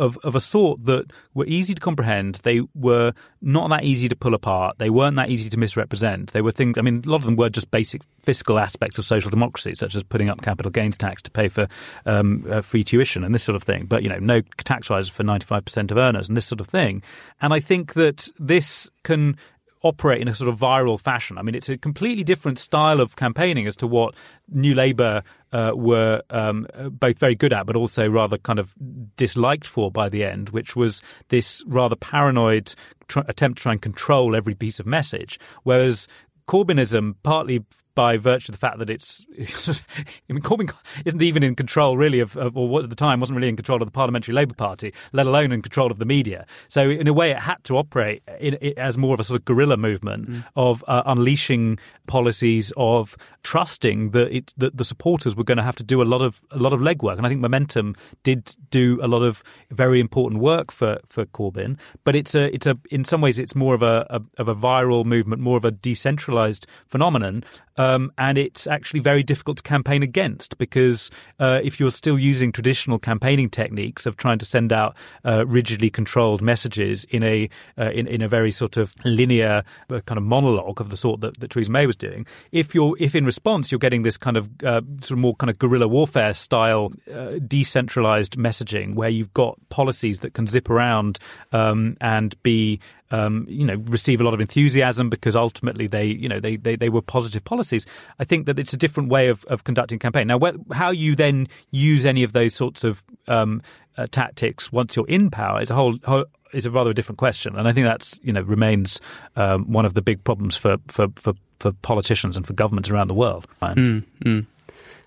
of, 0.00 0.18
of 0.24 0.34
a 0.34 0.40
sort 0.40 0.84
that 0.86 1.04
were 1.34 1.44
easy 1.46 1.74
to 1.74 1.80
comprehend. 1.80 2.36
They 2.36 2.62
were 2.74 3.12
not 3.42 3.68
that 3.68 3.84
easy 3.84 4.08
to 4.08 4.16
pull 4.16 4.34
apart. 4.34 4.78
They 4.78 4.90
weren't 4.90 5.16
that 5.16 5.28
easy 5.28 5.50
to 5.50 5.58
misrepresent. 5.58 6.32
They 6.32 6.40
were 6.40 6.52
things, 6.52 6.78
I 6.78 6.80
mean, 6.80 7.02
a 7.06 7.08
lot 7.08 7.18
of 7.18 7.24
them 7.24 7.36
were 7.36 7.50
just 7.50 7.70
basic 7.70 8.02
fiscal 8.22 8.58
aspects 8.58 8.98
of 8.98 9.04
social 9.04 9.30
democracy, 9.30 9.74
such 9.74 9.94
as 9.94 10.02
putting 10.02 10.30
up 10.30 10.40
capital 10.40 10.70
gains 10.70 10.96
tax 10.96 11.22
to 11.22 11.30
pay 11.30 11.48
for 11.48 11.68
um, 12.06 12.44
uh, 12.50 12.62
free 12.62 12.82
tuition 12.82 13.22
and 13.22 13.34
this 13.34 13.42
sort 13.42 13.56
of 13.56 13.62
thing. 13.62 13.84
But, 13.84 14.02
you 14.02 14.08
know, 14.08 14.18
no 14.18 14.40
tax 14.64 14.88
rises 14.88 15.10
for 15.10 15.22
95% 15.22 15.90
of 15.90 15.98
earners 15.98 16.28
and 16.28 16.36
this 16.36 16.46
sort 16.46 16.60
of 16.60 16.66
thing. 16.66 17.02
And 17.42 17.52
I 17.52 17.60
think 17.60 17.92
that 17.94 18.28
this 18.38 18.88
can 19.04 19.36
operate 19.82 20.20
in 20.20 20.28
a 20.28 20.34
sort 20.34 20.48
of 20.48 20.58
viral 20.58 21.00
fashion. 21.00 21.38
I 21.38 21.42
mean, 21.42 21.54
it's 21.54 21.68
a 21.68 21.78
completely 21.78 22.24
different 22.24 22.58
style 22.58 23.00
of 23.00 23.16
campaigning 23.16 23.66
as 23.66 23.76
to 23.76 23.86
what 23.86 24.14
New 24.48 24.74
Labour 24.74 25.22
uh, 25.52 25.72
were 25.74 26.22
um, 26.30 26.66
both 26.90 27.18
very 27.18 27.34
good 27.34 27.52
at, 27.52 27.66
but 27.66 27.76
also 27.76 28.06
rather 28.08 28.38
kind 28.38 28.58
of 28.58 28.74
disliked 29.16 29.66
for 29.66 29.90
by 29.90 30.08
the 30.08 30.24
end, 30.24 30.50
which 30.50 30.76
was 30.76 31.02
this 31.28 31.62
rather 31.66 31.96
paranoid 31.96 32.74
tr- 33.08 33.20
attempt 33.26 33.58
to 33.58 33.62
try 33.62 33.72
and 33.72 33.82
control 33.82 34.36
every 34.36 34.54
piece 34.54 34.80
of 34.80 34.86
message. 34.86 35.40
Whereas 35.62 36.08
Corbynism, 36.46 37.14
partly 37.22 37.64
by 37.94 38.16
virtue 38.16 38.52
of 38.52 38.58
the 38.58 38.58
fact 38.58 38.78
that 38.78 38.90
it's, 38.90 39.24
I 40.28 40.32
mean, 40.32 40.42
Corbyn 40.42 40.72
isn't 41.04 41.22
even 41.22 41.42
in 41.42 41.54
control 41.54 41.96
really 41.96 42.20
of, 42.20 42.36
of, 42.36 42.56
or 42.56 42.68
what 42.68 42.84
at 42.84 42.90
the 42.90 42.96
time 42.96 43.20
wasn't 43.20 43.36
really 43.36 43.48
in 43.48 43.56
control 43.56 43.82
of 43.82 43.86
the 43.86 43.92
Parliamentary 43.92 44.34
Labour 44.34 44.54
Party, 44.54 44.92
let 45.12 45.26
alone 45.26 45.52
in 45.52 45.62
control 45.62 45.90
of 45.90 45.98
the 45.98 46.04
media. 46.04 46.46
So 46.68 46.88
in 46.88 47.08
a 47.08 47.12
way, 47.12 47.30
it 47.30 47.38
had 47.38 47.62
to 47.64 47.76
operate 47.76 48.22
in, 48.38 48.54
in, 48.54 48.78
as 48.78 48.96
more 48.96 49.14
of 49.14 49.20
a 49.20 49.24
sort 49.24 49.40
of 49.40 49.44
guerrilla 49.44 49.76
movement 49.76 50.30
mm. 50.30 50.44
of 50.56 50.84
uh, 50.86 51.02
unleashing 51.06 51.78
policies 52.06 52.72
of 52.76 53.16
trusting 53.42 54.10
that 54.10 54.34
it, 54.34 54.52
that 54.56 54.76
the 54.76 54.84
supporters 54.84 55.36
were 55.36 55.44
going 55.44 55.58
to 55.58 55.64
have 55.64 55.76
to 55.76 55.84
do 55.84 56.02
a 56.02 56.04
lot 56.04 56.22
of 56.22 56.40
a 56.50 56.58
lot 56.58 56.72
of 56.72 56.80
legwork. 56.80 57.16
And 57.16 57.26
I 57.26 57.28
think 57.28 57.40
Momentum 57.40 57.96
did 58.22 58.54
do 58.70 58.98
a 59.02 59.08
lot 59.08 59.22
of 59.22 59.42
very 59.70 60.00
important 60.00 60.40
work 60.40 60.70
for 60.72 60.98
for 61.08 61.24
Corbyn. 61.26 61.78
But 62.04 62.16
it's 62.16 62.34
a 62.34 62.52
it's 62.54 62.66
a 62.66 62.78
in 62.90 63.04
some 63.04 63.20
ways 63.20 63.38
it's 63.38 63.54
more 63.54 63.74
of 63.74 63.82
a, 63.82 64.06
a 64.10 64.20
of 64.38 64.48
a 64.48 64.54
viral 64.54 65.04
movement, 65.04 65.42
more 65.42 65.56
of 65.56 65.64
a 65.64 65.70
decentralized 65.70 66.66
phenomenon 66.86 67.44
um, 67.80 68.12
and 68.18 68.36
it's 68.36 68.66
actually 68.66 69.00
very 69.00 69.22
difficult 69.22 69.56
to 69.56 69.62
campaign 69.62 70.02
against 70.02 70.58
because 70.58 71.10
uh, 71.38 71.60
if 71.62 71.80
you're 71.80 71.90
still 71.90 72.18
using 72.18 72.52
traditional 72.52 72.98
campaigning 72.98 73.48
techniques 73.48 74.04
of 74.04 74.18
trying 74.18 74.38
to 74.38 74.44
send 74.44 74.70
out 74.70 74.94
uh, 75.24 75.46
rigidly 75.46 75.88
controlled 75.88 76.42
messages 76.42 77.04
in 77.04 77.22
a 77.22 77.48
uh, 77.78 77.90
in, 77.92 78.06
in 78.06 78.20
a 78.20 78.28
very 78.28 78.50
sort 78.50 78.76
of 78.76 78.92
linear 79.04 79.62
uh, 79.88 80.00
kind 80.00 80.18
of 80.18 80.24
monologue 80.24 80.78
of 80.78 80.90
the 80.90 80.96
sort 80.96 81.22
that, 81.22 81.40
that 81.40 81.50
Theresa 81.50 81.70
May 81.70 81.86
was 81.86 81.96
doing, 81.96 82.26
if 82.52 82.74
you're 82.74 82.94
if 83.00 83.14
in 83.14 83.24
response 83.24 83.72
you're 83.72 83.78
getting 83.78 84.02
this 84.02 84.18
kind 84.18 84.36
of 84.36 84.48
uh, 84.62 84.82
sort 85.00 85.12
of 85.12 85.18
more 85.18 85.34
kind 85.36 85.48
of 85.48 85.58
guerrilla 85.58 85.88
warfare 85.88 86.34
style 86.34 86.92
uh, 87.14 87.38
decentralized 87.46 88.36
messaging 88.36 88.94
where 88.94 89.08
you've 89.08 89.32
got 89.32 89.58
policies 89.70 90.20
that 90.20 90.34
can 90.34 90.46
zip 90.46 90.68
around 90.68 91.18
um, 91.52 91.96
and 92.02 92.40
be 92.42 92.78
um, 93.10 93.46
you 93.48 93.64
know, 93.64 93.76
receive 93.86 94.20
a 94.20 94.24
lot 94.24 94.34
of 94.34 94.40
enthusiasm 94.40 95.10
because 95.10 95.34
ultimately 95.34 95.86
they, 95.86 96.04
you 96.04 96.28
know, 96.28 96.40
they, 96.40 96.56
they, 96.56 96.76
they 96.76 96.88
were 96.88 97.02
positive 97.02 97.44
policies. 97.44 97.86
I 98.18 98.24
think 98.24 98.46
that 98.46 98.58
it's 98.58 98.72
a 98.72 98.76
different 98.76 99.08
way 99.08 99.28
of, 99.28 99.44
of 99.46 99.64
conducting 99.64 99.98
campaign. 99.98 100.28
Now, 100.28 100.40
how 100.72 100.90
you 100.90 101.16
then 101.16 101.48
use 101.70 102.06
any 102.06 102.22
of 102.22 102.32
those 102.32 102.54
sorts 102.54 102.84
of 102.84 103.02
um, 103.28 103.62
uh, 103.96 104.06
tactics 104.10 104.72
once 104.72 104.96
you're 104.96 105.08
in 105.08 105.30
power 105.30 105.60
is 105.60 105.70
a 105.70 105.74
whole, 105.74 105.98
whole 106.04 106.24
is 106.52 106.66
a 106.66 106.70
rather 106.70 106.92
different 106.92 107.18
question, 107.18 107.56
and 107.56 107.68
I 107.68 107.72
think 107.72 107.86
that's 107.86 108.18
you 108.22 108.32
know 108.32 108.42
remains 108.42 109.00
um, 109.36 109.70
one 109.72 109.84
of 109.84 109.94
the 109.94 110.02
big 110.02 110.22
problems 110.24 110.56
for, 110.56 110.78
for, 110.88 111.08
for, 111.16 111.34
for, 111.60 111.72
politicians 111.82 112.36
and 112.36 112.46
for 112.46 112.52
governments 112.54 112.90
around 112.90 113.08
the 113.08 113.14
world. 113.14 113.46
Mm, 113.62 114.04
mm. 114.24 114.46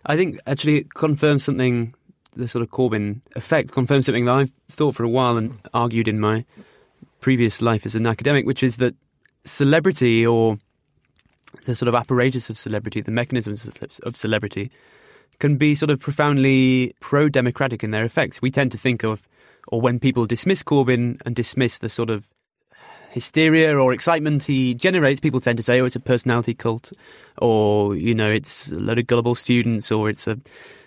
I 0.06 0.16
think 0.16 0.40
actually 0.48 0.78
it 0.78 0.94
confirms 0.94 1.44
something. 1.44 1.94
The 2.36 2.48
sort 2.48 2.64
of 2.64 2.72
Corbyn 2.72 3.22
effect 3.36 3.74
confirms 3.74 4.08
something 4.08 4.26
that 4.26 4.32
I've 4.32 4.52
thought 4.68 4.96
for 4.96 5.04
a 5.04 5.10
while 5.10 5.38
and 5.38 5.60
argued 5.74 6.08
in 6.08 6.20
my 6.20 6.46
previous 7.24 7.62
life 7.62 7.86
as 7.86 7.96
an 7.96 8.06
academic, 8.06 8.46
which 8.46 8.62
is 8.62 8.78
that 8.78 8.94
celebrity 9.46 10.26
or 10.28 10.60
the 11.66 11.74
sort 11.74 11.88
of 11.88 11.96
apparatus 11.96 12.50
of 12.50 12.58
celebrity, 12.58 13.02
the 13.02 13.12
mechanisms 13.12 13.66
of 14.04 14.16
celebrity, 14.16 14.70
can 15.40 15.56
be 15.56 15.74
sort 15.74 15.90
of 15.90 16.00
profoundly 16.00 16.94
pro 17.00 17.30
democratic 17.30 17.84
in 17.84 17.92
their 17.92 18.04
effects. 18.04 18.42
We 18.42 18.52
tend 18.52 18.72
to 18.74 18.78
think 18.78 19.04
of, 19.04 19.28
or 19.70 19.80
when 19.80 20.00
people 20.00 20.26
dismiss 20.26 20.64
Corbyn 20.64 21.20
and 21.26 21.36
dismiss 21.36 21.78
the 21.78 21.90
sort 21.90 22.10
of 22.10 22.28
hysteria 23.12 23.78
or 23.78 23.94
excitement 23.94 24.44
he 24.44 24.74
generates, 24.74 25.20
people 25.20 25.40
tend 25.40 25.58
to 25.58 25.64
say, 25.64 25.80
oh, 25.80 25.86
it's 25.86 25.96
a 25.96 26.02
personality 26.02 26.54
cult, 26.54 26.92
or, 27.38 27.96
you 27.96 28.14
know, 28.14 28.30
it's 28.30 28.72
a 28.72 28.80
load 28.80 29.00
of 29.00 29.08
gullible 29.08 29.36
students, 29.36 29.92
or 29.92 30.10
it's 30.10 30.28
a, 30.28 30.38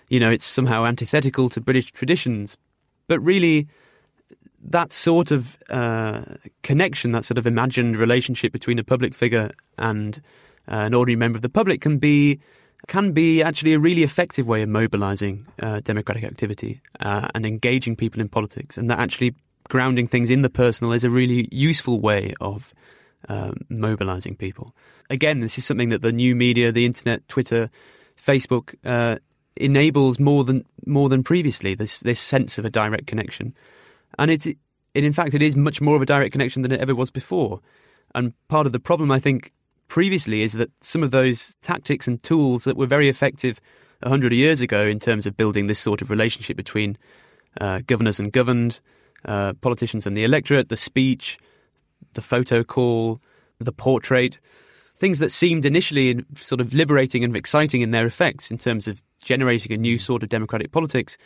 you 0.09 0.19
know, 0.19 0.29
it's 0.29 0.45
somehow 0.45 0.85
antithetical 0.85 1.49
to 1.49 1.59
British 1.59 1.91
traditions. 1.91 2.57
But 3.07 3.19
really, 3.21 3.67
that 4.63 4.91
sort 4.91 5.31
of 5.31 5.57
uh, 5.69 6.21
connection, 6.63 7.11
that 7.11 7.25
sort 7.25 7.37
of 7.37 7.47
imagined 7.47 7.95
relationship 7.95 8.51
between 8.51 8.79
a 8.79 8.83
public 8.83 9.13
figure 9.13 9.51
and 9.77 10.21
uh, 10.69 10.75
an 10.75 10.93
ordinary 10.93 11.15
member 11.15 11.37
of 11.37 11.41
the 11.41 11.49
public 11.49 11.81
can 11.81 11.97
be 11.97 12.39
can 12.87 13.11
be 13.11 13.41
actually 13.41 13.73
a 13.73 13.79
really 13.79 14.03
effective 14.03 14.47
way 14.47 14.61
of 14.61 14.69
mobilizing 14.69 15.45
uh, 15.61 15.79
democratic 15.81 16.23
activity 16.23 16.79
uh, 16.99 17.27
and 17.33 17.45
engaging 17.45 17.95
people 17.95 18.21
in 18.21 18.29
politics, 18.29 18.77
and 18.77 18.89
that 18.89 18.99
actually 18.99 19.35
grounding 19.67 20.07
things 20.07 20.29
in 20.29 20.41
the 20.41 20.49
personal 20.49 20.93
is 20.93 21.03
a 21.03 21.09
really 21.09 21.49
useful 21.51 21.99
way 21.99 22.33
of 22.39 22.73
um, 23.29 23.65
mobilizing 23.69 24.35
people. 24.35 24.75
Again, 25.09 25.39
this 25.39 25.57
is 25.57 25.65
something 25.65 25.89
that 25.89 26.01
the 26.01 26.11
new 26.11 26.35
media, 26.35 26.71
the 26.71 26.85
internet, 26.85 27.27
Twitter, 27.27 27.69
Facebook 28.17 28.75
uh, 28.85 29.17
enables 29.55 30.19
more 30.19 30.43
than 30.43 30.63
more 30.85 31.09
than 31.09 31.23
previously. 31.23 31.75
This 31.75 31.99
this 31.99 32.19
sense 32.19 32.57
of 32.57 32.65
a 32.65 32.69
direct 32.69 33.07
connection 33.07 33.55
and 34.17 34.31
it, 34.31 34.45
in 34.93 35.13
fact 35.13 35.33
it 35.33 35.41
is 35.41 35.55
much 35.55 35.81
more 35.81 35.95
of 35.95 36.01
a 36.01 36.05
direct 36.05 36.31
connection 36.31 36.61
than 36.61 36.71
it 36.71 36.79
ever 36.79 36.95
was 36.95 37.11
before. 37.11 37.59
And 38.15 38.33
part 38.47 38.65
of 38.65 38.73
the 38.73 38.79
problem, 38.79 39.11
I 39.11 39.19
think, 39.19 39.51
previously 39.87 40.41
is 40.41 40.53
that 40.53 40.71
some 40.81 41.03
of 41.03 41.11
those 41.11 41.55
tactics 41.61 42.07
and 42.07 42.21
tools 42.23 42.63
that 42.63 42.77
were 42.77 42.87
very 42.87 43.09
effective 43.09 43.59
a 44.01 44.09
hundred 44.09 44.33
years 44.33 44.61
ago 44.61 44.83
in 44.83 44.99
terms 44.99 45.25
of 45.25 45.37
building 45.37 45.67
this 45.67 45.79
sort 45.79 46.01
of 46.01 46.09
relationship 46.09 46.57
between 46.57 46.97
uh, 47.59 47.81
governors 47.87 48.19
and 48.19 48.31
governed, 48.31 48.79
uh, 49.25 49.53
politicians 49.61 50.05
and 50.05 50.15
the 50.15 50.23
electorate, 50.23 50.69
the 50.69 50.77
speech, 50.77 51.37
the 52.13 52.21
photo 52.21 52.63
call, 52.63 53.19
the 53.59 53.71
portrait, 53.71 54.37
things 54.99 55.19
that 55.19 55.31
seemed 55.31 55.65
initially 55.65 56.23
sort 56.35 56.61
of 56.61 56.73
liberating 56.73 57.23
and 57.23 57.35
exciting 57.35 57.81
in 57.81 57.91
their 57.91 58.05
effects 58.05 58.51
in 58.51 58.57
terms 58.57 58.87
of 58.87 59.01
generating 59.23 59.71
a 59.71 59.77
new 59.77 59.97
sort 59.97 60.23
of 60.23 60.29
democratic 60.29 60.71
politics, 60.71 61.17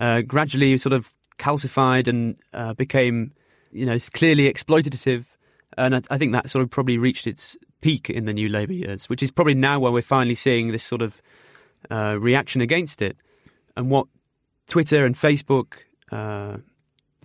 uh, 0.00 0.20
gradually 0.22 0.76
sort 0.78 0.92
of 0.92 1.12
calcified 1.40 2.06
and 2.06 2.36
uh, 2.52 2.74
became, 2.74 3.32
you 3.72 3.86
know, 3.86 3.98
clearly 4.12 4.52
exploitative. 4.52 5.24
And 5.76 5.96
I, 5.96 6.02
I, 6.10 6.18
think 6.18 6.32
that 6.32 6.50
sort 6.50 6.62
of 6.62 6.70
probably 6.70 6.98
reached 6.98 7.26
its 7.26 7.56
peak 7.80 8.10
in 8.10 8.26
the 8.26 8.32
new 8.32 8.48
Labour 8.48 8.72
years, 8.72 9.08
which 9.08 9.22
is 9.22 9.30
probably 9.30 9.54
now 9.54 9.80
where 9.80 9.92
we're 9.92 10.02
finally 10.02 10.34
seeing 10.34 10.68
this 10.68 10.84
sort 10.84 11.02
of 11.02 11.22
uh, 11.90 12.16
reaction 12.18 12.60
against 12.60 13.02
it. 13.02 13.16
And 13.76 13.90
what 13.90 14.06
Twitter 14.66 15.04
and 15.04 15.14
Facebook 15.14 15.78
uh, 16.12 16.58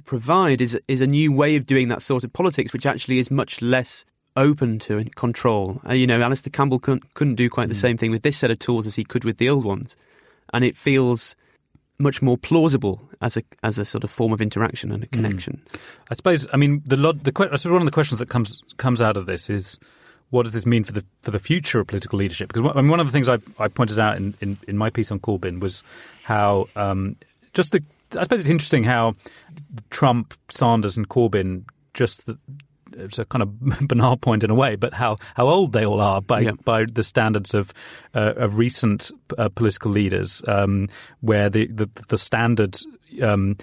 provide 0.06 0.62
is 0.62 0.80
is 0.88 1.02
a 1.02 1.08
new 1.08 1.32
way 1.32 1.56
of 1.56 1.66
doing 1.66 1.90
that 1.90 2.02
sort 2.02 2.24
of 2.24 2.32
politics, 2.34 2.72
which 2.72 2.86
actually 2.86 3.20
is 3.20 3.30
much 3.30 3.62
less 3.62 4.06
open 4.36 4.80
to 4.80 5.04
control. 5.16 5.82
Uh, 5.88 5.94
you 5.94 6.08
know, 6.08 6.22
Alastair 6.22 6.52
Campbell 6.52 6.80
couldn't, 6.80 7.14
couldn't 7.14 7.36
do 7.36 7.50
quite 7.50 7.70
the 7.70 7.76
mm. 7.76 7.82
same 7.82 7.98
thing 7.98 8.12
with 8.12 8.22
this 8.22 8.38
set 8.38 8.52
of 8.52 8.60
tools 8.60 8.86
as 8.86 8.96
he 8.96 9.04
could 9.04 9.24
with 9.24 9.38
the 9.38 9.50
old 9.50 9.66
ones, 9.66 9.96
and 10.54 10.64
it 10.64 10.76
feels 10.76 11.36
much 11.98 12.22
more 12.22 12.38
plausible 12.38 13.02
as 13.22 13.38
a 13.38 13.44
as 13.64 13.78
a 13.78 13.86
sort 13.86 14.04
of 14.04 14.10
form 14.10 14.34
of 14.34 14.42
interaction 14.42 14.92
and 14.92 15.04
a 15.04 15.08
hmm. 15.08 15.16
connection. 15.16 15.62
Mm. 15.70 15.80
I 16.12 16.16
suppose. 16.16 16.48
I 16.54 16.58
mean, 16.58 16.82
the 16.86 16.96
the 16.96 17.70
one 17.70 17.82
of 17.82 17.86
the 17.86 17.92
questions 17.92 18.20
that 18.20 18.30
comes 18.30 18.62
comes 18.78 19.02
out 19.02 19.18
of 19.18 19.26
this 19.26 19.50
is 19.50 19.80
what 20.30 20.44
does 20.44 20.54
this 20.54 20.66
mean 20.66 20.84
for 20.84 20.92
the 20.92 21.06
for 21.22 21.32
the 21.32 21.40
future 21.40 21.80
of 21.80 21.88
political 21.88 22.18
leadership? 22.18 22.52
Because 22.52 22.72
I 22.76 22.82
mean, 22.82 22.90
one 22.90 23.00
of 23.00 23.06
the 23.06 23.12
things 23.12 23.30
I, 23.30 23.38
I 23.60 23.68
pointed 23.68 24.00
out 24.00 24.18
in, 24.18 24.36
in, 24.42 24.58
in 24.68 24.78
my 24.78 24.90
piece 24.90 25.12
on 25.12 25.20
Corbyn 25.20 25.60
was 25.60 25.84
how 26.24 26.68
um, 26.76 27.16
just 27.54 27.72
the 27.72 27.84
I 28.18 28.24
suppose 28.24 28.42
it's 28.42 28.50
interesting 28.50 28.84
how 28.84 29.16
Trump, 29.90 30.34
Sanders, 30.50 30.98
and 30.98 31.08
Corbyn 31.08 31.64
just 31.94 32.26
the, 32.26 32.38
it's 32.96 33.20
a 33.20 33.26
kind 33.26 33.42
of 33.42 33.60
banal 33.88 34.18
point 34.18 34.44
in 34.44 34.50
a 34.50 34.56
way, 34.56 34.76
but 34.76 34.94
how, 34.94 35.18
how 35.36 35.48
old 35.48 35.74
they 35.74 35.86
all 35.86 36.02
are 36.02 36.22
by 36.22 36.42
yeah. 36.42 36.52
by 36.64 36.86
the 36.86 37.04
standards 37.04 37.54
of 37.54 37.74
uh, 38.14 38.34
of 38.36 38.58
recent 38.58 39.12
uh, 39.38 39.50
political 39.50 39.92
leaders, 39.92 40.42
um, 40.48 40.90
where 41.22 41.50
the, 41.50 41.68
the 41.68 41.90
the 42.08 42.18
standard 42.18 42.78
um, 43.22 43.56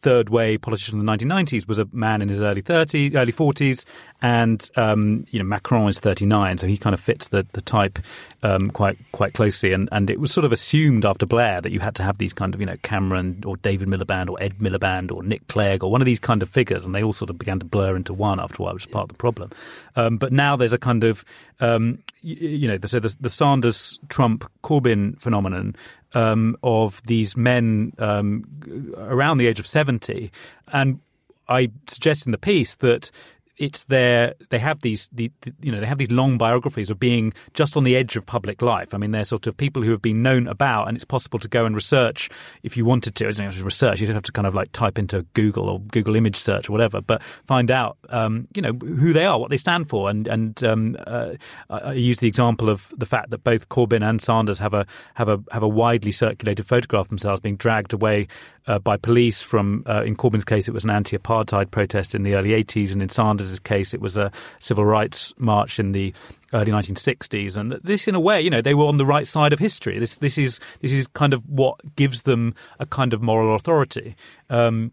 third 0.00 0.28
way 0.30 0.56
politician 0.56 0.98
in 0.98 1.04
the 1.04 1.12
1990s 1.12 1.68
was 1.68 1.78
a 1.78 1.86
man 1.92 2.22
in 2.22 2.28
his 2.28 2.40
early 2.40 2.62
30s, 2.62 3.14
early 3.14 3.32
40s, 3.32 3.84
and 4.22 4.70
um, 4.76 5.26
you 5.30 5.38
know 5.38 5.44
Macron 5.44 5.88
is 5.88 6.00
39, 6.00 6.58
so 6.58 6.66
he 6.66 6.76
kind 6.76 6.94
of 6.94 7.00
fits 7.00 7.28
the 7.28 7.46
the 7.52 7.60
type 7.60 7.98
um, 8.42 8.70
quite 8.70 8.98
quite 9.12 9.34
closely. 9.34 9.72
And 9.72 9.88
and 9.92 10.08
it 10.08 10.20
was 10.20 10.32
sort 10.32 10.44
of 10.44 10.52
assumed 10.52 11.04
after 11.04 11.26
Blair 11.26 11.60
that 11.60 11.70
you 11.70 11.80
had 11.80 11.94
to 11.96 12.02
have 12.02 12.18
these 12.18 12.32
kind 12.32 12.54
of 12.54 12.60
you 12.60 12.66
know 12.66 12.76
Cameron 12.82 13.42
or 13.46 13.56
David 13.56 13.88
Miliband 13.88 14.30
or 14.30 14.42
Ed 14.42 14.58
Miliband 14.58 15.12
or 15.12 15.22
Nick 15.22 15.46
Clegg 15.48 15.82
or 15.82 15.90
one 15.90 16.00
of 16.00 16.06
these 16.06 16.20
kind 16.20 16.42
of 16.42 16.48
figures, 16.48 16.84
and 16.84 16.94
they 16.94 17.02
all 17.02 17.12
sort 17.12 17.30
of 17.30 17.38
began 17.38 17.58
to 17.58 17.66
blur 17.66 17.96
into 17.96 18.14
one 18.14 18.40
after 18.40 18.62
a 18.62 18.64
while, 18.64 18.74
which 18.74 18.86
is 18.86 18.90
part 18.90 19.04
of 19.04 19.08
the 19.08 19.14
problem. 19.14 19.50
Um, 19.96 20.16
but 20.16 20.32
now 20.32 20.56
there's 20.56 20.72
a 20.72 20.78
kind 20.78 21.04
of 21.04 21.24
um, 21.60 21.98
you, 22.22 22.36
you 22.36 22.68
know 22.68 22.78
so 22.86 23.00
the, 23.00 23.14
the 23.20 23.30
Sanders 23.30 23.98
Trump 24.08 24.50
Corbyn 24.62 25.18
phenomenon 25.20 25.74
um, 26.14 26.56
of 26.62 27.02
these 27.04 27.36
men 27.36 27.92
um, 27.98 28.44
around 28.96 29.38
the 29.38 29.46
age 29.46 29.60
of 29.60 29.66
70. 29.66 30.30
And 30.68 31.00
I 31.48 31.70
suggest 31.88 32.26
in 32.26 32.32
the 32.32 32.38
piece 32.38 32.74
that 32.76 33.10
it's 33.58 33.84
their 33.84 34.34
they 34.50 34.58
have 34.58 34.80
these 34.80 35.08
the, 35.12 35.30
the, 35.42 35.52
you 35.60 35.72
know 35.72 35.80
they 35.80 35.86
have 35.86 35.98
these 35.98 36.10
long 36.10 36.38
biographies 36.38 36.90
of 36.90 36.98
being 36.98 37.32
just 37.54 37.76
on 37.76 37.84
the 37.84 37.96
edge 37.96 38.16
of 38.16 38.26
public 38.26 38.62
life. 38.62 38.94
I 38.94 38.98
mean, 38.98 39.12
they're 39.12 39.24
sort 39.24 39.46
of 39.46 39.56
people 39.56 39.82
who 39.82 39.90
have 39.90 40.02
been 40.02 40.22
known 40.22 40.46
about, 40.46 40.88
and 40.88 40.96
it's 40.96 41.04
possible 41.04 41.38
to 41.38 41.48
go 41.48 41.64
and 41.64 41.74
research 41.74 42.30
if 42.62 42.76
you 42.76 42.84
wanted 42.84 43.14
to. 43.16 43.26
As 43.26 43.62
research, 43.62 44.00
you 44.00 44.06
don't 44.06 44.14
have 44.14 44.22
to 44.24 44.32
kind 44.32 44.46
of 44.46 44.54
like 44.54 44.72
type 44.72 44.98
into 44.98 45.22
Google 45.34 45.68
or 45.68 45.80
Google 45.80 46.16
image 46.16 46.36
search 46.36 46.68
or 46.68 46.72
whatever, 46.72 47.00
but 47.00 47.22
find 47.22 47.70
out 47.70 47.96
um, 48.10 48.48
you 48.54 48.62
know 48.62 48.72
who 48.72 49.12
they 49.12 49.24
are, 49.24 49.38
what 49.38 49.50
they 49.50 49.56
stand 49.56 49.88
for, 49.88 50.10
and 50.10 50.26
and 50.26 50.62
um, 50.64 50.96
uh, 51.06 51.32
I 51.70 51.92
use 51.92 52.18
the 52.18 52.28
example 52.28 52.68
of 52.68 52.92
the 52.96 53.06
fact 53.06 53.30
that 53.30 53.44
both 53.44 53.68
Corbyn 53.68 54.08
and 54.08 54.20
Sanders 54.20 54.58
have 54.58 54.74
a 54.74 54.86
have 55.14 55.28
a 55.28 55.42
have 55.50 55.62
a 55.62 55.68
widely 55.68 56.12
circulated 56.12 56.66
photograph 56.66 57.08
themselves 57.08 57.40
being 57.40 57.56
dragged 57.56 57.92
away 57.92 58.28
uh, 58.66 58.78
by 58.78 58.96
police 58.96 59.42
from, 59.42 59.82
uh, 59.86 60.02
in 60.02 60.16
Corbyn's 60.16 60.44
case, 60.44 60.68
it 60.68 60.74
was 60.74 60.84
an 60.84 60.90
anti 60.90 61.16
apartheid 61.16 61.70
protest 61.70 62.14
in 62.14 62.22
the 62.22 62.34
early 62.34 62.50
80s, 62.50 62.92
and 62.92 63.02
in 63.02 63.08
Sanders' 63.08 63.58
case, 63.60 63.94
it 63.94 64.00
was 64.00 64.16
a 64.16 64.30
civil 64.58 64.84
rights 64.84 65.34
march 65.38 65.78
in 65.78 65.92
the 65.92 66.12
early 66.52 66.72
1960s. 66.72 67.56
And 67.56 67.72
this, 67.84 68.08
in 68.08 68.14
a 68.14 68.20
way, 68.20 68.40
you 68.40 68.50
know, 68.50 68.62
they 68.62 68.74
were 68.74 68.86
on 68.86 68.96
the 68.96 69.06
right 69.06 69.26
side 69.26 69.52
of 69.52 69.58
history. 69.58 69.98
This, 69.98 70.18
this, 70.18 70.38
is, 70.38 70.60
this 70.80 70.92
is 70.92 71.06
kind 71.08 71.32
of 71.32 71.48
what 71.48 71.78
gives 71.96 72.22
them 72.22 72.54
a 72.78 72.86
kind 72.86 73.12
of 73.12 73.22
moral 73.22 73.54
authority. 73.54 74.16
Um, 74.50 74.92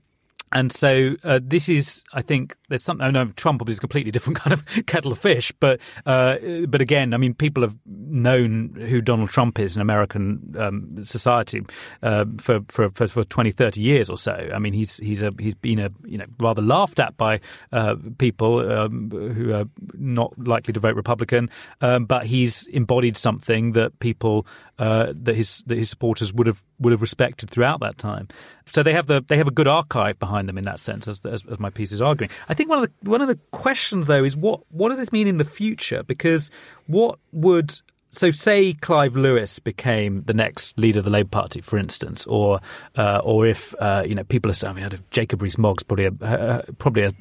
and 0.53 0.71
so 0.71 1.15
uh, 1.23 1.39
this 1.41 1.67
is, 1.67 2.03
I 2.13 2.21
think, 2.21 2.55
there's 2.69 2.83
something. 2.83 3.05
I 3.05 3.09
know 3.09 3.25
Trump 3.35 3.67
is 3.67 3.77
a 3.77 3.79
completely 3.79 4.11
different 4.13 4.37
kind 4.37 4.53
of 4.53 4.63
kettle 4.85 5.11
of 5.11 5.19
fish, 5.19 5.51
but 5.59 5.79
uh, 6.05 6.35
but 6.67 6.79
again, 6.79 7.13
I 7.13 7.17
mean, 7.17 7.33
people 7.33 7.63
have 7.63 7.75
known 8.13 8.75
who 8.89 9.01
Donald 9.01 9.29
Trump 9.29 9.59
is 9.59 9.75
in 9.75 9.81
American 9.81 10.55
um, 10.57 11.03
society 11.03 11.61
uh, 12.03 12.25
for, 12.37 12.59
for, 12.69 12.89
for 12.91 13.07
for 13.07 13.23
20, 13.23 13.51
30 13.51 13.81
years 13.81 14.09
or 14.09 14.17
so. 14.17 14.49
I 14.53 14.59
mean, 14.59 14.73
he's 14.73 14.97
he's 14.97 15.21
a 15.21 15.31
he's 15.39 15.55
been 15.55 15.79
a 15.79 15.89
you 16.05 16.17
know 16.17 16.25
rather 16.39 16.61
laughed 16.61 16.99
at 16.99 17.17
by 17.17 17.39
uh, 17.71 17.95
people 18.19 18.59
um, 18.71 19.09
who 19.09 19.53
are 19.53 19.65
not 19.93 20.31
likely 20.37 20.73
to 20.73 20.79
vote 20.79 20.95
Republican, 20.95 21.49
um, 21.81 22.05
but 22.05 22.25
he's 22.25 22.67
embodied 22.67 23.17
something 23.17 23.73
that 23.73 23.97
people 23.99 24.45
uh, 24.79 25.13
that 25.13 25.35
his 25.35 25.63
that 25.65 25.77
his 25.77 25.89
supporters 25.89 26.33
would 26.33 26.47
have 26.47 26.63
would 26.79 26.91
have 26.91 27.01
respected 27.01 27.49
throughout 27.49 27.79
that 27.79 27.97
time. 27.97 28.27
So 28.65 28.83
they 28.83 28.93
have 28.93 29.07
the 29.07 29.23
they 29.27 29.37
have 29.37 29.47
a 29.47 29.51
good 29.51 29.67
archive 29.67 30.19
behind 30.19 30.47
them 30.47 30.57
in 30.57 30.65
that 30.65 30.79
sense, 30.79 31.07
as, 31.07 31.25
as, 31.25 31.43
as 31.51 31.59
my 31.59 31.69
piece 31.69 31.91
is 31.91 32.01
arguing. 32.01 32.29
I 32.47 32.53
think 32.53 32.69
one 32.69 32.83
of 32.83 32.89
the 32.89 33.09
one 33.09 33.21
of 33.21 33.27
the 33.27 33.39
questions 33.51 34.07
though 34.07 34.23
is 34.23 34.37
what 34.37 34.61
what 34.69 34.89
does 34.89 34.97
this 34.97 35.11
mean 35.11 35.27
in 35.27 35.37
the 35.37 35.45
future? 35.45 36.03
Because 36.03 36.51
what 36.85 37.19
would 37.31 37.73
so 38.13 38.31
say 38.31 38.73
Clive 38.73 39.15
Lewis 39.15 39.57
became 39.59 40.23
the 40.23 40.33
next 40.33 40.77
leader 40.77 40.99
of 40.99 41.05
the 41.05 41.11
Labour 41.11 41.29
Party, 41.29 41.61
for 41.61 41.77
instance, 41.77 42.27
or 42.27 42.61
uh, 42.95 43.19
or 43.23 43.47
if 43.47 43.73
uh, 43.79 44.03
you 44.05 44.13
know 44.13 44.23
people 44.23 44.51
are 44.51 44.53
saying, 44.53 44.77
I 44.77 44.89
mean, 44.89 44.99
Jacob 45.09 45.41
Rees-Mogg's 45.41 45.83
probably 45.83 46.05
a, 46.05 46.25
uh, 46.25 46.61
probably 46.77 47.03
a, 47.03 47.11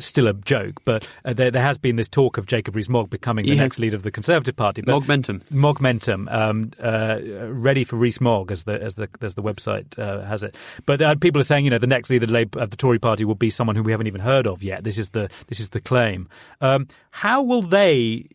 still 0.00 0.28
a 0.28 0.34
joke, 0.34 0.82
but 0.84 1.06
uh, 1.24 1.32
there, 1.32 1.50
there, 1.50 1.62
has 1.62 1.78
been 1.78 1.96
this 1.96 2.08
talk 2.08 2.36
of 2.36 2.46
Jacob 2.46 2.76
Rees-Mogg 2.76 3.08
becoming 3.08 3.46
the 3.46 3.54
next 3.54 3.78
leader 3.78 3.96
of 3.96 4.02
the 4.02 4.10
Conservative 4.10 4.54
Party. 4.54 4.82
Mogmentum, 4.82 5.42
Mogmentum, 5.50 6.32
um, 6.32 6.70
uh, 6.78 7.18
ready 7.48 7.84
for 7.84 7.96
Rees-Mogg, 7.96 8.52
as 8.52 8.64
the 8.64 8.80
as 8.82 8.96
the 8.96 9.08
as 9.22 9.34
the 9.34 9.42
website 9.42 9.98
uh, 9.98 10.24
has 10.26 10.42
it. 10.42 10.54
But 10.84 11.20
people 11.20 11.40
are 11.40 11.44
saying, 11.44 11.64
you 11.64 11.70
know, 11.70 11.78
the 11.78 11.86
next 11.86 12.10
leader 12.10 12.26
of 12.56 12.70
the 12.70 12.76
Tory 12.76 12.98
Party 12.98 13.24
will 13.24 13.34
be 13.34 13.48
someone 13.48 13.76
who 13.76 13.82
we 13.82 13.92
haven't 13.92 14.06
even 14.08 14.20
heard 14.20 14.46
of 14.46 14.62
yet. 14.62 14.84
This 14.84 14.98
is 14.98 15.10
the 15.10 15.30
this 15.48 15.58
is 15.58 15.70
the 15.70 15.80
claim. 15.80 16.28
Um, 16.60 16.86
how 17.10 17.42
will 17.42 17.62
they? 17.62 18.28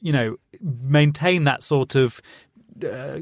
You 0.00 0.12
know, 0.12 0.36
maintain 0.60 1.44
that 1.44 1.62
sort 1.62 1.94
of 1.94 2.20
uh, 2.84 3.18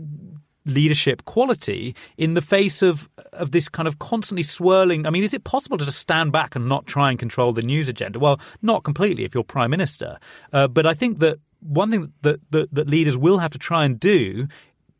leadership 0.66 1.25
quality 1.25 1.95
in 2.16 2.35
the 2.35 2.41
face 2.41 2.83
of 2.83 3.09
of 3.33 3.51
this 3.51 3.68
kind 3.68 3.87
of 3.87 3.99
constantly 3.99 4.43
swirling. 4.43 5.07
I 5.07 5.11
mean, 5.11 5.25
is 5.25 5.35
it 5.35 5.45
possible 5.45 5.79
to 5.79 5.85
just 5.85 5.99
stand 5.99 6.33
back 6.33 6.57
and 6.57 6.68
not 6.68 6.87
try 6.87 7.11
and 7.11 7.18
control 7.18 7.53
the 7.53 7.62
news 7.62 7.89
agenda? 7.89 8.18
Well, 8.18 8.41
not 8.62 8.85
completely 8.85 9.25
if 9.25 9.35
you're 9.35 9.45
prime 9.45 9.70
minister, 9.70 10.18
uh, 10.53 10.68
but 10.68 10.87
I 10.87 10.95
think 10.95 11.18
that 11.18 11.39
one 11.61 11.91
thing 11.91 12.12
that, 12.22 12.41
that 12.51 12.75
that 12.75 12.89
leaders 12.89 13.16
will 13.16 13.39
have 13.39 13.51
to 13.53 13.59
try 13.59 13.85
and 13.85 13.99
do 13.99 14.49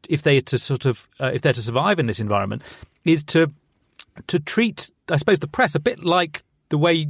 if 0.09 0.23
they 0.23 0.37
are 0.37 0.43
to 0.43 0.59
sort 0.59 0.87
of 0.87 1.09
uh, 1.21 1.31
if 1.33 1.43
they're 1.43 1.53
to 1.53 1.63
survive 1.63 1.99
in 1.99 2.07
this 2.07 2.21
environment 2.21 2.63
is 3.05 3.25
to 3.25 3.51
to 4.27 4.39
treat, 4.39 4.91
I 5.09 5.17
suppose, 5.17 5.41
the 5.41 5.49
press 5.49 5.75
a 5.75 5.81
bit 5.81 6.05
like 6.05 6.43
the 6.69 6.79
way 6.79 7.09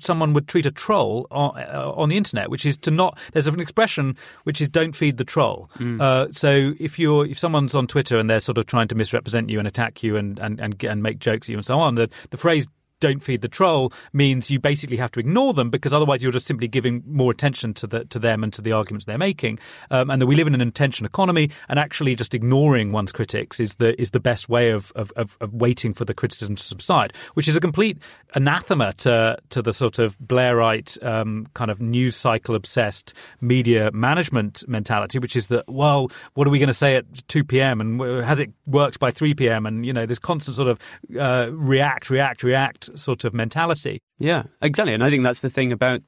someone 0.00 0.32
would 0.32 0.48
treat 0.48 0.66
a 0.66 0.70
troll 0.70 1.26
on, 1.30 1.58
uh, 1.58 1.92
on, 1.94 2.08
the 2.08 2.16
internet, 2.16 2.50
which 2.50 2.66
is 2.66 2.76
to 2.78 2.90
not. 2.90 3.18
There's 3.32 3.46
an 3.46 3.60
expression 3.60 4.16
which 4.44 4.60
is 4.60 4.68
"don't 4.68 4.94
feed 4.94 5.16
the 5.16 5.24
troll." 5.24 5.70
Mm. 5.78 6.00
Uh, 6.00 6.32
so 6.32 6.72
if 6.78 6.98
you're 6.98 7.26
if 7.26 7.38
someone's 7.38 7.74
on 7.74 7.86
Twitter 7.86 8.18
and 8.18 8.28
they're 8.28 8.40
sort 8.40 8.58
of 8.58 8.66
trying 8.66 8.88
to 8.88 8.94
misrepresent 8.94 9.50
you 9.50 9.58
and 9.58 9.68
attack 9.68 10.02
you 10.02 10.16
and 10.16 10.38
and 10.38 10.60
and, 10.60 10.82
and 10.84 11.02
make 11.02 11.18
jokes 11.18 11.46
at 11.46 11.50
you 11.50 11.56
and 11.56 11.64
so 11.64 11.78
on, 11.78 11.94
the 11.94 12.08
the 12.30 12.36
phrase 12.36 12.66
don't 13.04 13.22
feed 13.22 13.42
the 13.42 13.48
troll 13.48 13.92
means 14.14 14.50
you 14.50 14.58
basically 14.58 14.96
have 14.96 15.12
to 15.12 15.20
ignore 15.20 15.52
them 15.52 15.68
because 15.68 15.92
otherwise 15.92 16.22
you're 16.22 16.32
just 16.32 16.46
simply 16.46 16.66
giving 16.66 17.02
more 17.06 17.30
attention 17.30 17.74
to 17.74 17.86
the 17.86 18.04
to 18.06 18.18
them 18.18 18.42
and 18.42 18.50
to 18.54 18.62
the 18.62 18.72
arguments 18.72 19.04
they're 19.04 19.18
making. 19.18 19.58
Um, 19.90 20.10
and 20.10 20.22
that 20.22 20.26
we 20.26 20.36
live 20.36 20.46
in 20.46 20.54
an 20.54 20.62
attention 20.62 21.04
economy, 21.04 21.50
and 21.68 21.78
actually 21.78 22.14
just 22.14 22.34
ignoring 22.34 22.92
one's 22.92 23.12
critics 23.12 23.60
is 23.60 23.74
the 23.74 24.00
is 24.00 24.10
the 24.12 24.20
best 24.20 24.48
way 24.48 24.70
of, 24.70 24.90
of, 24.96 25.12
of, 25.16 25.36
of 25.42 25.52
waiting 25.52 25.92
for 25.92 26.06
the 26.06 26.14
criticism 26.14 26.54
to 26.56 26.62
subside, 26.62 27.12
which 27.34 27.46
is 27.46 27.56
a 27.56 27.60
complete 27.60 27.98
anathema 28.34 28.92
to 28.94 29.36
to 29.50 29.60
the 29.60 29.72
sort 29.72 29.98
of 29.98 30.16
Blairite 30.18 31.02
um, 31.04 31.46
kind 31.52 31.70
of 31.70 31.80
news 31.80 32.16
cycle 32.16 32.54
obsessed 32.54 33.12
media 33.42 33.90
management 33.92 34.64
mentality, 34.66 35.18
which 35.18 35.36
is 35.36 35.48
that 35.48 35.64
well, 35.68 36.10
what 36.34 36.46
are 36.46 36.50
we 36.50 36.58
going 36.58 36.68
to 36.68 36.72
say 36.72 36.96
at 36.96 37.04
two 37.28 37.44
p.m. 37.44 37.80
and 37.80 38.00
has 38.24 38.40
it 38.40 38.50
worked 38.66 38.98
by 38.98 39.10
three 39.10 39.34
p.m. 39.34 39.66
and 39.66 39.84
you 39.84 39.92
know 39.92 40.06
this 40.06 40.18
constant 40.18 40.56
sort 40.56 40.68
of 40.68 40.78
uh, 41.18 41.50
react, 41.52 42.08
react, 42.08 42.42
react 42.42 42.88
sort 42.96 43.24
of 43.24 43.34
mentality. 43.34 44.00
Yeah, 44.18 44.44
exactly. 44.62 44.94
And 44.94 45.02
I 45.02 45.10
think 45.10 45.24
that's 45.24 45.40
the 45.40 45.50
thing 45.50 45.72
about, 45.72 46.02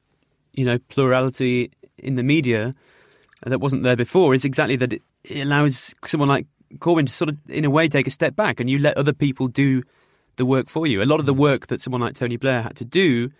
you 0.52 0.64
know, 0.64 0.78
plurality 0.88 1.70
in 1.98 2.16
the 2.16 2.22
media 2.22 2.74
that 3.44 3.60
wasn't 3.60 3.82
there 3.82 3.96
before 3.96 4.34
is 4.34 4.44
exactly 4.44 4.76
that 4.76 4.92
it, 4.92 5.02
allows 5.34 5.94
someone 6.04 6.28
like 6.28 6.46
Corbyn 6.78 7.06
to 7.06 7.12
sort 7.12 7.30
of, 7.30 7.38
in 7.48 7.64
a 7.64 7.70
way, 7.70 7.88
take 7.88 8.06
a 8.06 8.10
step 8.10 8.36
back 8.36 8.60
and 8.60 8.68
you 8.68 8.78
let 8.78 8.96
other 8.96 9.12
people 9.12 9.48
do 9.48 9.82
the 10.36 10.46
work 10.46 10.68
for 10.68 10.86
you. 10.86 11.02
A 11.02 11.04
lot 11.04 11.20
of 11.20 11.26
the 11.26 11.34
work 11.34 11.68
that 11.68 11.80
someone 11.80 12.00
like 12.00 12.14
Tony 12.14 12.36
Blair 12.36 12.62
had 12.62 12.76
to 12.76 12.84
do 12.84 13.30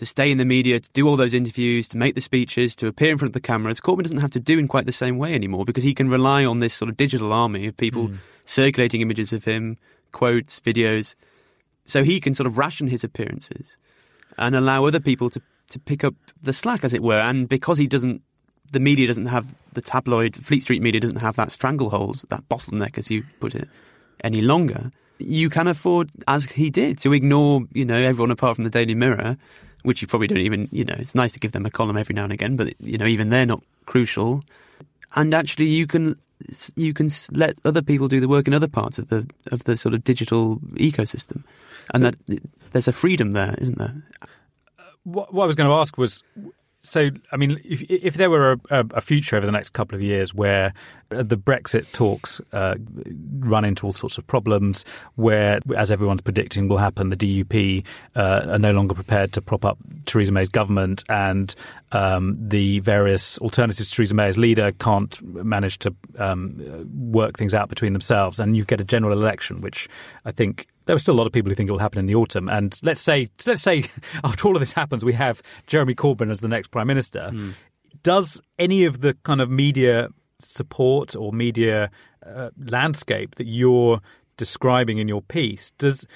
to 0.00 0.06
stay 0.06 0.30
in 0.30 0.38
the 0.38 0.46
media, 0.46 0.80
to 0.80 0.90
do 0.92 1.06
all 1.06 1.16
those 1.16 1.34
interviews, 1.34 1.86
to 1.86 1.98
make 1.98 2.14
the 2.14 2.22
speeches, 2.22 2.74
to 2.74 2.86
appear 2.86 3.10
in 3.10 3.18
front 3.18 3.28
of 3.28 3.34
the 3.34 3.40
cameras, 3.40 3.82
Corbyn 3.82 4.02
doesn't 4.02 4.20
have 4.20 4.30
to 4.30 4.40
do 4.40 4.58
in 4.58 4.66
quite 4.66 4.86
the 4.86 4.92
same 4.92 5.18
way 5.18 5.34
anymore 5.34 5.66
because 5.66 5.84
he 5.84 5.92
can 5.92 6.08
rely 6.08 6.42
on 6.42 6.60
this 6.60 6.72
sort 6.72 6.88
of 6.88 6.96
digital 6.96 7.34
army 7.34 7.66
of 7.66 7.76
people 7.76 8.08
mm. 8.08 8.16
circulating 8.46 9.02
images 9.02 9.30
of 9.30 9.44
him, 9.44 9.76
quotes, 10.10 10.58
videos, 10.60 11.14
so 11.90 12.04
he 12.04 12.20
can 12.20 12.34
sort 12.34 12.46
of 12.46 12.56
ration 12.56 12.88
his 12.88 13.04
appearances 13.04 13.76
and 14.38 14.54
allow 14.54 14.86
other 14.86 15.00
people 15.00 15.28
to, 15.30 15.42
to 15.68 15.78
pick 15.78 16.04
up 16.04 16.14
the 16.42 16.52
slack, 16.52 16.84
as 16.84 16.92
it 16.92 17.02
were. 17.02 17.20
And 17.20 17.48
because 17.48 17.78
he 17.78 17.86
doesn't, 17.86 18.22
the 18.70 18.80
media 18.80 19.06
doesn't 19.06 19.26
have 19.26 19.54
the 19.72 19.82
tabloid, 19.82 20.36
Fleet 20.36 20.62
Street 20.62 20.82
media 20.82 21.00
doesn't 21.00 21.20
have 21.20 21.36
that 21.36 21.52
stranglehold, 21.52 22.24
that 22.28 22.48
bottleneck, 22.48 22.96
as 22.96 23.10
you 23.10 23.24
put 23.40 23.54
it, 23.54 23.68
any 24.22 24.40
longer. 24.40 24.90
You 25.18 25.50
can 25.50 25.66
afford, 25.66 26.10
as 26.28 26.44
he 26.44 26.70
did, 26.70 26.98
to 26.98 27.12
ignore, 27.12 27.62
you 27.72 27.84
know, 27.84 27.98
everyone 27.98 28.30
apart 28.30 28.56
from 28.56 28.64
the 28.64 28.70
Daily 28.70 28.94
Mirror, 28.94 29.36
which 29.82 30.00
you 30.00 30.08
probably 30.08 30.28
don't 30.28 30.38
even, 30.38 30.68
you 30.70 30.84
know, 30.84 30.96
it's 30.98 31.14
nice 31.14 31.32
to 31.32 31.40
give 31.40 31.52
them 31.52 31.66
a 31.66 31.70
column 31.70 31.96
every 31.96 32.14
now 32.14 32.24
and 32.24 32.32
again, 32.32 32.56
but, 32.56 32.74
you 32.80 32.98
know, 32.98 33.06
even 33.06 33.30
they're 33.30 33.46
not 33.46 33.62
crucial. 33.86 34.44
And 35.16 35.34
actually, 35.34 35.66
you 35.66 35.86
can 35.86 36.16
you 36.76 36.94
can 36.94 37.08
let 37.32 37.56
other 37.64 37.82
people 37.82 38.08
do 38.08 38.20
the 38.20 38.28
work 38.28 38.46
in 38.46 38.54
other 38.54 38.68
parts 38.68 38.98
of 38.98 39.08
the 39.08 39.28
of 39.50 39.64
the 39.64 39.76
sort 39.76 39.94
of 39.94 40.04
digital 40.04 40.56
ecosystem, 40.74 41.44
and 41.94 42.04
so, 42.04 42.10
that 42.10 42.40
there's 42.72 42.88
a 42.88 42.92
freedom 42.92 43.32
there, 43.32 43.54
isn't 43.58 43.78
there? 43.78 43.94
What, 45.04 45.32
what 45.32 45.44
I 45.44 45.46
was 45.46 45.56
going 45.56 45.68
to 45.68 45.74
ask 45.74 45.96
was 45.96 46.22
so, 46.82 47.10
I 47.30 47.36
mean, 47.36 47.60
if, 47.64 47.82
if 47.90 48.14
there 48.14 48.30
were 48.30 48.52
a, 48.70 48.86
a, 48.94 49.00
future 49.02 49.36
over 49.36 49.44
the 49.44 49.52
next 49.52 49.70
couple 49.70 49.96
of 49.96 50.02
years 50.02 50.32
where 50.32 50.72
the 51.10 51.36
Brexit 51.36 51.90
talks 51.92 52.40
uh, 52.52 52.76
run 53.38 53.66
into 53.66 53.84
all 53.84 53.92
sorts 53.92 54.16
of 54.16 54.26
problems, 54.26 54.86
where, 55.16 55.60
as 55.76 55.92
everyone's 55.92 56.22
predicting 56.22 56.68
will 56.68 56.78
happen, 56.78 57.10
the 57.10 57.16
DUP 57.16 57.84
uh, 58.16 58.46
are 58.52 58.58
no 58.58 58.72
longer 58.72 58.94
prepared 58.94 59.32
to 59.34 59.42
prop 59.42 59.64
up 59.64 59.78
Theresa 60.06 60.32
May's 60.32 60.48
government, 60.48 61.04
and 61.10 61.54
um, 61.92 62.36
the 62.40 62.78
various 62.80 63.36
alternatives 63.38 63.90
to 63.90 63.96
Theresa 63.96 64.14
May 64.14 64.28
as 64.28 64.38
leader 64.38 64.72
can't 64.72 65.20
manage 65.22 65.78
to 65.80 65.94
um, 66.18 66.88
work 66.94 67.36
things 67.36 67.52
out 67.52 67.68
between 67.68 67.92
themselves, 67.92 68.40
and 68.40 68.56
you 68.56 68.64
get 68.64 68.80
a 68.80 68.84
general 68.84 69.12
election, 69.12 69.60
which 69.60 69.86
I 70.24 70.32
think 70.32 70.66
there 70.90 70.96
are 70.96 70.98
still 70.98 71.14
a 71.14 71.20
lot 71.20 71.28
of 71.28 71.32
people 71.32 71.48
who 71.48 71.54
think 71.54 71.68
it 71.68 71.70
will 71.70 71.78
happen 71.78 72.00
in 72.00 72.06
the 72.06 72.16
autumn. 72.16 72.48
And 72.48 72.76
let's 72.82 73.00
say, 73.00 73.28
let's 73.46 73.62
say, 73.62 73.84
after 74.24 74.48
all 74.48 74.56
of 74.56 74.60
this 74.60 74.72
happens, 74.72 75.04
we 75.04 75.12
have 75.12 75.40
Jeremy 75.68 75.94
Corbyn 75.94 76.32
as 76.32 76.40
the 76.40 76.48
next 76.48 76.72
prime 76.72 76.88
minister. 76.88 77.30
Mm. 77.32 77.54
Does 78.02 78.40
any 78.58 78.84
of 78.86 79.00
the 79.00 79.14
kind 79.22 79.40
of 79.40 79.48
media 79.48 80.08
support 80.40 81.14
or 81.14 81.32
media 81.32 81.92
uh, 82.26 82.50
landscape 82.58 83.36
that 83.36 83.46
you're 83.46 84.00
describing 84.36 84.98
in 84.98 85.06
your 85.06 85.22
piece 85.22 85.70
does 85.78 86.08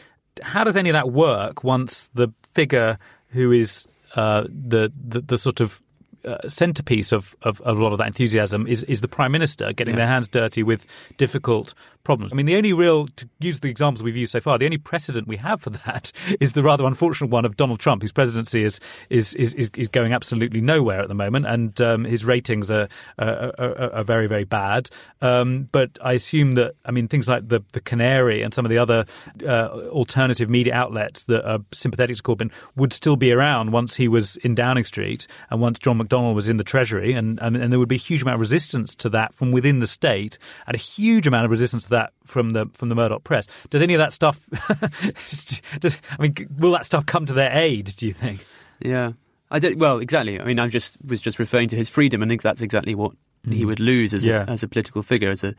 how 0.43 0.65
does 0.65 0.77
any 0.77 0.89
of 0.91 0.95
that 0.95 1.13
work 1.13 1.63
once 1.63 2.11
the 2.15 2.29
figure 2.43 2.99
who 3.29 3.53
is 3.53 3.87
uh, 4.17 4.43
the, 4.49 4.91
the 4.97 5.21
the 5.21 5.39
sort 5.39 5.61
of 5.61 5.81
uh, 6.25 6.49
centerpiece 6.49 7.13
of, 7.13 7.37
of, 7.43 7.61
of, 7.61 7.79
a 7.79 7.83
lot 7.83 7.93
of 7.93 7.99
that 7.99 8.07
enthusiasm 8.07 8.67
is, 8.67 8.83
is 8.85 9.03
the 9.03 9.09
prime 9.09 9.31
minister 9.31 9.75
getting 9.75 9.95
yeah. 9.95 10.01
their 10.01 10.09
hands 10.09 10.27
dirty 10.27 10.63
with 10.63 10.87
difficult 11.19 11.75
problems. 12.05 12.33
I 12.33 12.37
mean, 12.37 12.47
the 12.47 12.57
only 12.57 12.73
real, 12.73 13.07
to 13.09 13.29
use 13.41 13.61
the 13.61 13.71
examples 13.71 14.03
we've 14.03 14.17
used 14.17 14.33
so 14.33 14.41
far, 14.41 14.59
the 14.59 14.67
only 14.67 14.79
precedent 14.79 15.27
we 15.27 15.39
have 15.39 15.61
for 15.61 15.71
that 15.71 16.13
is 16.41 16.53
the 16.53 16.63
rather 16.63 16.85
unfortunate 16.85 17.31
one 17.31 17.45
of 17.45 17.57
Donald 17.57 17.81
Trump, 17.81 18.03
whose 18.03 18.13
presidency 18.13 18.63
is 18.63 18.79
is 19.11 19.35
is, 19.35 19.55
is 19.55 19.89
going 19.89 20.13
absolutely 20.13 20.61
nowhere 20.61 21.01
at 21.01 21.09
the 21.09 21.15
moment, 21.15 21.47
and 21.47 21.81
um, 21.81 22.05
his 22.05 22.25
ratings 22.25 22.71
are, 22.71 22.89
are, 23.19 23.53
are, 23.59 23.93
are, 23.95 24.05
very 24.05 24.27
very 24.27 24.45
bad. 24.45 24.91
Um, 25.21 25.69
but 25.73 25.99
I 26.03 26.13
assume 26.13 26.55
that 26.55 26.75
I 26.85 26.91
mean 26.91 27.09
things 27.09 27.29
like 27.29 27.49
the 27.49 27.61
the 27.73 27.81
Canary 27.81 28.43
and 28.43 28.53
some 28.53 28.65
of 28.65 28.71
the 28.71 28.79
other 28.79 29.07
uh, 29.45 29.69
alternative 29.89 30.51
media 30.51 30.75
outlets 30.75 31.25
that 31.25 31.45
are 31.49 31.61
sympathetic 31.73 32.17
to 32.17 32.23
Corbyn 32.23 32.53
would 32.77 32.93
still 32.93 33.17
be 33.17 33.33
around 33.33 33.73
once 33.73 33.97
he 33.97 34.09
was 34.09 34.37
in 34.39 34.55
Downing 34.55 34.85
Street 34.85 35.27
and 35.51 35.61
once 35.61 35.79
John 35.79 35.99
McDonnell 35.99 36.35
was 36.35 36.49
in 36.49 36.59
the 36.59 36.65
Treasury, 36.65 37.13
and 37.13 37.39
and, 37.41 37.57
and 37.57 37.73
there 37.73 37.79
would 37.79 37.89
be 37.89 37.97
a 37.97 37.99
huge 37.99 38.23
amount 38.23 38.35
of 38.35 38.41
resistance 38.41 38.95
to 38.97 39.09
that 39.11 39.35
from 39.35 39.53
within 39.53 39.81
the 39.81 39.87
state, 39.87 40.39
and 40.67 40.75
a 40.75 40.79
huge 40.79 41.27
amount 41.27 41.47
of 41.47 41.51
resistance 41.51 41.85
to 41.85 41.91
that 41.95 42.13
from 42.25 42.51
the 42.51 42.67
from 42.75 42.89
the 42.89 42.95
Murdoch 42.95 43.25
press. 43.25 43.49
Does 43.71 43.83
any 43.83 43.95
of 43.95 43.99
that 43.99 44.13
stuff? 44.13 44.41
does, 45.81 45.99
I 46.19 46.23
mean, 46.23 46.35
will 46.59 46.73
that 46.73 46.87
stuff 46.87 47.07
come 47.07 47.27
to 47.27 47.35
their 47.35 47.51
aid? 47.53 47.93
Do 47.97 48.07
you 48.07 48.13
think? 48.13 48.45
Yeah, 48.81 49.13
I 49.51 49.59
don't. 49.59 49.79
Well, 49.79 49.99
exactly. 49.99 50.41
I 50.41 50.45
mean, 50.45 50.59
I 50.59 50.69
just 50.69 50.97
was 51.05 51.21
just 51.21 51.39
referring 51.39 51.69
to 51.69 51.77
his 51.77 51.89
freedom, 51.89 52.23
and 52.23 52.41
that's 52.41 52.63
exactly 52.63 52.95
what 52.95 53.13
mm. 53.47 53.55
he 53.55 53.65
would 53.65 53.81
lose 53.81 54.13
as 54.13 54.25
yeah. 54.25 54.45
a, 54.47 54.51
as 54.51 54.63
a 54.63 54.69
political 54.69 55.03
figure, 55.03 55.31
as 55.31 55.45
a 55.45 55.55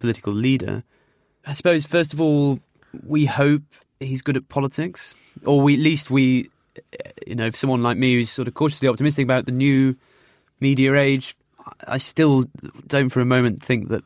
political 0.00 0.32
leader. 0.32 0.84
I 1.46 1.54
suppose 1.54 1.86
first 1.86 2.12
of 2.12 2.20
all, 2.20 2.60
we 3.06 3.26
hope 3.26 3.62
he's 4.00 4.22
good 4.22 4.36
at 4.36 4.48
politics, 4.48 5.14
or 5.44 5.60
we, 5.60 5.74
at 5.74 5.80
least 5.80 6.10
we, 6.10 6.50
you 7.26 7.34
know, 7.34 7.46
if 7.46 7.56
someone 7.56 7.82
like 7.82 7.96
me 7.96 8.14
who's 8.14 8.30
sort 8.30 8.48
of 8.48 8.54
cautiously 8.54 8.88
optimistic 8.88 9.24
about 9.24 9.46
the 9.46 9.52
new 9.52 9.96
media 10.60 10.94
age, 10.94 11.36
I 11.86 11.98
still 11.98 12.44
don't 12.86 13.10
for 13.10 13.20
a 13.20 13.24
moment 13.24 13.62
think 13.62 13.88
that 13.88 14.04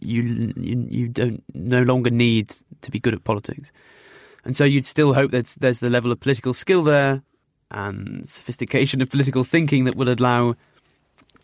you 0.00 0.52
you, 0.56 0.86
you 0.90 1.08
don't 1.08 1.42
no 1.54 1.82
longer 1.82 2.10
need 2.10 2.54
to 2.82 2.90
be 2.90 2.98
good 2.98 3.14
at 3.14 3.24
politics, 3.24 3.72
and 4.44 4.56
so 4.56 4.64
you'd 4.64 4.84
still 4.84 5.14
hope 5.14 5.30
that 5.30 5.54
there's 5.58 5.80
the 5.80 5.90
level 5.90 6.12
of 6.12 6.20
political 6.20 6.54
skill 6.54 6.82
there 6.82 7.22
and 7.70 8.28
sophistication 8.28 9.02
of 9.02 9.10
political 9.10 9.44
thinking 9.44 9.84
that 9.84 9.96
would 9.96 10.08
allow 10.08 10.54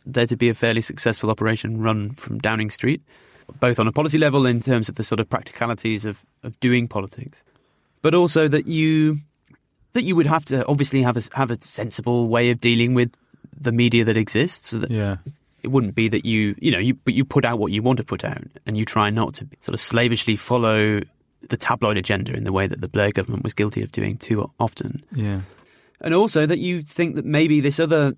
there 0.07 0.27
to 0.27 0.37
be 0.37 0.49
a 0.49 0.55
fairly 0.55 0.81
successful 0.81 1.31
operation 1.31 1.81
run 1.81 2.11
from 2.11 2.39
Downing 2.39 2.71
Street, 2.71 3.03
both 3.61 3.79
on 3.79 3.87
a 3.87 3.93
policy 3.93 4.19
level 4.19 4.47
in 4.47 4.61
terms 4.61 4.89
of 4.89 4.97
the 4.97 5.05
sort 5.05 5.21
of 5.21 5.29
practicalities 5.29 6.05
of, 6.05 6.25
of 6.43 6.59
doing 6.61 6.89
politics, 6.89 7.43
but 8.03 8.15
also 8.15 8.49
that 8.49 8.67
you 8.67 9.19
that 9.93 10.05
you 10.05 10.17
would 10.17 10.27
have 10.27 10.45
to 10.47 10.67
obviously 10.67 11.03
have 11.03 11.17
a 11.17 11.23
have 11.35 11.51
a 11.51 11.59
sensible 11.61 12.29
way 12.29 12.51
of 12.51 12.61
dealing 12.61 12.95
with 12.95 13.13
the 13.59 13.73
media 13.73 14.05
that 14.05 14.17
exists. 14.17 14.71
So 14.71 14.79
that 14.79 14.91
Yeah. 14.91 15.17
It 15.63 15.69
wouldn't 15.69 15.95
be 15.95 16.09
that 16.09 16.25
you 16.25 16.55
you 16.59 16.71
know 16.71 16.79
you 16.79 16.95
but 16.95 17.15
you 17.15 17.25
put 17.25 17.45
out 17.45 17.59
what 17.59 17.73
you 17.73 17.83
want 17.83 17.97
to 17.99 18.05
put 18.05 18.25
out, 18.25 18.43
and 18.67 18.77
you 18.77 18.85
try 18.85 19.11
not 19.11 19.35
to 19.35 19.47
sort 19.61 19.75
of 19.75 19.81
slavishly 19.81 20.37
follow 20.37 21.01
the 21.49 21.57
tabloid 21.57 21.97
agenda 21.97 22.33
in 22.37 22.45
the 22.45 22.53
way 22.53 22.67
that 22.67 22.81
the 22.81 22.89
Blair 22.89 23.11
government 23.11 23.43
was 23.45 23.53
guilty 23.55 23.83
of 23.83 23.91
doing 23.91 24.17
too 24.17 24.49
often 24.61 25.03
Yeah. 25.13 25.41
and 26.01 26.15
also 26.15 26.47
that 26.47 26.59
you 26.61 26.83
think 26.83 27.17
that 27.17 27.25
maybe 27.25 27.61
this 27.61 27.81
other 27.81 28.15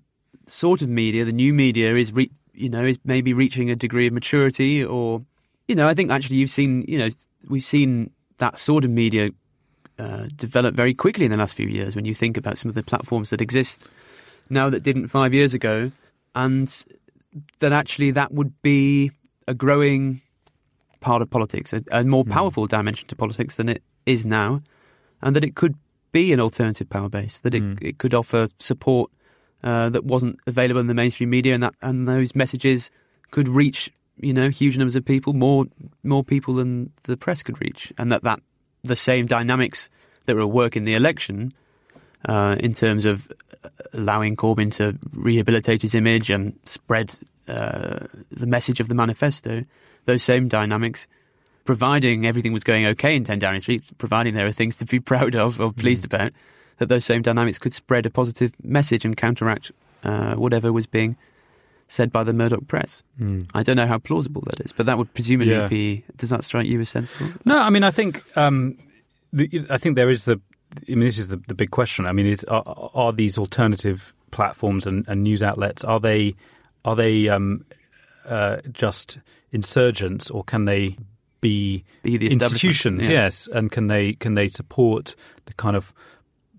sort 0.47 0.83
of 0.83 0.89
media, 0.89 1.25
the 1.25 1.31
new 1.31 1.51
media, 1.53 1.95
is 1.95 2.11
re- 2.13 2.31
you 2.53 2.69
know 2.69 2.83
is 2.85 2.99
maybe 3.03 3.33
reaching 3.33 3.69
a 3.71 3.75
degree 3.75 4.07
of 4.07 4.13
maturity, 4.13 4.83
or 4.85 5.23
you 5.67 5.73
know, 5.75 5.87
I 5.87 5.93
think 5.95 6.11
actually 6.11 6.37
you've 6.37 6.51
seen 6.51 6.85
you 6.87 6.97
know 6.99 7.09
we've 7.49 7.63
seen 7.63 8.11
that 8.37 8.59
sort 8.59 8.83
of 8.85 8.91
media 8.91 9.29
uh, 9.97 10.27
develop 10.35 10.75
very 10.75 10.93
quickly 10.93 11.25
in 11.25 11.31
the 11.31 11.37
last 11.37 11.55
few 11.55 11.67
years. 11.67 11.95
When 11.95 12.05
you 12.05 12.13
think 12.13 12.37
about 12.37 12.57
some 12.57 12.69
of 12.69 12.75
the 12.75 12.83
platforms 12.83 13.29
that 13.31 13.41
exist 13.41 13.85
now 14.49 14.69
that 14.69 14.83
didn't 14.83 15.07
five 15.07 15.33
years 15.33 15.53
ago, 15.55 15.91
and 16.35 16.67
that 17.59 17.71
actually 17.71 18.11
that 18.11 18.31
would 18.31 18.53
be 18.61 19.11
a 19.47 19.53
growing 19.53 20.21
part 21.01 21.21
of 21.21 21.29
politics, 21.29 21.73
a, 21.73 21.83
a 21.91 22.03
more 22.03 22.25
powerful 22.25 22.65
dimension 22.67 23.07
to 23.07 23.15
politics 23.15 23.55
than 23.55 23.69
it 23.69 23.83
is 24.05 24.25
now, 24.25 24.61
and 25.21 25.35
that 25.35 25.43
it 25.43 25.55
could 25.55 25.75
be 26.11 26.33
an 26.33 26.39
alternative 26.39 26.89
power 26.89 27.09
base, 27.09 27.39
that 27.39 27.53
it, 27.53 27.61
Mm. 27.61 27.77
it 27.81 27.97
could 27.97 28.13
offer 28.13 28.47
support 28.59 29.11
uh, 29.63 29.89
that 29.89 30.05
wasn't 30.05 30.39
available 30.47 30.79
in 30.79 30.87
the 30.87 30.93
mainstream 30.93 31.29
media, 31.29 31.53
and 31.53 31.63
that 31.63 31.75
and 31.81 32.07
those 32.07 32.35
messages 32.35 32.89
could 33.31 33.47
reach 33.47 33.91
you 34.17 34.33
know 34.33 34.49
huge 34.49 34.77
numbers 34.77 34.95
of 34.95 35.03
people, 35.03 35.33
more 35.33 35.65
more 36.03 36.23
people 36.23 36.53
than 36.55 36.91
the 37.03 37.17
press 37.17 37.43
could 37.43 37.59
reach, 37.61 37.91
and 37.97 38.11
that 38.11 38.23
that 38.23 38.39
the 38.83 38.95
same 38.95 39.25
dynamics 39.25 39.89
that 40.25 40.35
were 40.35 40.43
at 40.43 40.51
work 40.51 40.75
in 40.75 40.85
the 40.85 40.93
election 40.93 41.53
uh, 42.25 42.55
in 42.59 42.73
terms 42.73 43.05
of 43.05 43.31
allowing 43.93 44.35
Corbyn 44.35 44.71
to 44.73 44.97
rehabilitate 45.13 45.81
his 45.81 45.93
image 45.95 46.29
and 46.29 46.53
spread 46.65 47.15
uh, 47.47 47.99
the 48.31 48.47
message 48.47 48.79
of 48.79 48.87
the 48.87 48.95
manifesto, 48.95 49.63
those 50.05 50.23
same 50.23 50.47
dynamics, 50.47 51.07
providing 51.63 52.25
everything 52.25 52.53
was 52.53 52.63
going 52.63 52.85
okay 52.85 53.15
in 53.15 53.23
10 53.23 53.39
Downing 53.39 53.61
Street, 53.61 53.83
providing 53.97 54.33
there 54.35 54.45
are 54.47 54.51
things 54.51 54.77
to 54.77 54.85
be 54.85 54.99
proud 55.11 55.35
of 55.35 55.59
or 55.59 55.71
pleased 55.71 56.05
about, 56.05 56.31
that 56.77 56.89
those 56.89 57.05
same 57.05 57.21
dynamics 57.21 57.57
could 57.57 57.73
spread 57.73 58.05
a 58.05 58.09
positive 58.09 58.51
message 58.63 59.05
and 59.05 59.15
counteract 59.15 59.71
uh, 60.03 60.35
whatever 60.35 60.71
was 60.73 60.85
being 60.85 61.15
said 61.87 62.11
by 62.11 62.23
the 62.23 62.33
Murdoch 62.33 62.67
press. 62.67 63.03
Mm. 63.19 63.47
I 63.53 63.63
don't 63.63 63.75
know 63.77 63.87
how 63.87 63.99
plausible 63.99 64.43
that 64.47 64.59
is, 64.59 64.71
but 64.71 64.85
that 64.87 64.97
would 64.97 65.13
presumably 65.13 65.53
Yeah. 65.53 65.67
be. 65.67 66.03
Does 66.17 66.29
that 66.31 66.43
strike 66.43 66.65
you 66.67 66.81
as 66.81 66.89
sensible? 66.89 67.31
No, 67.45 67.57
I 67.59 67.69
mean, 67.69 67.83
I 67.83 67.91
think 67.91 68.23
um, 68.35 68.77
the, 69.31 69.65
I 69.69 69.77
think 69.77 69.95
there 69.95 70.09
is 70.09 70.25
the. 70.25 70.41
I 70.87 70.91
mean, 70.91 71.01
this 71.01 71.17
is 71.17 71.29
the, 71.29 71.37
the 71.47 71.55
big 71.55 71.71
question. 71.71 72.05
I 72.05 72.11
mean, 72.11 72.25
is 72.27 72.43
are, 72.45 72.63
are 72.93 73.13
these 73.13 73.37
alternative 73.37 74.13
platforms 74.31 74.85
and, 74.85 75.05
and 75.07 75.23
news 75.23 75.41
outlets 75.41 75.83
are 75.85 75.99
they 75.99 76.35
are 76.83 76.95
they 76.95 77.29
um, 77.29 77.65
uh, 78.27 78.57
just 78.71 79.19
insurgents 79.51 80.29
or 80.29 80.43
can 80.43 80.65
they 80.65 80.97
be 81.41 81.83
Be 82.03 82.17
the 82.17 82.31
institutions? 82.31 83.07
yeah. 83.07 83.23
Yes, 83.25 83.47
and 83.51 83.71
can 83.71 83.87
they 83.87 84.13
can 84.13 84.33
they 84.33 84.47
support 84.47 85.15
the 85.45 85.53
kind 85.53 85.75
of 85.75 85.93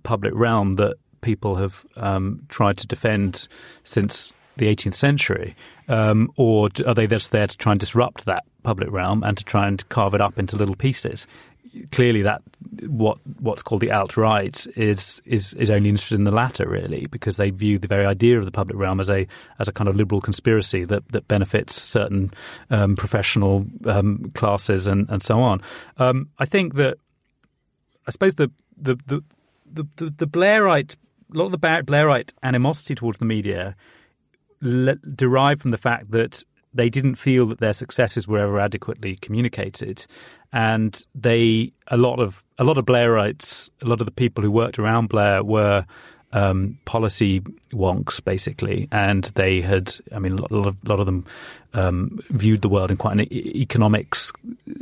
public 0.02 0.32
realm 0.34 0.76
that 0.76 0.96
people 1.20 1.56
have 1.56 1.84
um, 1.96 2.44
tried 2.48 2.78
to 2.78 2.86
defend 2.86 3.48
since 3.82 4.32
the 4.56 4.66
18th 4.66 4.94
century, 4.94 5.54
um, 5.88 6.30
or 6.36 6.68
are 6.86 6.94
they 6.94 7.06
just 7.06 7.30
there 7.32 7.46
to 7.46 7.56
try 7.56 7.72
and 7.72 7.80
disrupt 7.80 8.24
that 8.24 8.44
public 8.62 8.90
realm 8.90 9.22
and 9.22 9.36
to 9.36 9.44
try 9.44 9.66
and 9.68 9.86
carve 9.88 10.14
it 10.14 10.20
up 10.20 10.38
into 10.38 10.56
little 10.56 10.76
pieces? 10.76 11.26
Clearly, 11.92 12.22
that 12.22 12.42
what 12.86 13.18
what's 13.40 13.62
called 13.62 13.80
the 13.80 13.90
alt 13.90 14.16
right 14.16 14.66
is 14.76 15.20
is 15.24 15.52
is 15.54 15.70
only 15.70 15.88
interested 15.88 16.14
in 16.14 16.24
the 16.24 16.30
latter, 16.30 16.68
really, 16.68 17.06
because 17.06 17.36
they 17.36 17.50
view 17.50 17.78
the 17.78 17.88
very 17.88 18.06
idea 18.06 18.38
of 18.38 18.44
the 18.44 18.50
public 18.50 18.78
realm 18.78 19.00
as 19.00 19.10
a 19.10 19.26
as 19.58 19.68
a 19.68 19.72
kind 19.72 19.88
of 19.88 19.96
liberal 19.96 20.20
conspiracy 20.20 20.84
that 20.84 21.06
that 21.12 21.28
benefits 21.28 21.74
certain 21.74 22.32
um, 22.70 22.96
professional 22.96 23.66
um, 23.86 24.30
classes 24.34 24.86
and 24.86 25.08
and 25.10 25.22
so 25.22 25.40
on. 25.40 25.60
Um, 25.98 26.28
I 26.38 26.44
think 26.46 26.74
that 26.74 26.98
I 28.06 28.10
suppose 28.10 28.34
the 28.36 28.50
the 28.76 28.96
the 29.06 29.22
the, 29.70 29.86
the, 29.96 30.10
the 30.10 30.26
Blairite 30.26 30.96
a 31.34 31.38
lot 31.38 31.46
of 31.46 31.52
the 31.52 31.58
Blairite 31.58 32.32
animosity 32.42 32.94
towards 32.94 33.18
the 33.18 33.24
media 33.24 33.74
le- 34.60 34.96
derived 34.96 35.62
from 35.62 35.70
the 35.70 35.78
fact 35.78 36.10
that 36.12 36.44
they 36.76 36.90
didn't 36.90 37.16
feel 37.16 37.46
that 37.46 37.58
their 37.60 37.72
successes 37.72 38.28
were 38.28 38.38
ever 38.38 38.60
adequately 38.60 39.16
communicated, 39.16 40.06
and 40.52 41.04
they 41.14 41.72
a 41.88 41.96
lot 41.96 42.20
of 42.20 42.44
a 42.58 42.64
lot 42.64 42.78
of 42.78 42.84
Blairites, 42.86 43.70
a 43.82 43.86
lot 43.86 44.00
of 44.00 44.06
the 44.06 44.12
people 44.12 44.42
who 44.44 44.50
worked 44.50 44.78
around 44.78 45.08
Blair 45.08 45.42
were 45.42 45.84
um, 46.32 46.76
policy 46.84 47.40
wonks, 47.72 48.22
basically, 48.22 48.88
and 48.92 49.24
they 49.36 49.60
had, 49.60 49.94
I 50.12 50.18
mean, 50.18 50.38
a 50.38 50.54
lot, 50.54 50.66
of 50.66 50.88
lot 50.88 51.00
of 51.00 51.06
them 51.06 51.24
um, 51.72 52.18
viewed 52.30 52.62
the 52.62 52.68
world 52.68 52.90
in 52.90 52.96
quite 52.96 53.12
an 53.18 53.32
economics, 53.32 54.32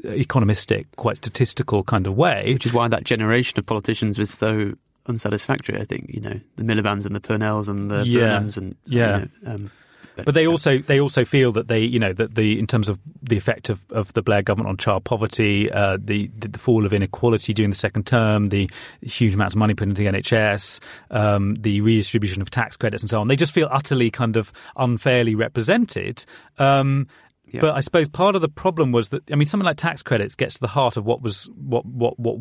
economistic, 0.05 0.87
quite 0.97 1.17
statistical 1.17 1.85
kind 1.85 2.07
of 2.07 2.17
way. 2.17 2.53
Which 2.53 2.67
is 2.67 2.73
why 2.73 2.89
that 2.89 3.05
generation 3.05 3.59
of 3.59 3.67
politicians 3.67 4.19
was 4.19 4.31
so 4.31 4.73
unsatisfactory. 5.07 5.81
I 5.81 5.85
think 5.85 6.11
you 6.15 6.21
know 6.21 6.41
the 6.57 6.65
Miliband's 6.65 7.07
and 7.07 7.15
the 7.15 7.21
Purnells 7.21 7.69
and 7.69 7.91
the 7.91 8.05
Yeah. 8.05 8.21
Burnhams 8.39 8.57
and 8.57 8.75
Yeah. 8.87 9.19
You 9.19 9.29
know, 9.43 9.55
um, 9.55 9.71
But 10.17 10.35
they 10.35 10.47
also 10.47 10.79
they 10.79 11.01
also 11.01 11.25
feel 11.25 11.53
that 11.53 11.69
they 11.69 11.81
you 11.81 11.99
know 11.99 12.13
that 12.13 12.35
the 12.35 12.59
in 12.59 12.67
terms 12.67 12.89
of 12.89 12.99
the 13.23 13.37
effect 13.37 13.69
of, 13.69 13.85
of 13.91 14.13
the 14.13 14.23
Blair 14.23 14.43
government 14.43 14.69
on 14.69 14.77
child 14.77 15.05
poverty, 15.05 15.71
uh, 15.71 15.99
the 16.01 16.31
the 16.37 16.59
fall 16.59 16.87
of 16.87 16.93
inequality 16.93 17.53
during 17.53 17.71
the 17.71 17.77
second 17.77 18.07
term, 18.07 18.49
the 18.49 18.71
huge 19.03 19.35
amounts 19.35 19.55
of 19.55 19.59
money 19.59 19.75
put 19.75 19.89
into 19.89 20.01
the 20.01 20.09
NHS, 20.09 20.81
um, 21.11 21.57
the 21.57 21.81
redistribution 21.81 22.43
of 22.43 22.51
tax 22.51 22.77
credits 22.77 23.03
and 23.03 23.11
so 23.11 23.21
on. 23.21 23.29
They 23.29 23.37
just 23.37 23.53
feel 23.53 23.69
utterly 23.71 24.11
kind 24.11 24.37
of 24.37 24.53
unfairly 24.77 25.35
represented. 25.35 26.25
Um, 26.59 27.09
Yeah. 27.47 27.61
But 27.61 27.75
I 27.77 27.81
suppose 27.81 28.09
part 28.09 28.35
of 28.35 28.43
the 28.43 28.49
problem 28.49 28.91
was 28.91 29.11
that 29.11 29.23
I 29.31 29.37
mean 29.37 29.47
something 29.47 29.67
like 29.67 29.77
tax 29.77 30.03
credits 30.03 30.35
gets 30.35 30.55
to 30.55 30.61
the 30.61 30.69
heart 30.69 30.97
of 30.97 31.05
what 31.05 31.23
was 31.23 31.49
what 31.55 31.87
what 31.87 32.19
what 32.19 32.37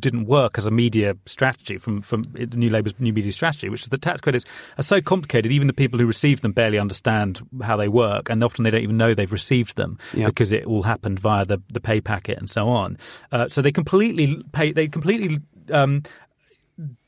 didn't 0.00 0.26
work 0.26 0.58
as 0.58 0.66
a 0.66 0.70
media 0.70 1.14
strategy 1.26 1.76
from 1.78 2.02
from 2.02 2.22
the 2.34 2.46
New 2.56 2.70
Labour's 2.70 2.94
new 2.98 3.12
media 3.12 3.32
strategy, 3.32 3.68
which 3.68 3.82
is 3.82 3.88
that 3.88 4.02
tax 4.02 4.20
credits 4.20 4.44
are 4.78 4.82
so 4.82 5.00
complicated. 5.00 5.50
Even 5.52 5.66
the 5.66 5.72
people 5.72 5.98
who 5.98 6.06
receive 6.06 6.40
them 6.40 6.52
barely 6.52 6.78
understand 6.78 7.40
how 7.62 7.76
they 7.76 7.88
work, 7.88 8.30
and 8.30 8.42
often 8.44 8.62
they 8.64 8.70
don't 8.70 8.82
even 8.82 8.96
know 8.96 9.14
they've 9.14 9.32
received 9.32 9.76
them 9.76 9.98
Yeah. 10.14 10.26
because 10.26 10.52
it 10.52 10.64
all 10.66 10.82
happened 10.82 11.18
via 11.18 11.44
the 11.44 11.58
the 11.72 11.80
pay 11.80 12.00
packet 12.00 12.38
and 12.38 12.48
so 12.48 12.68
on. 12.68 12.96
Uh, 13.32 13.48
so 13.48 13.60
they 13.62 13.72
completely 13.72 14.42
pay. 14.52 14.72
They 14.72 14.88
completely. 14.88 15.40
Um, 15.70 16.02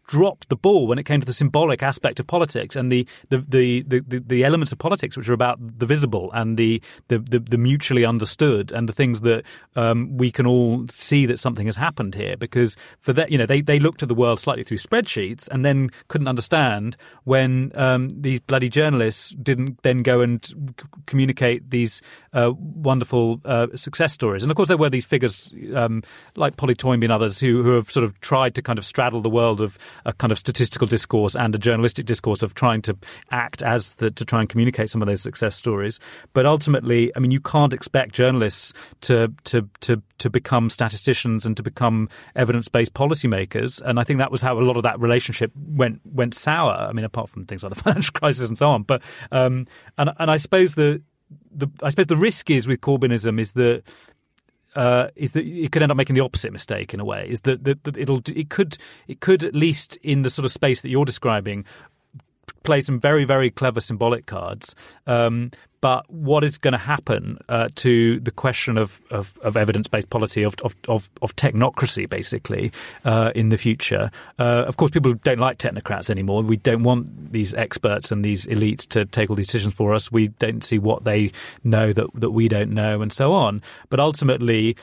dropped 0.07 0.49
the 0.49 0.57
ball 0.57 0.87
when 0.87 0.99
it 0.99 1.05
came 1.05 1.21
to 1.21 1.27
the 1.27 1.33
symbolic 1.33 1.83
aspect 1.83 2.21
of 2.21 2.27
politics 2.27 2.77
and 2.77 2.93
the 2.93 3.07
the, 3.31 3.39
the, 3.39 3.83
the, 3.83 4.19
the, 4.19 4.45
elements 4.45 4.73
of 4.73 4.79
politics 4.79 5.17
which 5.17 5.29
are 5.29 5.33
about 5.33 5.59
the 5.79 5.87
visible 5.87 6.31
and 6.33 6.59
the 6.59 6.83
the, 7.09 7.19
the, 7.19 7.39
the 7.39 7.59
mutually 7.59 8.05
understood 8.05 8.71
and 8.71 8.89
the 8.89 8.93
things 8.93 9.23
that 9.23 9.43
um, 9.77 10.17
we 10.17 10.31
can 10.31 10.47
all 10.47 10.87
see 10.91 11.27
that 11.27 11.39
something 11.39 11.67
has 11.67 11.77
happened 11.77 12.15
here 12.15 12.37
because 12.37 12.77
for 13.01 13.13
that 13.13 13.31
you 13.31 13.39
know 13.39 13.47
they, 13.47 13.61
they 13.61 13.79
looked 13.79 14.03
at 14.03 14.09
the 14.09 14.15
world 14.15 14.41
slightly 14.41 14.63
through 14.63 14.79
spreadsheets 14.79 15.49
and 15.49 15.65
then 15.65 15.91
couldn't 16.09 16.29
understand 16.29 16.97
when 17.25 17.73
um, 17.75 18.11
these 18.21 18.41
bloody 18.41 18.69
journalists 18.69 19.31
didn't 19.31 19.83
then 19.83 20.03
go 20.03 20.21
and 20.21 20.45
c- 20.45 20.55
communicate 21.07 21.71
these 21.71 22.03
uh, 22.35 22.53
wonderful 22.59 23.41
uh, 23.45 23.69
success 23.77 24.13
stories. 24.13 24.43
And 24.43 24.51
of 24.51 24.57
course 24.57 24.69
there 24.69 24.77
were 24.77 24.91
these 24.91 25.05
figures 25.05 25.53
um, 25.75 26.03
like 26.37 26.57
Polly 26.57 26.75
Toynbee 26.75 27.07
and 27.07 27.13
others 27.13 27.41
who, 27.41 27.63
who 27.63 27.71
have 27.77 27.91
sort 27.91 28.05
of 28.05 28.21
tried 28.21 28.55
to 28.57 28.63
kind 28.63 28.79
of 28.79 28.85
straddle 28.85 29.23
the 29.23 29.31
world 29.31 29.61
of 29.61 29.79
a 30.05 30.13
kind 30.13 30.33
of 30.33 30.39
statistical 30.39 30.87
discourse 30.87 31.35
and 31.35 31.55
a 31.55 31.59
journalistic 31.59 32.07
discourse 32.07 32.43
of 32.43 32.55
trying 32.55 32.83
to 32.83 32.97
act 33.31 33.63
as 33.63 33.97
the, 33.97 34.11
to 34.11 34.25
try 34.25 34.41
and 34.41 34.49
communicate 34.49 34.91
some 34.91 35.03
of 35.03 35.09
those 35.09 35.23
success 35.23 35.57
stories. 35.57 36.01
But 36.33 36.47
ultimately, 36.47 37.13
I 37.17 37.19
mean, 37.21 37.31
you 37.31 37.41
can't 37.41 37.73
expect 37.73 38.15
journalists 38.15 38.73
to 39.03 39.33
to 39.45 39.69
to 39.81 40.03
to 40.19 40.31
become 40.31 40.71
statisticians 40.71 41.45
and 41.45 41.57
to 41.57 41.63
become 41.63 42.09
evidence-based 42.37 42.95
policymakers. 42.95 43.81
And 43.83 43.99
I 43.99 44.05
think 44.05 44.19
that 44.19 44.31
was 44.31 44.41
how 44.41 44.59
a 44.59 44.61
lot 44.61 44.77
of 44.77 44.83
that 44.85 45.01
relationship 45.01 45.53
went 45.57 46.01
went 46.05 46.35
sour. 46.35 46.73
I 46.73 46.93
mean, 46.93 47.05
apart 47.05 47.29
from 47.31 47.47
things 47.47 47.63
like 47.63 47.75
the 47.75 47.83
financial 47.83 48.13
crisis 48.13 48.49
and 48.49 48.59
so 48.59 48.69
on. 48.69 48.83
But 48.83 49.03
um, 49.33 49.67
and 49.99 50.11
and 50.19 50.31
I 50.31 50.37
suppose 50.37 50.75
the 50.75 51.03
the 51.55 51.69
I 51.83 51.91
suppose 51.91 52.07
the 52.07 52.17
risk 52.17 52.51
is 52.51 52.67
with 52.67 52.81
Corbynism 52.81 53.41
is 53.41 53.53
that 53.53 53.83
uh, 54.75 55.09
is 55.17 55.33
that 55.33 55.45
it 55.45 55.73
could 55.73 55.83
end 55.83 55.91
up 55.91 55.97
making 55.97 56.15
the 56.15 56.21
opposite 56.21 56.53
mistake 56.53 56.95
in 56.95 57.01
a 57.01 57.05
way. 57.05 57.27
Is 57.29 57.41
that, 57.43 57.65
that, 57.65 57.85
that 57.85 57.97
it'll 57.97 58.23
it 58.35 58.51
could 58.51 58.77
it 59.07 59.21
could 59.21 59.45
at 59.45 59.55
least 59.55 59.97
in 60.03 60.23
the 60.23 60.31
sort 60.31 60.45
of 60.45 60.53
space 60.53 60.83
that 60.83 60.89
you're 60.89 61.05
describing 61.05 61.65
play 62.63 62.81
some 62.81 62.99
very 62.99 63.25
very 63.25 63.51
clever 63.51 63.81
symbolic 63.81 64.27
cards. 64.27 64.75
Um, 65.07 65.51
but 65.85 66.11
what 66.11 66.45
is 66.45 66.57
going 66.57 66.73
to 66.73 66.79
happen 66.79 67.37
uh, 67.51 67.69
to 67.75 68.19
the 68.21 68.31
question 68.31 68.79
of, 68.79 69.03
of, 69.11 69.35
of 69.43 69.55
evidence 69.55 69.87
based 69.87 70.09
policy, 70.09 70.43
of, 70.43 70.55
of, 70.65 71.11
of, 71.21 71.37
technocracy, 71.37 72.09
basically, 72.09 72.73
uh, 73.05 73.33
in 73.35 73.51
the 73.51 73.59
future? 73.59 74.11
Uh, 74.39 74.65
of 74.67 74.79
course, 74.79 74.91
people 74.91 75.13
don't 75.13 75.39
like 75.39 75.59
technocrats 75.59 76.09
anymore. 76.09 76.43
We 76.43 76.57
don't 76.57 76.85
want 76.85 77.33
these 77.33 77.53
experts 77.53 78.11
and 78.11 78.25
these 78.25 78.47
elites 78.47 78.89
to 78.89 79.05
take 79.05 79.29
all 79.29 79.37
these 79.37 79.49
decisions 79.49 79.75
for 79.75 79.93
us. 79.93 80.11
We 80.11 80.29
don't 80.29 80.65
see 80.65 80.79
what 80.79 81.05
they 81.05 81.33
know 81.65 81.93
that, 81.93 82.07
that 82.15 82.31
we 82.31 82.49
don't 82.49 82.71
know, 82.71 83.03
and 83.03 83.13
so 83.13 83.35
on. 83.35 83.61
But 83.91 84.01
ultimately, 84.01 84.79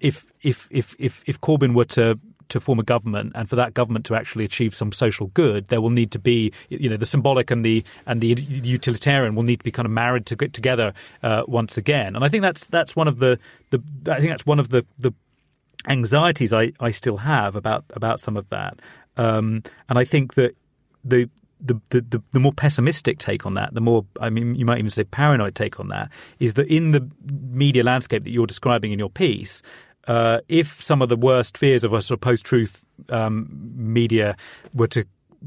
if 0.00 0.24
if 0.42 0.68
if 0.70 0.96
if 0.98 1.22
if 1.26 1.38
Corbyn 1.42 1.74
were 1.74 1.84
to 1.84 2.18
to 2.48 2.60
form 2.60 2.78
a 2.78 2.82
government 2.82 3.32
and 3.34 3.48
for 3.48 3.56
that 3.56 3.74
government 3.74 4.04
to 4.06 4.14
actually 4.14 4.44
achieve 4.44 4.74
some 4.74 4.92
social 4.92 5.28
good, 5.28 5.68
there 5.68 5.80
will 5.80 5.90
need 5.90 6.10
to 6.12 6.18
be, 6.18 6.52
you 6.68 6.88
know, 6.88 6.96
the 6.96 7.06
symbolic 7.06 7.50
and 7.50 7.64
the 7.64 7.84
and 8.06 8.20
the 8.20 8.28
utilitarian 8.28 9.34
will 9.34 9.42
need 9.42 9.58
to 9.58 9.64
be 9.64 9.70
kind 9.70 9.86
of 9.86 9.92
married 9.92 10.26
to, 10.26 10.36
get 10.36 10.52
together 10.52 10.92
uh, 11.22 11.42
once 11.46 11.78
again. 11.78 12.14
And 12.14 12.24
I 12.24 12.28
think 12.28 12.42
that's 12.42 12.66
that's 12.66 12.94
one 12.94 13.08
of 13.08 13.18
the, 13.18 13.38
the 13.70 13.82
I 14.10 14.18
think 14.18 14.30
that's 14.30 14.46
one 14.46 14.58
of 14.58 14.68
the 14.68 14.84
the 14.98 15.12
anxieties 15.86 16.52
I, 16.52 16.72
I 16.80 16.90
still 16.90 17.16
have 17.18 17.56
about 17.56 17.84
about 17.90 18.20
some 18.20 18.36
of 18.36 18.48
that. 18.50 18.78
Um, 19.16 19.62
and 19.88 19.98
I 19.98 20.04
think 20.04 20.34
that 20.34 20.54
the 21.04 21.30
the, 21.58 21.80
the, 21.88 22.22
the, 22.32 22.38
more 22.38 22.52
pessimistic 22.52 23.18
take 23.18 23.46
on 23.46 23.54
that, 23.54 23.72
the 23.72 23.80
more, 23.80 24.04
I 24.20 24.28
mean, 24.28 24.54
you 24.56 24.66
might 24.66 24.78
even 24.78 24.90
say 24.90 25.04
paranoid 25.04 25.54
take 25.54 25.80
on 25.80 25.88
that, 25.88 26.10
is 26.38 26.54
that 26.54 26.68
in 26.68 26.90
the 26.90 27.08
media 27.24 27.82
landscape 27.82 28.24
that 28.24 28.30
you're 28.30 28.46
describing 28.46 28.92
in 28.92 28.98
your 28.98 29.08
piece, 29.08 29.62
uh, 30.06 30.40
if 30.48 30.82
some 30.82 31.02
of 31.02 31.08
the 31.08 31.16
worst 31.16 31.58
fears 31.58 31.84
of 31.84 31.92
a 31.92 32.00
sort 32.00 32.16
of 32.16 32.20
post-truth 32.20 32.84
um, 33.10 33.48
media 33.74 34.36
were 34.74 34.86
to 34.88 35.04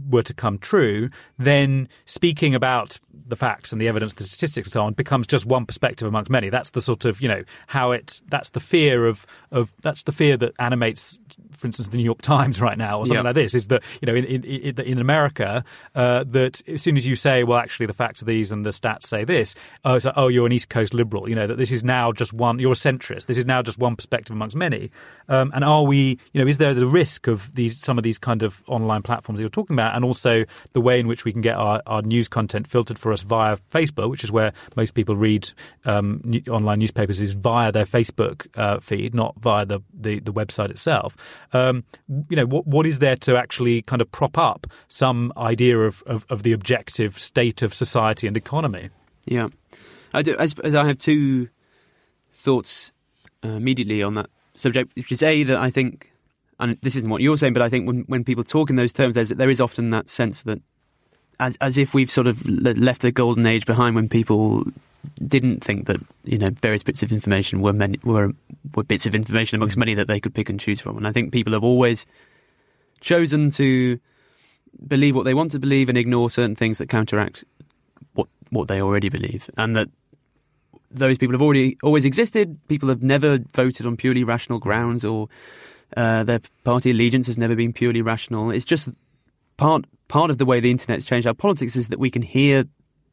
were 0.10 0.24
to 0.24 0.34
come 0.34 0.58
true, 0.58 1.10
then 1.38 1.88
speaking 2.06 2.56
about 2.56 3.00
the 3.28 3.36
facts 3.36 3.72
and 3.72 3.82
the 3.82 3.88
evidence, 3.88 4.14
the 4.16 4.24
statistics, 4.24 4.68
and 4.68 4.74
so 4.74 4.82
on 4.82 4.94
becomes 4.94 5.28
just 5.28 5.46
one 5.46 5.66
perspective 5.66 6.08
amongst 6.08 6.30
many. 6.30 6.50
That's 6.50 6.72
the 6.72 6.82
sort 6.82 7.06
of 7.06 7.22
you 7.22 7.28
know 7.28 7.44
how 7.68 7.92
it's 7.92 8.22
that's 8.28 8.50
the 8.50 8.60
fear 8.60 9.08
of 9.08 9.26
of 9.52 9.74
that's 9.82 10.04
the 10.04 10.12
fear 10.12 10.38
that 10.38 10.54
animates, 10.60 11.20
for 11.52 11.68
instance, 11.68 11.90
the 11.90 11.98
New 11.98 12.04
York 12.04 12.22
Times 12.22 12.62
right 12.62 12.78
now 12.78 13.00
or 13.00 13.06
something 13.06 13.24
like 13.24 13.36
this. 13.36 13.56
Is 13.56 13.68
that 13.68 13.84
you 14.02 14.06
know 14.06 14.16
in 14.16 14.26
in, 14.26 14.80
in 14.80 15.00
America 15.00 15.64
uh, 15.96 16.24
that 16.28 16.68
as 16.68 16.82
soon 16.82 16.98
as 16.98 17.06
you 17.06 17.16
say, 17.16 17.44
well, 17.44 17.60
actually 17.60 17.86
the 17.86 17.94
facts 17.94 18.22
are 18.22 18.26
these 18.26 18.52
and 18.52 18.66
the 18.66 18.72
stats 18.72 19.04
say 19.04 19.24
this, 19.24 19.56
oh, 19.86 19.96
it's 19.96 20.06
like, 20.06 20.16
oh, 20.18 20.28
you're 20.28 20.46
an 20.46 20.52
East 20.52 20.70
Coast 20.70 20.94
liberal. 20.94 21.30
You 21.30 21.36
know 21.36 21.48
that 21.48 21.58
this 21.58 21.72
is 21.72 21.84
now 21.84 22.12
just 22.12 22.34
one. 22.34 22.60
You're 22.60 22.74
a 22.74 22.76
centrist. 22.76 23.28
This 23.28 23.38
is 23.38 23.46
now 23.46 23.62
just 23.62 23.78
one 23.78 23.96
perspective 23.96 24.36
amongst 24.36 24.56
many. 24.56 24.92
Um, 25.28 25.52
and 25.54 25.64
are 25.64 25.84
we? 25.84 26.20
You 26.34 26.42
know, 26.42 26.48
is 26.48 26.58
there 26.58 26.74
the 26.74 26.88
risk 26.88 27.28
of 27.28 27.54
these 27.54 27.80
some 27.80 27.98
of 27.98 28.04
these 28.04 28.18
kind 28.18 28.44
of 28.44 28.64
online 28.68 29.02
platforms 29.02 29.38
that 29.38 29.42
you're 29.42 29.50
talking 29.50 29.76
about, 29.76 29.89
and 29.96 30.06
also 30.06 30.40
the 30.74 30.82
way 30.82 31.00
in 31.00 31.08
which 31.08 31.26
we 31.26 31.32
can 31.32 31.42
get 31.42 31.56
our, 31.56 31.82
our 31.86 32.02
news 32.02 32.28
content 32.28 32.68
filtered 32.68 32.98
for 33.00 33.12
us 33.12 33.22
via 33.22 33.58
Facebook, 33.72 34.10
which 34.10 34.24
is 34.24 34.32
where 34.32 34.54
most 34.76 34.94
people 34.94 35.16
read 35.16 35.52
um, 35.86 36.22
new, 36.24 36.42
online 36.50 36.80
newspapers, 36.80 37.22
is 37.22 37.32
via 37.32 37.72
their 37.72 37.86
Facebook 37.86 38.48
uh, 38.56 38.80
feed, 38.80 39.14
not 39.14 39.36
via 39.40 39.66
the, 39.66 39.80
the, 39.94 40.20
the 40.20 40.34
website 40.34 40.70
itself. 40.70 41.16
Um, 41.54 41.84
you 42.30 42.36
know, 42.36 42.46
what, 42.46 42.68
what 42.68 42.86
is 42.86 43.00
there 43.00 43.16
to 43.18 43.38
actually 43.38 43.82
kind 43.84 44.02
of 44.02 44.12
prop 44.12 44.38
up 44.38 44.68
some 44.88 45.34
idea 45.38 45.80
of, 45.80 46.04
of, 46.06 46.26
of 46.30 46.44
the 46.44 46.52
objective 46.52 47.20
state 47.20 47.62
of 47.62 47.74
society 47.74 48.28
and 48.28 48.38
economy? 48.38 48.90
Yeah. 49.26 49.50
I, 50.14 50.22
do, 50.22 50.36
I, 50.40 50.48
I 50.64 50.88
have 50.88 50.98
two 50.98 51.50
thoughts 52.32 52.94
uh, 53.44 53.50
immediately 53.50 54.04
on 54.04 54.16
that 54.16 54.30
subject, 54.54 54.96
which 54.96 55.12
is 55.12 55.24
A, 55.24 55.44
that 55.44 55.58
I 55.58 55.70
think 55.70 56.09
and 56.60 56.78
this 56.82 56.96
isn't 56.96 57.10
what 57.10 57.22
you're 57.22 57.38
saying, 57.38 57.54
but 57.54 57.62
I 57.62 57.70
think 57.70 57.88
when, 57.88 58.02
when 58.08 58.24
people 58.24 58.44
talk 58.44 58.70
in 58.70 58.76
those 58.76 58.94
terms, 58.94 59.16
there 59.16 59.50
is 59.50 59.62
often 59.62 59.92
that 59.92 60.10
sense 60.10 60.44
that 60.44 60.62
as 61.40 61.58
as 61.62 61.78
if 61.78 61.94
we've 61.94 62.12
sort 62.12 62.28
of 62.28 62.46
left 62.48 63.02
the 63.02 63.12
golden 63.12 63.46
age 63.46 63.66
behind 63.66 63.96
when 63.96 64.10
people 64.10 64.66
didn't 65.26 65.64
think 65.64 65.88
that 65.88 66.02
you 66.24 66.38
know 66.38 66.50
various 66.50 66.84
bits 66.84 67.02
of 67.02 67.12
information 67.12 67.62
were 67.62 67.74
many, 67.74 67.98
were 68.04 68.34
were 68.76 68.84
bits 68.84 69.06
of 69.06 69.16
information 69.16 69.56
amongst 69.56 69.78
many 69.78 69.94
that 69.94 70.08
they 70.08 70.20
could 70.20 70.34
pick 70.34 70.50
and 70.50 70.60
choose 70.60 70.82
from. 70.82 70.98
And 70.98 71.08
I 71.08 71.12
think 71.12 71.32
people 71.32 71.54
have 71.54 71.64
always 71.64 72.06
chosen 73.00 73.50
to 73.52 74.00
believe 74.88 75.16
what 75.16 75.24
they 75.24 75.34
want 75.34 75.52
to 75.52 75.60
believe 75.60 75.90
and 75.90 75.98
ignore 75.98 76.30
certain 76.30 76.56
things 76.56 76.78
that 76.78 76.90
counteract 76.90 77.46
what 78.14 78.28
what 78.50 78.68
they 78.68 78.82
already 78.82 79.10
believe, 79.10 79.50
and 79.58 79.76
that 79.76 79.90
those 80.92 81.18
people 81.18 81.34
have 81.34 81.42
already 81.42 81.78
always 81.84 82.04
existed. 82.04 82.60
People 82.68 82.90
have 82.90 83.04
never 83.04 83.40
voted 83.54 83.86
on 83.86 83.96
purely 83.96 84.24
rational 84.24 84.60
grounds, 84.60 85.06
or 85.06 85.30
uh, 85.98 86.24
their 86.24 86.40
party 86.64 86.92
allegiance 86.92 87.28
has 87.28 87.38
never 87.38 87.56
been 87.56 87.74
purely 87.74 88.02
rational. 88.02 88.52
It's 88.52 88.66
just 88.66 88.90
part 89.58 89.86
part 90.08 90.32
of 90.32 90.38
the 90.38 90.46
way 90.46 90.60
the 90.60 90.72
internet's 90.72 91.06
changed 91.06 91.28
our 91.28 91.34
politics 91.34 91.76
is 91.76 91.90
that 91.90 92.00
we 92.00 92.10
can 92.10 92.22
hear 92.22 92.66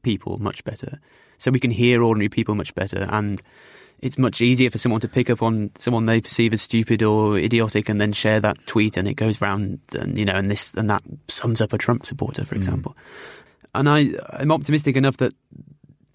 people 0.03 0.39
much 0.39 0.65
better. 0.65 1.01
So 1.39 1.51
we 1.51 1.61
can 1.61 1.71
hear 1.71 2.03
ordinary 2.03 2.31
people 2.31 2.55
much 2.55 2.75
better, 2.75 3.07
and 3.11 3.43
it's 3.99 4.17
much 4.17 4.41
easier 4.41 4.71
for 4.71 4.79
someone 4.79 5.01
to 5.03 5.09
pick 5.09 5.29
up 5.29 5.43
on 5.43 5.71
someone 5.77 6.07
they 6.07 6.21
perceive 6.21 6.53
as 6.55 6.63
stupid 6.63 7.03
or 7.03 7.39
idiotic, 7.39 7.89
and 7.89 8.01
then 8.01 8.13
share 8.13 8.41
that 8.41 8.57
tweet, 8.67 8.97
and 8.97 9.07
it 9.07 9.15
goes 9.15 9.41
round, 9.41 9.81
and 9.93 10.19
you 10.19 10.25
know, 10.25 10.33
and 10.35 10.51
this 10.51 10.73
and 10.75 10.89
that 10.89 11.03
sums 11.29 11.61
up 11.61 11.73
a 11.75 11.79
Trump 11.79 12.07
supporter, 12.07 12.45
for 12.45 12.55
mm. 12.55 12.59
example. 12.59 12.97
And 13.75 13.91
I, 13.91 14.09
I'm 14.31 14.51
optimistic 14.51 14.97
enough 14.97 15.19
that 15.19 15.35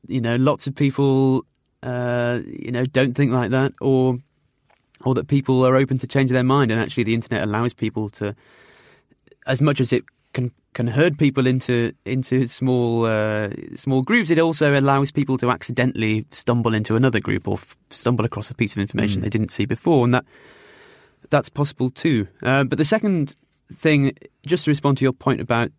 you 0.07 0.21
know, 0.21 0.35
lots 0.35 0.67
of 0.67 0.75
people, 0.75 1.45
uh, 1.83 2.39
you 2.45 2.71
know, 2.71 2.85
don't 2.85 3.15
think 3.15 3.31
like 3.31 3.51
that, 3.51 3.73
or 3.81 4.17
or 5.03 5.13
that 5.15 5.27
people 5.27 5.65
are 5.65 5.75
open 5.75 5.97
to 5.99 6.07
change 6.07 6.31
their 6.31 6.43
mind, 6.43 6.71
and 6.71 6.79
actually, 6.79 7.03
the 7.03 7.13
internet 7.13 7.43
allows 7.43 7.73
people 7.73 8.09
to, 8.09 8.35
as 9.47 9.61
much 9.61 9.81
as 9.81 9.93
it 9.93 10.03
can 10.33 10.51
can 10.73 10.87
herd 10.87 11.17
people 11.19 11.45
into 11.45 11.93
into 12.05 12.47
small 12.47 13.05
uh, 13.05 13.49
small 13.75 14.01
groups. 14.01 14.29
It 14.29 14.39
also 14.39 14.79
allows 14.79 15.11
people 15.11 15.37
to 15.37 15.51
accidentally 15.51 16.25
stumble 16.31 16.73
into 16.73 16.95
another 16.95 17.19
group 17.19 17.47
or 17.47 17.55
f- 17.55 17.77
stumble 17.89 18.25
across 18.25 18.49
a 18.49 18.53
piece 18.53 18.73
of 18.73 18.79
information 18.79 19.19
mm. 19.19 19.23
they 19.23 19.29
didn't 19.29 19.51
see 19.51 19.65
before, 19.65 20.05
and 20.05 20.13
that 20.13 20.25
that's 21.29 21.49
possible 21.49 21.89
too. 21.89 22.27
Uh, 22.43 22.63
but 22.63 22.77
the 22.77 22.85
second 22.85 23.35
thing, 23.73 24.13
just 24.45 24.65
to 24.65 24.71
respond 24.71 24.97
to 24.97 25.03
your 25.03 25.13
point 25.13 25.41
about 25.41 25.71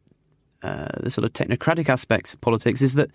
uh, 0.63 0.89
the 1.01 1.11
sort 1.11 1.25
of 1.25 1.33
technocratic 1.33 1.89
aspects 1.89 2.35
of 2.35 2.41
politics, 2.41 2.83
is 2.83 2.95
that 2.95 3.11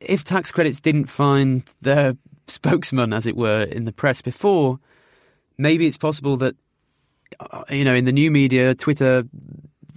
if 0.00 0.24
tax 0.24 0.50
credits 0.50 0.80
didn't 0.80 1.06
find 1.06 1.64
their 1.82 2.16
spokesman, 2.50 3.12
as 3.12 3.26
it 3.26 3.36
were, 3.36 3.62
in 3.62 3.84
the 3.84 3.92
press 3.92 4.20
before, 4.20 4.78
maybe 5.58 5.86
it's 5.86 5.98
possible 5.98 6.36
that 6.38 6.56
uh, 7.38 7.64
you 7.70 7.84
know 7.84 7.94
in 7.94 8.04
the 8.04 8.12
new 8.12 8.30
media, 8.30 8.74
Twitter 8.74 9.24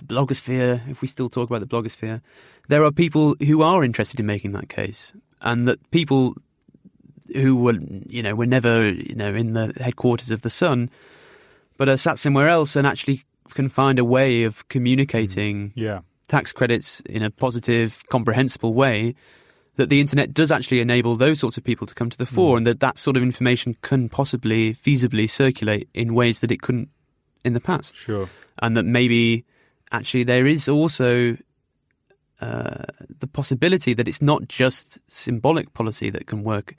blogosphere, 0.06 0.88
if 0.90 1.02
we 1.02 1.08
still 1.08 1.30
talk 1.30 1.50
about 1.50 1.62
the 1.62 1.68
blogosphere, 1.68 2.22
there 2.68 2.84
are 2.84 2.92
people 2.92 3.36
who 3.40 3.62
are 3.62 3.84
interested 3.84 4.20
in 4.20 4.26
making 4.26 4.52
that 4.52 4.70
case, 4.70 5.14
and 5.42 5.68
that 5.68 5.92
people 5.92 6.36
who 7.34 7.56
were, 7.56 7.76
you 8.08 8.22
know, 8.22 8.36
were 8.36 8.46
never, 8.46 8.90
you 8.90 9.16
know, 9.16 9.34
in 9.34 9.54
the 9.54 9.74
headquarters 9.80 10.30
of 10.30 10.42
the 10.42 10.50
Sun, 10.50 10.90
but 11.78 11.90
are 11.90 11.98
sat 11.98 12.20
somewhere 12.20 12.48
else 12.48 12.76
and 12.76 12.86
actually 12.86 13.24
can 13.54 13.70
find 13.70 14.00
a 14.00 14.06
way 14.06 14.44
of 14.44 14.68
communicating 14.68 15.70
mm-hmm. 15.70 15.80
yeah. 15.80 16.00
tax 16.28 16.52
credits 16.52 17.00
in 17.02 17.22
a 17.22 17.30
positive, 17.30 18.04
comprehensible 18.10 18.74
way. 18.74 19.16
That 19.76 19.90
the 19.90 20.00
internet 20.00 20.36
does 20.36 20.52
actually 20.52 20.82
enable 20.82 21.16
those 21.16 21.40
sorts 21.40 21.58
of 21.58 21.64
people 21.64 21.88
to 21.88 21.96
come 21.96 22.10
to 22.12 22.18
the 22.18 22.28
fore, 22.28 22.56
mm. 22.56 22.58
and 22.58 22.68
that 22.68 22.80
that 22.80 23.00
sort 23.00 23.18
of 23.18 23.24
information 23.24 23.76
can 23.82 24.08
possibly, 24.08 24.74
feasibly 24.74 25.28
circulate 25.28 25.90
in 25.96 26.14
ways 26.14 26.42
that 26.42 26.52
it 26.52 26.62
couldn't 26.62 26.90
in 27.44 27.54
the 27.54 27.60
past. 27.60 27.98
Sure. 27.98 28.30
And 28.60 28.78
that 28.78 28.84
maybe 28.84 29.46
actually 29.92 30.24
there 30.24 30.46
is 30.46 30.70
also 30.70 31.38
uh, 32.40 32.84
the 33.20 33.28
possibility 33.28 33.94
that 33.94 34.08
it's 34.08 34.22
not 34.22 34.48
just 34.48 35.00
symbolic 35.08 35.74
policy 35.74 36.10
that 36.10 36.28
can 36.28 36.44
work 36.44 36.76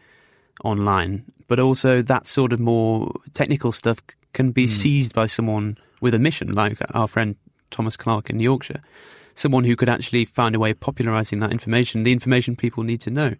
online, 0.62 1.24
but 1.48 1.58
also 1.58 2.02
that 2.02 2.26
sort 2.26 2.52
of 2.52 2.60
more 2.60 3.12
technical 3.32 3.72
stuff 3.72 3.98
can 4.32 4.52
be 4.52 4.64
mm. 4.64 4.68
seized 4.68 5.14
by 5.14 5.26
someone 5.26 5.78
with 6.00 6.14
a 6.14 6.18
mission, 6.18 6.52
like 6.52 6.78
our 6.92 7.08
friend 7.08 7.36
Thomas 7.70 7.96
Clark 7.96 8.30
in 8.30 8.40
Yorkshire. 8.40 8.82
Someone 9.34 9.64
who 9.64 9.76
could 9.76 9.88
actually 9.88 10.24
find 10.24 10.54
a 10.54 10.58
way 10.58 10.70
of 10.70 10.80
popularising 10.80 11.40
that 11.40 11.52
information, 11.52 12.02
the 12.02 12.12
information 12.12 12.56
people 12.56 12.82
need 12.82 13.00
to 13.02 13.10
know. 13.10 13.34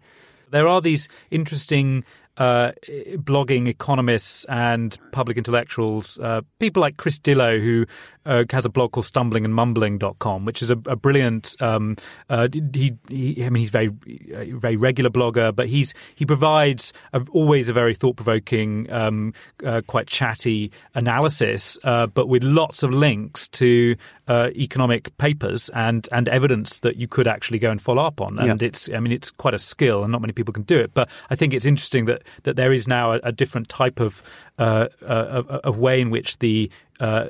There 0.51 0.67
are 0.67 0.81
these 0.81 1.09
interesting 1.31 2.03
uh, 2.37 2.71
blogging 3.17 3.67
economists 3.67 4.45
and 4.45 4.97
public 5.11 5.37
intellectuals, 5.37 6.19
uh, 6.19 6.41
people 6.59 6.81
like 6.81 6.97
Chris 6.97 7.19
Dillow, 7.19 7.61
who 7.61 7.85
uh, 8.25 8.43
has 8.51 8.65
a 8.65 8.69
blog 8.69 8.91
called 8.91 9.05
stumblingandmumbling.com, 9.05 10.45
which 10.45 10.61
is 10.61 10.71
a, 10.71 10.77
a 10.85 10.95
brilliant. 10.95 11.55
Um, 11.61 11.95
uh, 12.29 12.47
he, 12.51 12.95
he, 13.07 13.45
I 13.45 13.49
mean, 13.49 13.61
he's 13.61 13.69
very, 13.69 13.87
very 13.87 14.75
regular 14.75 15.09
blogger, 15.09 15.55
but 15.55 15.67
he's 15.67 15.93
he 16.15 16.25
provides 16.25 16.91
a, 17.13 17.21
always 17.31 17.69
a 17.69 17.73
very 17.73 17.93
thought 17.93 18.15
provoking, 18.15 18.91
um, 18.91 19.33
uh, 19.65 19.81
quite 19.87 20.07
chatty 20.07 20.71
analysis, 20.95 21.77
uh, 21.83 22.07
but 22.07 22.27
with 22.27 22.43
lots 22.43 22.83
of 22.83 22.91
links 22.91 23.47
to 23.49 23.95
uh, 24.27 24.49
economic 24.55 25.15
papers 25.17 25.69
and 25.69 26.09
and 26.11 26.27
evidence 26.29 26.79
that 26.79 26.97
you 26.97 27.07
could 27.07 27.27
actually 27.27 27.59
go 27.59 27.69
and 27.69 27.81
follow 27.81 28.03
up 28.03 28.19
on. 28.21 28.39
And 28.39 28.61
yeah. 28.61 28.67
it's, 28.67 28.89
I 28.89 28.99
mean, 28.99 29.13
it's 29.13 29.31
quite 29.31 29.53
a 29.53 29.59
skill, 29.59 30.03
and 30.03 30.11
not 30.11 30.21
many 30.21 30.33
people 30.33 30.53
can 30.53 30.63
do 30.63 30.79
it. 30.79 30.93
But 30.93 31.09
I 31.29 31.35
think 31.35 31.53
it's 31.53 31.65
interesting 31.65 32.05
that 32.05 32.23
that 32.43 32.55
there 32.55 32.73
is 32.73 32.87
now 32.87 33.13
a, 33.13 33.19
a 33.23 33.31
different 33.31 33.69
type 33.69 33.99
of 33.99 34.21
uh, 34.59 34.87
uh, 35.01 35.43
of 35.63 35.77
way 35.77 36.01
in 36.01 36.09
which 36.09 36.39
the 36.39 36.69
uh, 36.99 37.27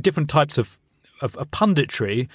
different 0.00 0.28
types 0.28 0.58
of 0.58 0.78
of, 1.22 1.36
of, 1.36 1.50
punditry 1.50 2.28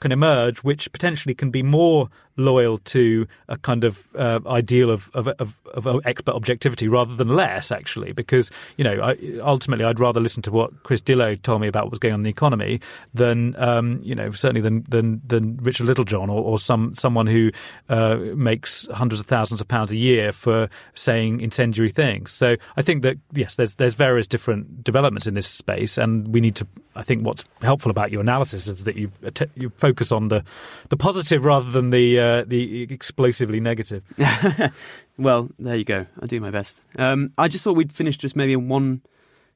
can 0.00 0.12
emerge, 0.12 0.58
which 0.64 0.90
potentially 0.92 1.34
can 1.34 1.50
be 1.50 1.62
more 1.62 2.08
loyal 2.38 2.78
to 2.78 3.26
a 3.48 3.56
kind 3.58 3.84
of 3.84 4.06
uh, 4.16 4.38
ideal 4.46 4.90
of, 4.90 5.10
of, 5.12 5.28
of, 5.28 5.58
of, 5.74 6.00
expert 6.06 6.34
objectivity 6.34 6.86
rather 6.88 7.14
than 7.16 7.28
less, 7.28 7.72
actually. 7.72 8.12
Because, 8.12 8.50
you 8.76 8.84
know, 8.84 9.00
I, 9.02 9.16
ultimately 9.40 9.84
I'd 9.84 10.00
rather 10.00 10.20
listen 10.20 10.42
to 10.44 10.52
what 10.52 10.84
Chris 10.84 11.00
Dillow 11.00 11.40
told 11.42 11.60
me 11.60 11.66
about 11.66 11.84
what 11.84 11.90
was 11.90 11.98
going 11.98 12.14
on 12.14 12.20
in 12.20 12.24
the 12.24 12.30
economy 12.30 12.80
than, 13.12 13.56
um, 13.56 14.00
you 14.02 14.14
know, 14.14 14.30
certainly 14.30 14.60
than, 14.60 14.84
than, 14.88 15.20
than 15.26 15.56
Richard 15.58 15.86
Littlejohn 15.86 16.30
or, 16.30 16.42
or 16.42 16.58
some 16.58 16.94
someone 16.94 17.26
who 17.26 17.50
uh, 17.88 18.16
makes 18.36 18.86
hundreds 18.92 19.20
of 19.20 19.26
thousands 19.26 19.60
of 19.60 19.68
pounds 19.68 19.90
a 19.90 19.96
year 19.96 20.32
for 20.32 20.68
saying 20.94 21.40
incendiary 21.40 21.90
things. 21.90 22.30
So 22.30 22.56
I 22.76 22.82
think 22.82 23.02
that, 23.02 23.16
yes, 23.32 23.56
there's, 23.56 23.74
there's 23.74 23.94
various 23.94 24.26
different 24.26 24.84
developments 24.84 25.26
in 25.26 25.34
this 25.34 25.46
space, 25.46 25.98
and 25.98 26.28
we 26.28 26.40
need 26.40 26.54
to, 26.56 26.66
I 26.94 27.02
think 27.02 27.24
what's 27.24 27.44
helpful 27.62 27.90
about 27.90 28.12
your 28.12 28.20
analysis 28.20 28.68
is 28.68 28.84
that 28.84 28.96
you, 28.96 29.10
you 29.56 29.67
focus 29.76 30.12
on 30.12 30.28
the, 30.28 30.44
the 30.88 30.96
positive 30.96 31.44
rather 31.44 31.70
than 31.70 31.90
the, 31.90 32.18
uh, 32.18 32.44
the 32.46 32.82
explosively 32.82 33.60
negative. 33.60 34.02
well, 35.18 35.48
there 35.58 35.76
you 35.76 35.84
go. 35.84 36.06
I'll 36.20 36.28
do 36.28 36.40
my 36.40 36.50
best. 36.50 36.80
Um, 36.96 37.32
I 37.38 37.48
just 37.48 37.64
thought 37.64 37.76
we'd 37.76 37.92
finish 37.92 38.16
just 38.16 38.36
maybe 38.36 38.54
on 38.54 38.68
one 38.68 39.02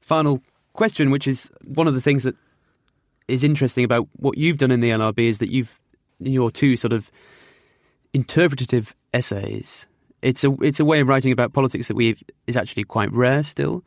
final 0.01 0.41
question, 0.73 1.11
which 1.11 1.27
is 1.27 1.51
one 1.63 1.87
of 1.87 1.93
the 1.93 2.01
things 2.01 2.23
that 2.23 2.35
is 3.27 3.43
interesting 3.43 3.83
about 3.83 4.07
what 4.17 4.37
you've 4.37 4.57
done 4.57 4.71
in 4.71 4.81
the 4.81 4.89
LRB 4.89 5.27
is 5.27 5.37
that 5.37 5.49
you've 5.49 5.79
your 6.19 6.51
two 6.51 6.77
sort 6.77 6.93
of 6.93 7.11
interpretative 8.13 8.95
essays. 9.13 9.87
It's 10.21 10.43
a 10.43 10.53
it's 10.61 10.79
a 10.79 10.85
way 10.85 10.99
of 11.01 11.09
writing 11.09 11.31
about 11.31 11.53
politics 11.53 11.87
that 11.87 11.95
we 11.95 12.17
is 12.47 12.55
actually 12.55 12.83
quite 12.85 13.11
rare 13.11 13.43
still, 13.43 13.83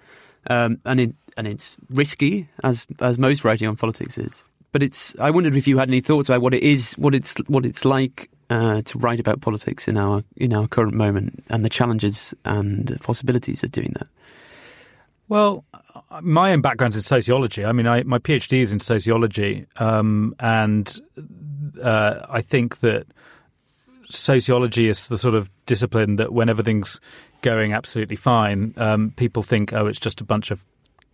um, 0.50 0.78
and 0.84 1.14
and 1.36 1.46
it's 1.46 1.76
risky 1.88 2.48
as 2.62 2.86
as 3.00 3.18
most 3.18 3.44
writing 3.44 3.68
on 3.68 3.76
politics 3.76 4.18
is. 4.18 4.44
But 4.76 4.82
it's 4.82 5.18
I 5.18 5.30
wondered 5.30 5.54
if 5.54 5.66
you 5.66 5.78
had 5.78 5.88
any 5.88 6.02
thoughts 6.02 6.28
about 6.28 6.42
what 6.42 6.52
it 6.52 6.62
is, 6.62 6.92
what 6.98 7.14
it's 7.14 7.38
what 7.46 7.64
it's 7.64 7.86
like 7.86 8.28
uh, 8.50 8.82
to 8.82 8.98
write 8.98 9.18
about 9.18 9.40
politics 9.40 9.88
in 9.88 9.96
our 9.96 10.22
in 10.36 10.52
our 10.52 10.68
current 10.68 10.92
moment 10.92 11.42
and 11.48 11.64
the 11.64 11.70
challenges 11.70 12.34
and 12.44 12.94
possibilities 13.00 13.64
of 13.64 13.72
doing 13.72 13.94
that? 13.94 14.06
Well, 15.28 15.64
my 16.20 16.52
own 16.52 16.60
background 16.60 16.92
is 16.92 16.98
in 16.98 17.04
sociology. 17.04 17.64
I 17.64 17.72
mean, 17.72 17.86
I, 17.86 18.02
my 18.02 18.18
PhD 18.18 18.60
is 18.60 18.74
in 18.74 18.78
sociology, 18.78 19.64
um, 19.76 20.34
and 20.40 21.00
uh, 21.82 22.26
I 22.28 22.42
think 22.42 22.80
that 22.80 23.06
sociology 24.10 24.90
is 24.90 25.08
the 25.08 25.16
sort 25.16 25.34
of 25.34 25.48
discipline 25.64 26.16
that 26.16 26.34
when 26.34 26.50
everything's 26.50 27.00
going 27.40 27.72
absolutely 27.72 28.16
fine, 28.16 28.74
um, 28.76 29.14
people 29.16 29.42
think, 29.42 29.72
oh, 29.72 29.86
it's 29.86 29.98
just 29.98 30.20
a 30.20 30.24
bunch 30.24 30.50
of 30.50 30.66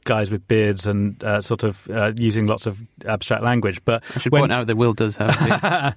guys 0.04 0.30
with 0.30 0.46
beards 0.48 0.86
and 0.86 1.22
uh, 1.24 1.40
sort 1.40 1.62
of 1.62 1.88
uh, 1.90 2.12
using 2.16 2.46
lots 2.46 2.66
of 2.66 2.80
abstract 3.06 3.42
language. 3.42 3.84
But 3.84 4.02
I 4.14 4.18
should 4.18 4.32
when, 4.32 4.42
point 4.42 4.52
out 4.52 4.66
that 4.66 4.76
Will 4.76 4.92
does 4.92 5.16
have. 5.16 5.96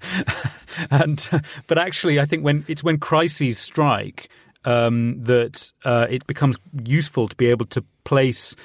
and 0.92 1.30
but 1.68 1.78
actually, 1.78 2.20
I 2.20 2.26
think 2.26 2.44
when 2.44 2.66
it's 2.68 2.84
when 2.84 2.98
crises 2.98 3.58
strike 3.58 4.30
um, 4.64 5.22
that 5.24 5.72
uh, 5.84 6.08
it 6.10 6.26
becomes 6.28 6.58
useful 6.84 7.28
to 7.28 7.36
be 7.36 7.48
able 7.48 7.66
to 7.68 7.84
place. 8.04 8.56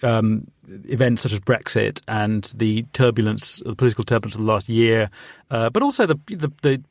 Um, 0.00 0.46
events 0.88 1.22
such 1.22 1.32
as 1.32 1.40
Brexit 1.40 2.02
and 2.06 2.44
the 2.54 2.84
turbulence, 2.92 3.60
the 3.66 3.74
political 3.74 4.04
turbulence 4.04 4.36
of 4.36 4.42
the 4.42 4.46
last 4.46 4.68
year, 4.68 5.10
uh, 5.50 5.70
but 5.70 5.82
also 5.82 6.06
the, 6.06 6.16
the, 6.28 6.52
the 6.62 6.84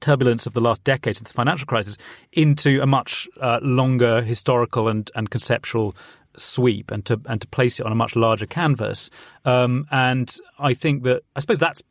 turbulence 0.00 0.46
of 0.46 0.52
the 0.52 0.60
last 0.60 0.82
decade 0.84 1.16
of 1.16 1.24
the 1.24 1.32
financial 1.32 1.66
crisis 1.66 1.96
into 2.32 2.80
a 2.82 2.86
much 2.86 3.28
uh, 3.40 3.58
longer 3.62 4.22
historical 4.22 4.88
and, 4.88 5.10
and 5.14 5.30
conceptual 5.30 5.94
sweep 6.36 6.90
and 6.90 7.04
to 7.06 7.20
and 7.26 7.40
to 7.40 7.46
place 7.48 7.80
it 7.80 7.86
on 7.86 7.92
a 7.92 7.94
much 7.94 8.16
larger 8.16 8.46
canvas. 8.46 9.10
Um, 9.44 9.86
and 9.90 10.34
I 10.58 10.74
think 10.74 11.02
that 11.04 11.22
I 11.36 11.40
suppose 11.40 11.58
that's 11.58 11.82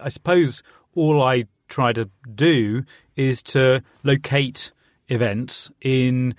I 0.00 0.08
suppose 0.08 0.62
all 0.94 1.22
I 1.22 1.44
try 1.68 1.92
to 1.92 2.08
do 2.34 2.84
is 3.16 3.42
to 3.42 3.82
locate 4.02 4.72
events 5.08 5.70
in 5.80 6.34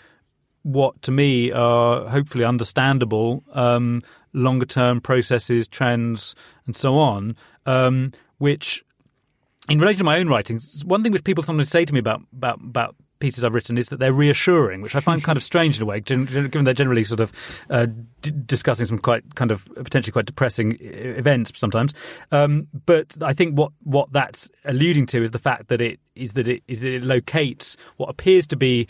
what 0.63 1.01
to 1.01 1.11
me 1.11 1.51
are 1.51 2.09
hopefully 2.09 2.43
understandable 2.43 3.43
um, 3.53 4.01
longer 4.34 4.65
term 4.65 4.99
processes, 4.99 5.68
trends, 5.68 6.36
and 6.65 6.76
so 6.76 6.97
on, 6.97 7.36
um, 7.65 8.11
which 8.38 8.84
in 9.70 9.80
relation 9.80 9.99
to 9.99 10.03
my 10.03 10.18
own 10.20 10.28
writings, 10.28 10.84
one 10.86 11.03
thing 11.03 11.11
which 11.11 11.24
people 11.24 11.43
sometimes 11.43 11.70
say 11.70 11.86
to 11.86 11.93
me 11.93 11.99
about 11.99 12.22
about 12.34 12.59
about 12.61 12.95
pieces 13.20 13.43
I've 13.43 13.53
written 13.53 13.78
is 13.78 13.89
that 13.89 13.99
they're 13.99 14.13
reassuring, 14.13 14.82
which 14.82 14.95
I 14.95 14.99
find 14.99 15.24
kind 15.24 15.38
of 15.38 15.43
strange 15.51 15.78
in 15.78 15.84
a 15.84 15.86
way, 15.86 15.99
given 15.99 16.63
they're 16.63 16.74
generally 16.74 17.03
sort 17.03 17.20
of 17.20 17.32
uh, 17.70 17.88
d- 18.22 18.32
discussing 18.45 18.86
some 18.86 18.99
quite 18.99 19.36
kind 19.36 19.51
of 19.51 19.65
potentially 19.76 20.11
quite 20.11 20.26
depressing 20.26 20.78
events 20.80 21.51
sometimes. 21.55 21.93
Um, 22.32 22.68
but 22.86 23.15
I 23.22 23.34
think 23.34 23.57
what 23.57 23.72
what 23.84 24.11
that's 24.11 24.49
alluding 24.65 25.05
to 25.07 25.24
is 25.24 25.32
the 25.32 25.39
fact 25.39 25.68
that 25.70 25.82
it 25.82 25.99
is 26.15 26.34
that 26.34 26.47
it 26.47 26.63
is 26.68 26.82
that 26.82 26.93
it 26.93 27.03
locates 27.03 27.78
what 27.97 28.09
appears 28.09 28.47
to 28.47 28.55
be 28.55 28.88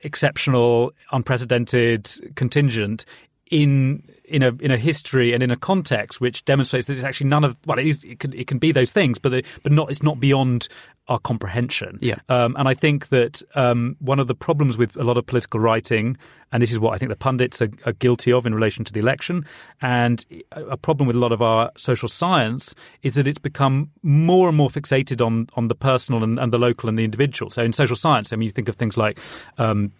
exceptional, 0.00 0.92
unprecedented, 1.12 2.10
contingent 2.34 3.04
in 3.50 4.02
in 4.24 4.42
a 4.42 4.52
in 4.60 4.70
a 4.70 4.78
history 4.78 5.32
and 5.32 5.42
in 5.42 5.50
a 5.50 5.56
context 5.56 6.20
which 6.20 6.44
demonstrates 6.44 6.86
that 6.86 6.94
it's 6.94 7.04
actually 7.04 7.28
none 7.28 7.44
of 7.44 7.56
well 7.66 7.78
it 7.78 7.86
is 7.86 8.04
it 8.04 8.18
can 8.18 8.32
it 8.32 8.46
can 8.46 8.58
be 8.58 8.72
those 8.72 8.90
things 8.90 9.18
but 9.18 9.30
the, 9.30 9.44
but 9.62 9.72
not 9.72 9.90
it's 9.90 10.02
not 10.02 10.18
beyond 10.18 10.68
our 11.08 11.18
comprehension. 11.18 11.98
Yeah. 12.00 12.16
Um, 12.28 12.56
and 12.58 12.66
I 12.66 12.72
think 12.72 13.08
that 13.08 13.42
um, 13.54 13.96
one 13.98 14.18
of 14.18 14.26
the 14.26 14.34
problems 14.34 14.78
with 14.78 14.96
a 14.96 15.04
lot 15.04 15.18
of 15.18 15.26
political 15.26 15.60
writing 15.60 16.16
and 16.50 16.62
this 16.62 16.72
is 16.72 16.78
what 16.78 16.94
I 16.94 16.98
think 16.98 17.10
the 17.10 17.16
pundits 17.16 17.60
are, 17.60 17.68
are, 17.84 17.92
guilty 17.92 18.32
of 18.32 18.46
in 18.46 18.54
relation 18.54 18.84
to 18.84 18.92
the 18.92 19.00
election 19.00 19.44
and 19.82 20.24
a 20.52 20.76
problem 20.76 21.06
with 21.06 21.16
a 21.16 21.18
lot 21.18 21.32
of 21.32 21.42
our 21.42 21.70
social 21.76 22.08
science 22.08 22.74
is 23.02 23.14
that 23.14 23.26
it's 23.26 23.38
become 23.38 23.90
more 24.02 24.48
and 24.48 24.56
more 24.56 24.70
fixated 24.70 25.24
on 25.24 25.48
on 25.54 25.68
the 25.68 25.74
personal 25.74 26.24
and, 26.24 26.38
and 26.38 26.52
the 26.52 26.58
local 26.58 26.88
and 26.88 26.98
the 26.98 27.04
individual. 27.04 27.50
So 27.50 27.62
in 27.62 27.74
social 27.74 27.96
science 27.96 28.32
I 28.32 28.36
mean 28.36 28.46
you 28.46 28.52
think 28.52 28.68
of 28.68 28.76
things 28.76 28.96
like 28.96 29.18
um, 29.58 29.92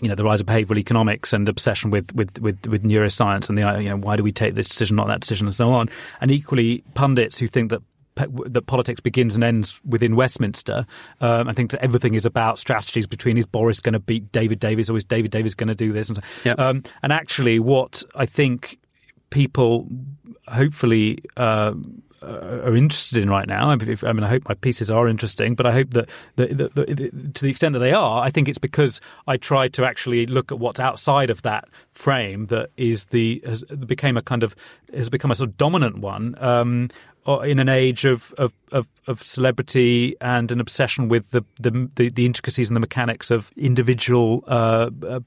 you 0.00 0.08
know 0.08 0.14
the 0.14 0.24
rise 0.24 0.40
of 0.40 0.46
behavioral 0.46 0.78
economics 0.78 1.32
and 1.32 1.48
obsession 1.48 1.90
with 1.90 2.14
with 2.14 2.38
with, 2.40 2.66
with 2.66 2.82
neuroscience 2.82 3.48
and 3.48 3.58
the 3.58 3.82
you 3.82 3.88
know 3.88 3.96
why 3.96 4.16
do 4.16 4.22
we 4.22 4.32
take 4.32 4.54
this 4.54 4.68
decision 4.68 4.96
not 4.96 5.06
that 5.08 5.20
decision 5.20 5.46
and 5.46 5.54
so 5.54 5.70
on 5.70 5.88
and 6.20 6.30
equally 6.30 6.82
pundits 6.94 7.38
who 7.38 7.46
think 7.46 7.70
that 7.70 7.82
that 8.26 8.66
politics 8.66 9.00
begins 9.00 9.36
and 9.36 9.44
ends 9.44 9.80
within 9.84 10.16
Westminster. 10.16 10.86
Um, 11.20 11.48
I 11.48 11.52
think 11.52 11.70
that 11.70 11.82
everything 11.82 12.14
is 12.14 12.26
about 12.26 12.58
strategies 12.58 13.06
between 13.06 13.38
is 13.38 13.46
Boris 13.46 13.78
going 13.78 13.92
to 13.92 14.00
beat 14.00 14.32
David 14.32 14.58
Davis 14.58 14.90
or 14.90 14.96
is 14.96 15.04
David 15.04 15.30
Davis 15.30 15.54
going 15.54 15.68
to 15.68 15.74
do 15.74 15.92
this? 15.92 16.08
And, 16.08 16.20
yep. 16.44 16.58
um, 16.58 16.82
and 17.02 17.12
actually, 17.12 17.60
what 17.60 18.02
I 18.16 18.26
think 18.26 18.78
people 19.30 19.86
hopefully 20.48 21.18
uh, 21.36 21.40
uh, 21.40 21.74
are 22.22 22.76
interested 22.76 23.22
in 23.22 23.28
right 23.28 23.46
now. 23.46 23.70
I 23.70 23.76
mean, 23.76 24.24
I 24.24 24.28
hope 24.28 24.48
my 24.48 24.54
pieces 24.54 24.90
are 24.90 25.08
interesting, 25.08 25.54
but 25.54 25.66
I 25.66 25.72
hope 25.72 25.90
that, 25.90 26.08
to 26.36 27.42
the 27.44 27.50
extent 27.50 27.74
that 27.74 27.78
they 27.80 27.92
are, 27.92 28.22
I 28.22 28.30
think 28.30 28.48
it's 28.48 28.58
because 28.58 29.00
I 29.26 29.36
try 29.36 29.68
to 29.68 29.84
actually 29.84 30.26
look 30.26 30.52
at 30.52 30.58
what's 30.58 30.80
outside 30.80 31.30
of 31.30 31.42
that 31.42 31.68
frame 31.92 32.46
that 32.46 32.70
is 32.76 33.06
the 33.06 33.42
has 33.46 33.62
became 33.64 34.16
a 34.16 34.22
kind 34.22 34.42
of 34.42 34.54
has 34.92 35.08
become 35.08 35.30
a 35.30 35.34
sort 35.34 35.50
of 35.50 35.56
dominant 35.56 35.98
one. 35.98 36.34
Um, 36.42 36.90
in 37.44 37.58
an 37.58 37.68
age 37.68 38.06
of, 38.06 38.32
of, 38.38 38.54
of, 38.72 38.88
of, 39.06 39.22
celebrity 39.22 40.16
and 40.18 40.50
an 40.50 40.60
obsession 40.60 41.08
with 41.08 41.30
the, 41.30 41.44
the, 41.60 41.90
the, 41.94 42.08
the 42.08 42.24
intricacies 42.24 42.70
and 42.70 42.76
the 42.76 42.80
mechanics 42.80 43.30
of 43.30 43.52
individual 43.54 44.42
uh, 44.46 44.88
uh, 45.06 45.20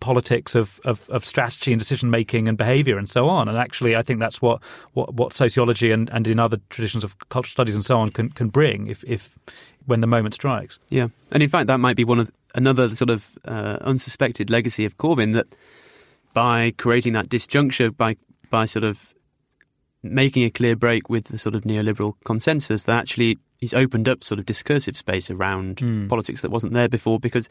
politics 0.00 0.54
of, 0.54 0.80
of, 0.84 1.08
of 1.10 1.24
strategy 1.24 1.72
and 1.72 1.78
decision 1.78 2.10
making 2.10 2.48
and 2.48 2.56
behavior 2.56 2.98
and 2.98 3.08
so 3.08 3.28
on. 3.28 3.48
And 3.48 3.58
actually, 3.58 3.96
I 3.96 4.02
think 4.02 4.20
that's 4.20 4.40
what, 4.40 4.62
what, 4.94 5.14
what 5.14 5.32
sociology 5.32 5.90
and, 5.90 6.08
and 6.10 6.26
in 6.26 6.38
other 6.38 6.58
traditions 6.70 7.04
of 7.04 7.18
cultural 7.28 7.50
studies 7.50 7.74
and 7.74 7.84
so 7.84 7.98
on 7.98 8.10
can, 8.10 8.30
can 8.30 8.48
bring 8.48 8.86
if, 8.86 9.04
if 9.04 9.38
when 9.86 10.00
the 10.00 10.06
moment 10.06 10.34
strikes. 10.34 10.78
Yeah. 10.88 11.08
And 11.30 11.42
in 11.42 11.48
fact, 11.48 11.66
that 11.66 11.78
might 11.78 11.96
be 11.96 12.04
one 12.04 12.18
of 12.18 12.30
another 12.54 12.94
sort 12.94 13.10
of 13.10 13.38
uh, 13.44 13.78
unsuspected 13.82 14.50
legacy 14.50 14.84
of 14.84 14.96
Corbyn 14.96 15.34
that 15.34 15.46
by 16.32 16.72
creating 16.78 17.12
that 17.12 17.28
disjuncture, 17.28 17.94
by, 17.94 18.16
by 18.50 18.64
sort 18.64 18.84
of 18.84 19.14
making 20.02 20.44
a 20.44 20.50
clear 20.50 20.76
break 20.76 21.10
with 21.10 21.24
the 21.24 21.38
sort 21.38 21.54
of 21.54 21.62
neoliberal 21.62 22.14
consensus, 22.24 22.84
that 22.84 22.96
actually 22.96 23.38
he's 23.60 23.74
opened 23.74 24.08
up 24.08 24.24
sort 24.24 24.38
of 24.38 24.46
discursive 24.46 24.96
space 24.96 25.30
around 25.30 25.76
mm. 25.76 26.08
politics 26.08 26.42
that 26.42 26.50
wasn't 26.50 26.72
there 26.72 26.88
before 26.88 27.18
because 27.18 27.48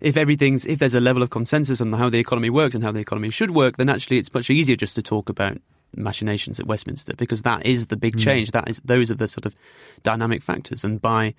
if 0.00 0.16
everything's 0.16 0.66
if 0.66 0.78
there's 0.78 0.94
a 0.94 1.00
level 1.00 1.22
of 1.22 1.30
consensus 1.30 1.80
on 1.80 1.92
how 1.92 2.10
the 2.10 2.18
economy 2.18 2.50
works 2.50 2.74
and 2.74 2.84
how 2.84 2.92
the 2.92 3.00
economy 3.00 3.30
should 3.30 3.52
work, 3.52 3.76
then 3.76 3.88
actually 3.88 4.18
it's 4.18 4.32
much 4.32 4.50
easier 4.50 4.76
just 4.76 4.94
to 4.96 5.02
talk 5.02 5.28
about 5.28 5.58
machinations 5.96 6.58
at 6.58 6.66
Westminster 6.66 7.14
because 7.16 7.42
that 7.42 7.64
is 7.64 7.86
the 7.86 7.96
big 7.96 8.14
hmm. 8.14 8.20
change. 8.20 8.48
Mm. 8.48 8.52
That 8.52 8.68
is 8.68 8.80
those 8.84 9.10
are 9.10 9.14
the 9.14 9.28
sort 9.28 9.46
of 9.46 9.54
dynamic 10.02 10.42
factors, 10.42 10.84
and 10.84 11.00
by 11.00 11.34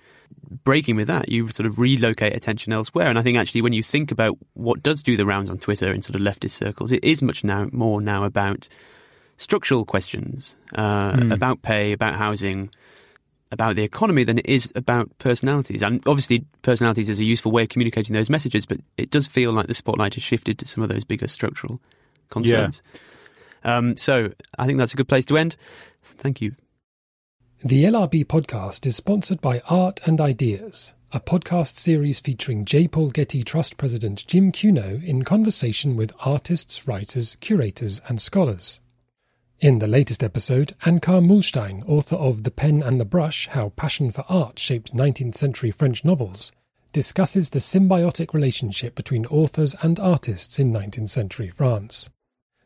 breaking 0.64 0.96
with 0.96 1.08
that, 1.08 1.28
you 1.28 1.48
sort 1.48 1.66
of 1.66 1.78
relocate 1.78 2.34
attention 2.34 2.72
elsewhere. 2.72 3.06
And 3.06 3.18
I 3.18 3.22
think 3.22 3.38
actually, 3.38 3.62
when 3.62 3.72
you 3.72 3.82
think 3.82 4.10
about 4.10 4.38
what 4.54 4.82
does 4.82 5.02
do 5.02 5.16
the 5.16 5.26
rounds 5.26 5.50
on 5.50 5.58
Twitter 5.58 5.92
in 5.92 6.02
sort 6.02 6.16
of 6.16 6.22
leftist 6.22 6.52
circles, 6.52 6.92
it 6.92 7.04
is 7.04 7.22
much 7.22 7.44
now 7.44 7.68
more 7.72 8.00
now 8.00 8.24
about 8.24 8.68
structural 9.36 9.84
questions 9.84 10.56
uh, 10.74 11.12
mm. 11.12 11.32
about 11.32 11.62
pay, 11.62 11.92
about 11.92 12.14
housing, 12.14 12.70
about 13.52 13.76
the 13.76 13.82
economy 13.82 14.24
than 14.24 14.38
it 14.38 14.46
is 14.46 14.72
about 14.74 15.16
personalities. 15.18 15.82
And 15.82 16.02
obviously, 16.06 16.44
personalities 16.62 17.08
is 17.08 17.20
a 17.20 17.24
useful 17.24 17.52
way 17.52 17.62
of 17.62 17.68
communicating 17.68 18.14
those 18.14 18.30
messages, 18.30 18.66
but 18.66 18.78
it 18.96 19.10
does 19.10 19.26
feel 19.26 19.52
like 19.52 19.66
the 19.66 19.74
spotlight 19.74 20.14
has 20.14 20.22
shifted 20.22 20.58
to 20.58 20.64
some 20.66 20.82
of 20.82 20.88
those 20.88 21.04
bigger 21.04 21.28
structural 21.28 21.80
concerns. 22.30 22.82
Yeah. 23.64 23.76
Um, 23.76 23.96
so 23.96 24.32
I 24.58 24.66
think 24.66 24.78
that's 24.78 24.94
a 24.94 24.96
good 24.96 25.08
place 25.08 25.24
to 25.26 25.38
end. 25.38 25.56
Thank 26.02 26.40
you. 26.40 26.54
The 27.64 27.84
LRB 27.84 28.26
podcast 28.26 28.86
is 28.86 28.96
sponsored 28.96 29.40
by 29.40 29.60
Art 29.68 30.00
and 30.04 30.20
Ideas, 30.20 30.92
a 31.12 31.20
podcast 31.20 31.76
series 31.76 32.20
featuring 32.20 32.64
J. 32.64 32.86
Paul 32.86 33.10
Getty 33.10 33.42
Trust 33.42 33.76
President 33.76 34.26
Jim 34.26 34.52
Cuno 34.52 35.00
in 35.02 35.24
conversation 35.24 35.96
with 35.96 36.12
artists, 36.20 36.86
writers, 36.86 37.36
curators, 37.40 38.00
and 38.08 38.20
scholars. 38.20 38.80
In 39.60 39.78
the 39.78 39.86
latest 39.86 40.22
episode, 40.22 40.74
Anka 40.82 41.24
Muhlstein, 41.26 41.82
author 41.88 42.16
of 42.16 42.42
The 42.42 42.50
Pen 42.50 42.82
and 42.82 43.00
the 43.00 43.06
Brush 43.06 43.48
How 43.48 43.70
Passion 43.70 44.10
for 44.10 44.22
Art 44.28 44.58
Shaped 44.58 44.94
19th 44.94 45.34
Century 45.34 45.70
French 45.70 46.04
Novels, 46.04 46.52
discusses 46.92 47.48
the 47.48 47.58
symbiotic 47.58 48.34
relationship 48.34 48.94
between 48.94 49.24
authors 49.26 49.74
and 49.80 49.98
artists 49.98 50.58
in 50.58 50.74
19th 50.74 51.08
century 51.08 51.48
France. 51.48 52.10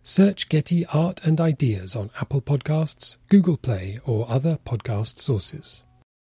Search 0.02 0.48
Getty 0.48 0.84
Art 0.86 1.20
and 1.22 1.40
Ideas 1.40 1.94
on 1.94 2.10
Apple 2.20 2.42
Podcasts, 2.42 3.18
Google 3.28 3.56
Play, 3.56 4.00
or 4.04 4.28
other 4.28 4.58
podcast 4.64 5.18
sources. 5.18 5.84